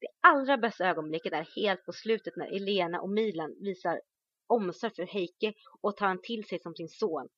[0.00, 4.00] Det allra bästa ögonblicket är helt på slutet när Elena och Milan visar
[4.46, 7.28] omsorg för Heike och tar han till sig som sin son.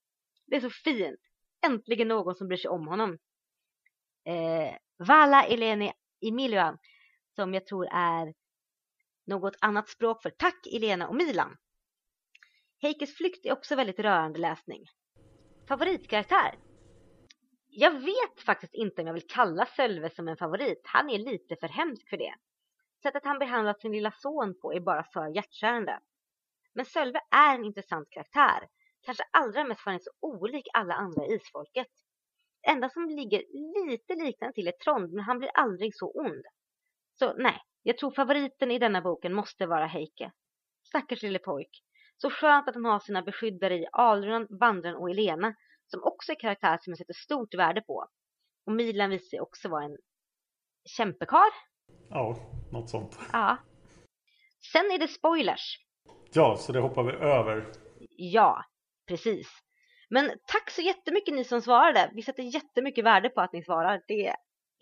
[0.47, 1.21] Det är så fint.
[1.67, 3.19] Äntligen någon som bryr sig om honom.
[4.25, 4.77] Eh,
[5.09, 6.79] Vala Eleni Emilian,
[7.35, 8.35] som jag tror är
[9.27, 11.57] något annat språk för tack Elena och Milan.
[12.83, 14.85] Heikes flykt är också väldigt rörande läsning.
[15.69, 16.59] Favoritkaraktär?
[17.69, 20.81] Jag vet faktiskt inte om jag vill kalla Sölve som en favorit.
[20.85, 22.35] Han är lite för hemsk för det.
[23.03, 26.01] Sättet han behandlat sin lilla son på är bara för hjärtkärande.
[26.73, 28.69] Men Sölve är en intressant karaktär.
[29.03, 31.89] Kanske allra mest för han är så olik alla andra i isfolket.
[32.63, 33.45] Det enda som ligger
[33.89, 36.45] lite liknande till är Trond, men han blir aldrig så ond.
[37.19, 40.33] Så nej, jag tror favoriten i denna boken måste vara Heike.
[40.89, 41.83] Stackars lille pojk.
[42.23, 45.55] Så skönt att han har sina beskyddare i Alrun, Vandren och Elena
[45.87, 48.07] som också är karaktärer som jag sätter stort värde på.
[48.67, 49.97] Och Milan visar sig också vara en
[50.97, 51.51] kämpekar.
[52.11, 52.37] Ja,
[52.73, 53.19] något sånt.
[53.33, 53.57] Ja.
[54.73, 55.79] Sen är det spoilers.
[56.33, 57.73] Ja, så det hoppar vi över.
[58.17, 58.65] Ja,
[59.09, 59.49] precis.
[60.11, 62.11] Men tack så jättemycket ni som svarade.
[62.15, 64.03] Vi sätter jättemycket värde på att ni svarar.
[64.07, 64.37] Det är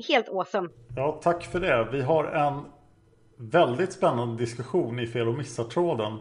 [0.08, 0.68] helt awesome.
[0.96, 1.88] Ja, tack för det.
[1.92, 2.72] Vi har en
[3.50, 6.18] väldigt spännande diskussion i Fel och missar-tråden.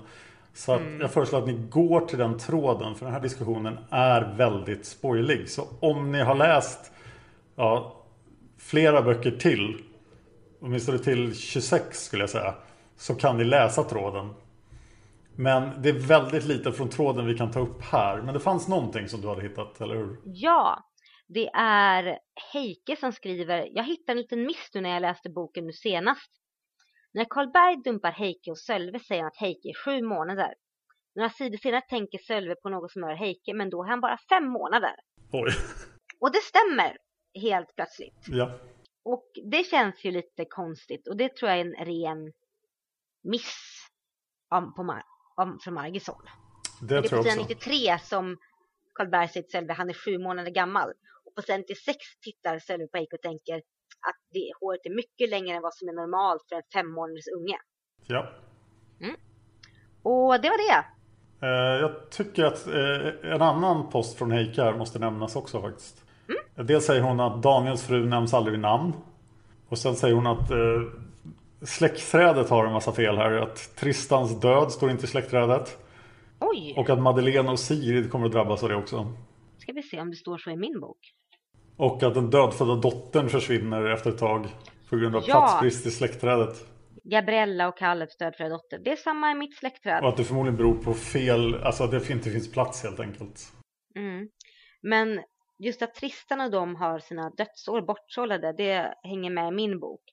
[0.54, 1.02] Så Mm.
[1.02, 5.50] jag föreslår att ni går till den tråden för den här diskussionen är väldigt spoilig.
[5.50, 6.92] Så om ni har läst
[7.56, 7.96] ja,
[8.58, 9.84] flera böcker till,
[10.62, 12.56] åtminstone till 26 skulle jag säga,
[12.98, 14.34] så kan ni läsa tråden.
[15.36, 18.22] Men det är väldigt lite från tråden vi kan ta upp här.
[18.22, 20.20] Men det fanns någonting som du hade hittat, eller hur?
[20.24, 20.84] Ja,
[21.28, 22.18] det är
[22.54, 23.68] Heike som skriver.
[23.72, 26.32] Jag hittade en liten miss nu när jag läste boken nu senast.
[27.14, 30.54] När Karlberg dumpar Heike och Sölve säger han att Heike är sju månader.
[31.16, 34.18] Några sidor senare tänker Sölve på något som rör Heike, men då är han bara
[34.30, 34.96] fem månader.
[35.32, 35.52] Oj.
[36.20, 36.98] Och det stämmer
[37.42, 38.26] helt plötsligt.
[38.28, 38.60] Ja.
[39.04, 42.34] Och det känns ju lite konstigt och det tror jag är en ren
[43.24, 43.56] miss
[44.50, 45.04] om, på Mar-
[45.36, 46.30] om, från Margits håll.
[46.82, 47.42] Det Det är på sidan också.
[47.42, 48.38] 93 som
[48.94, 50.94] Karlberg säger till Sölve, han är sju månader gammal.
[51.26, 53.62] Och på sidan 96 tittar Sölve på Eike och tänker
[54.10, 57.28] att det, håret är mycket längre än vad som är normalt för en fem månaders
[57.38, 57.58] unge.
[58.08, 58.30] Ja.
[60.04, 60.86] Och det var det.
[61.48, 66.06] Eh, Jag tycker att eh, en annan post från Heike här måste nämnas också faktiskt.
[66.56, 68.94] Dels säger hon att Daniels fru nämns aldrig vid namn.
[69.70, 70.82] Och sen säger hon att eh,
[71.62, 73.32] släktträdet har en massa fel här.
[73.32, 75.78] Att Tristans död står inte i släktträdet.
[76.40, 76.74] Oj!
[76.78, 79.14] Och att Madeleine och Sigrid kommer att drabbas av det också.
[79.58, 80.98] Ska vi se om det står så i min bok.
[81.80, 84.48] Och att den dödfödda dottern försvinner efter ett tag.
[84.90, 85.34] På grund av Ja.
[85.34, 86.66] platsbrist i släktträdet.
[87.04, 88.80] Gabriella och Kalles dödfödda dotter.
[88.80, 90.04] Det är samma i mitt släktträd.
[90.04, 93.54] Och att det förmodligen beror på fel, alltså att det inte finns plats helt enkelt.
[93.96, 94.30] Mm.
[94.82, 95.24] Men
[95.60, 100.04] just att Tristan och de har sina dödsår bortsållade, det hänger med i min bok.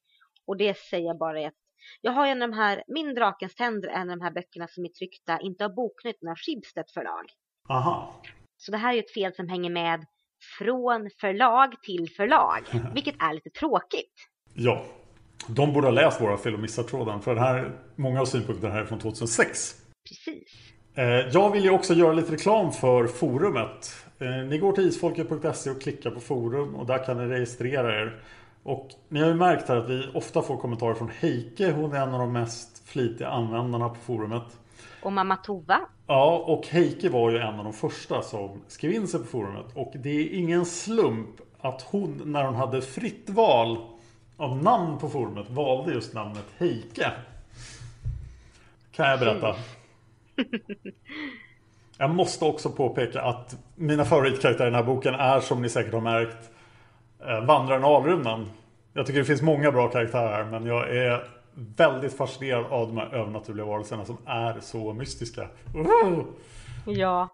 [0.46, 1.54] Och det säger jag bara att
[2.00, 4.68] jag har en av de här, min Drakens tänder är en av de här böckerna
[4.68, 7.24] som är tryckta, inte av Boknytt, men av Schibsted förlag.
[7.68, 8.22] Aha.
[8.56, 10.06] Så det här är ju ett fel som hänger med
[10.58, 12.62] från förlag till förlag,
[12.94, 14.12] vilket är lite tråkigt.
[14.54, 14.84] Ja.
[15.48, 17.20] De borde ha läst våra fel och missat tråden.
[17.20, 19.74] För den här, många av synpunkterna här är från 2006.
[20.08, 20.48] Precis.
[20.94, 23.94] Eh, Jag vill ju också göra lite reklam för forumet.
[24.18, 28.22] Eh, Ni går till isfolket.se och klickar på forum och där kan ni registrera er.
[28.62, 31.70] Och ni har ju märkt här att vi ofta får kommentarer från Heike.
[31.70, 34.42] Hon är en av de mest flitiga användarna på forumet.
[35.06, 39.08] Och mamma Tova, Ja, och Heike var ju en av de första som skrev in
[39.08, 39.66] sig på forumet.
[39.74, 43.78] Och det är ingen slump att hon, när hon hade fritt val
[44.36, 47.12] av namn på forumet, valde just namnet Heike.
[48.92, 49.56] Kan jag berätta.
[51.98, 55.92] Jag måste också påpeka att mina favoritkaraktärer i den här boken är som ni säkert
[55.92, 56.50] har märkt
[57.26, 58.50] eh, Vandraren och Alrundan.
[58.92, 63.14] Jag tycker det finns många bra karaktärer men jag är väldigt fascinerad av de här
[63.14, 65.42] övernaturliga varelserna som är så mystiska.
[65.74, 66.24] Uh!
[66.86, 67.28] Ja,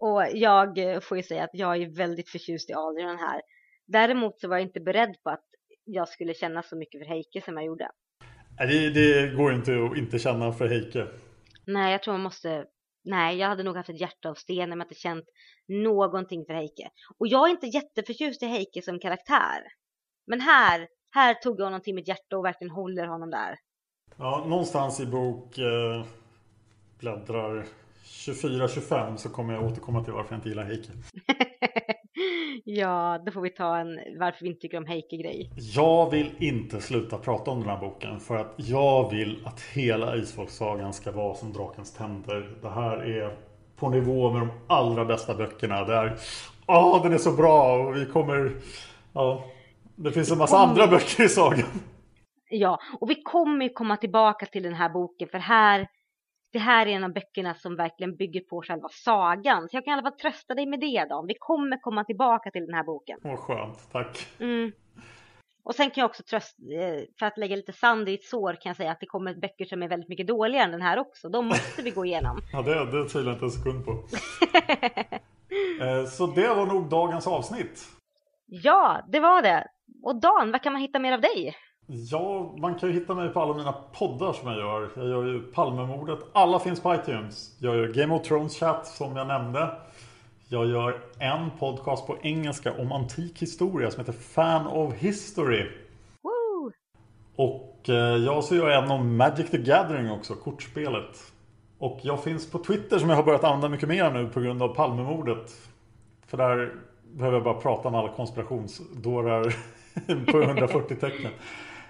[0.00, 3.40] och jag får ju säga att jag är väldigt förtjust i Adrian här.
[3.86, 5.44] Däremot så var jag inte beredd på att
[5.84, 7.90] jag skulle känna så mycket för Heike som jag gjorde.
[8.58, 11.06] Det, det går inte att inte känna för Heike.
[11.66, 12.64] Nej, jag tror man måste...
[13.04, 15.24] Nej, jag hade nog haft ett hjärta av sten om jag inte känt
[15.68, 16.88] någonting för Heike.
[17.18, 19.62] Och jag är inte jätteförtjust i Heike som karaktär.
[20.26, 23.58] Men här, här tog jag honom till mitt hjärta och verkligen håller honom där.
[24.16, 26.04] Ja, någonstans i bok eh,
[26.98, 27.66] bläddrar
[28.04, 30.92] 24-25 så kommer jag återkomma till varför jag inte gillar Heike.
[32.64, 35.50] ja, då får vi ta en varför vi inte tycker om Heike-grej.
[35.74, 40.16] Jag vill inte sluta prata om den här boken för att jag vill att hela
[40.16, 42.56] Isfolksagan ska vara som Drakens tänder.
[42.62, 43.36] Det här är
[43.76, 45.84] på nivå med de allra bästa böckerna.
[45.84, 46.18] Det är,
[46.66, 48.52] åh, den är så bra och vi kommer...
[49.12, 49.44] Ja,
[49.98, 51.68] det finns en massa andra böcker i sagan.
[52.50, 55.88] Ja, och vi kommer ju komma tillbaka till den här boken för här,
[56.52, 59.68] det här är en av böckerna som verkligen bygger på själva sagan.
[59.68, 61.24] Så jag kan i alla fall trösta dig med det då.
[61.28, 63.18] Vi kommer komma tillbaka till den här boken.
[63.24, 63.78] Åh, skönt.
[63.92, 64.26] Tack.
[64.40, 64.72] Mm.
[65.64, 68.52] Och sen kan jag också trösta, eh, för att lägga lite sand i ett sår
[68.52, 70.98] kan jag säga att det kommer böcker som är väldigt mycket dåligare än den här
[70.98, 71.28] också.
[71.28, 72.40] De måste vi gå igenom.
[72.52, 73.92] Ja, det, det tvivlar jag inte en sekund på.
[75.82, 77.84] Eh, Så det var nog dagens avsnitt.
[78.46, 79.66] ja, det var det.
[80.02, 81.56] Och Dan, vad kan man hitta mer av dig?
[81.86, 84.90] Ja, man kan ju hitta mig på alla mina poddar som jag gör.
[84.96, 86.18] Jag gör ju Palmemordet.
[86.32, 87.56] Alla finns på iTunes.
[87.60, 89.70] Jag gör Game of Thrones chat som jag nämnde.
[90.48, 95.66] Jag gör en podcast på engelska om antik historia som heter Fan of History.
[96.22, 96.72] Woo!
[97.36, 101.32] Och eh, jag så gör en om Magic the Gathering också, kortspelet.
[101.78, 104.62] Och jag finns på Twitter som jag har börjat använda mycket mer nu på grund
[104.62, 105.52] av Palmemordet.
[106.26, 106.72] För där
[107.12, 109.54] behöver jag bara prata med alla konspirationsdårar
[110.32, 111.32] på 140 tecken.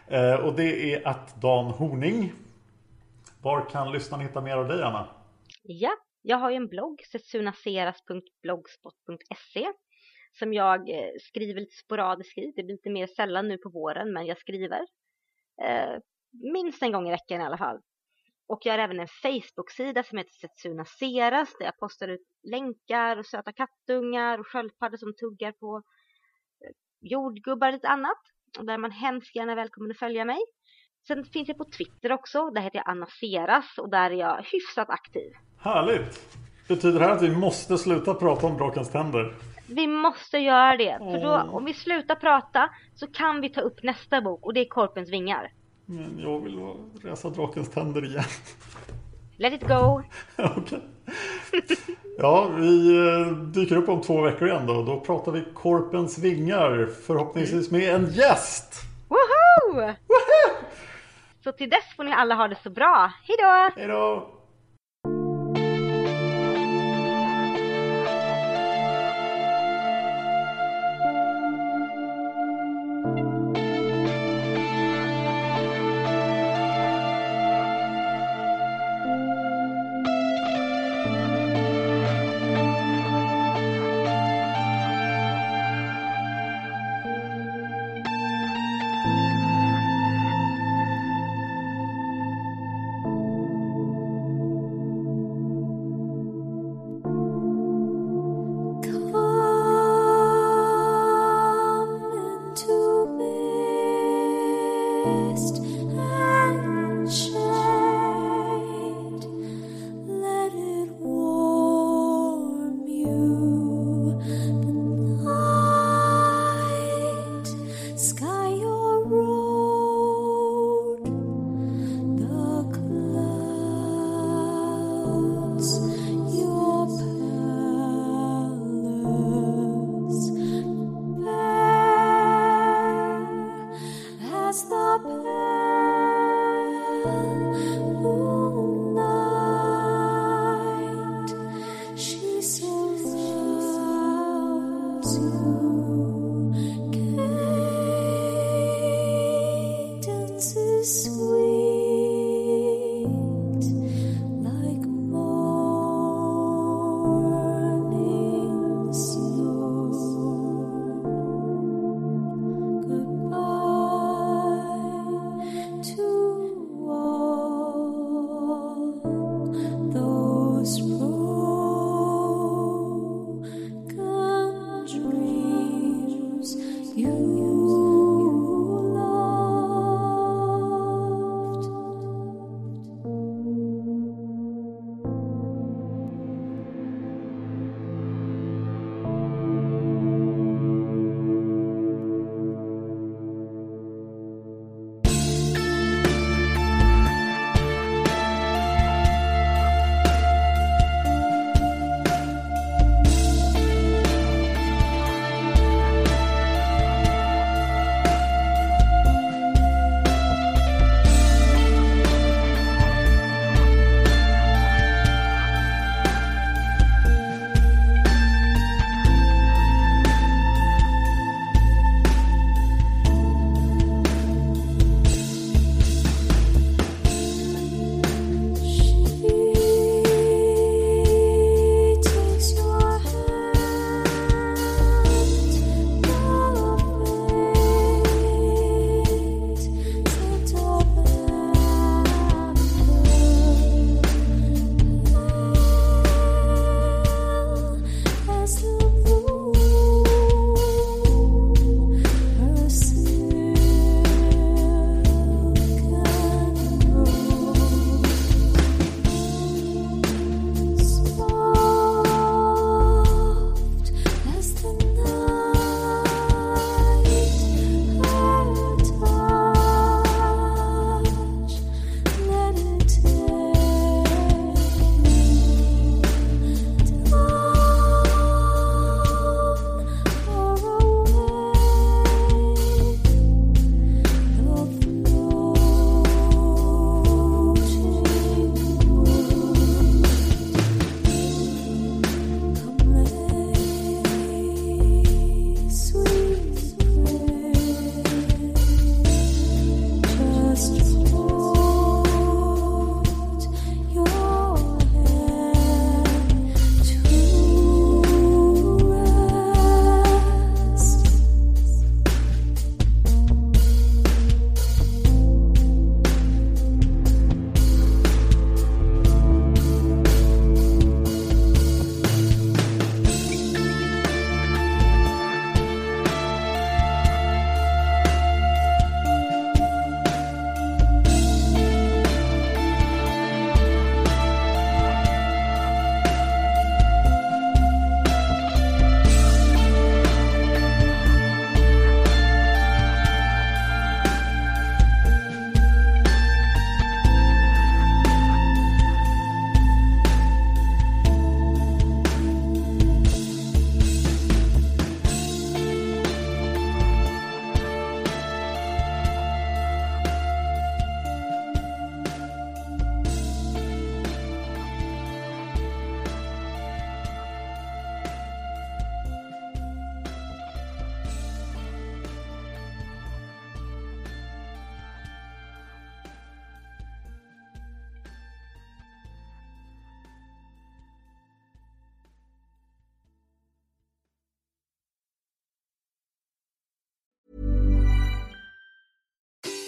[0.07, 2.33] Eh, och det är att Dan Horning.
[3.43, 5.09] Var kan lyssnarna hitta mer av dig Anna?
[5.63, 9.67] Ja, jag har ju en blogg, setsunaseras.blogspot.se
[10.39, 12.53] som jag eh, skriver lite sporadiskt i.
[12.57, 14.81] Det blir lite mer sällan nu på våren, men jag skriver.
[15.63, 15.99] Eh,
[16.53, 17.81] minst en gång i veckan i alla fall.
[18.49, 23.17] Och jag har även en Facebook-sida som heter Setsuna Seras där jag postar ut länkar
[23.17, 25.83] och söta kattungar och sköldpaddor som tuggar på
[27.01, 28.19] jordgubbar och lite annat.
[28.59, 30.39] Och där är man hemskt gärna välkommen att följa mig.
[31.07, 32.51] Sen finns jag på Twitter också.
[32.51, 35.33] Där heter jag Anna Seras och där är jag hyfsat aktiv.
[35.59, 36.39] Härligt!
[36.69, 39.35] Betyder det här att vi måste sluta prata om Drakens tänder?
[39.69, 40.99] Vi måste göra det.
[40.99, 44.61] För då, om vi slutar prata så kan vi ta upp nästa bok och det
[44.61, 45.53] är Korpens vingar.
[45.87, 46.59] Men jag vill
[47.03, 48.25] resa Drakens tänder igen.
[49.37, 50.03] Let it go.
[50.37, 50.83] Okej.
[52.19, 54.83] Ja, vi eh, dyker upp om två veckor igen då.
[54.83, 56.89] Då pratar vi Korpens vingar.
[57.07, 58.75] Förhoppningsvis med en gäst.
[59.09, 59.93] Woho!
[61.45, 63.13] Så till dess får ni alla ha det så bra.
[63.25, 63.81] Hej då!
[63.81, 64.38] Hej då!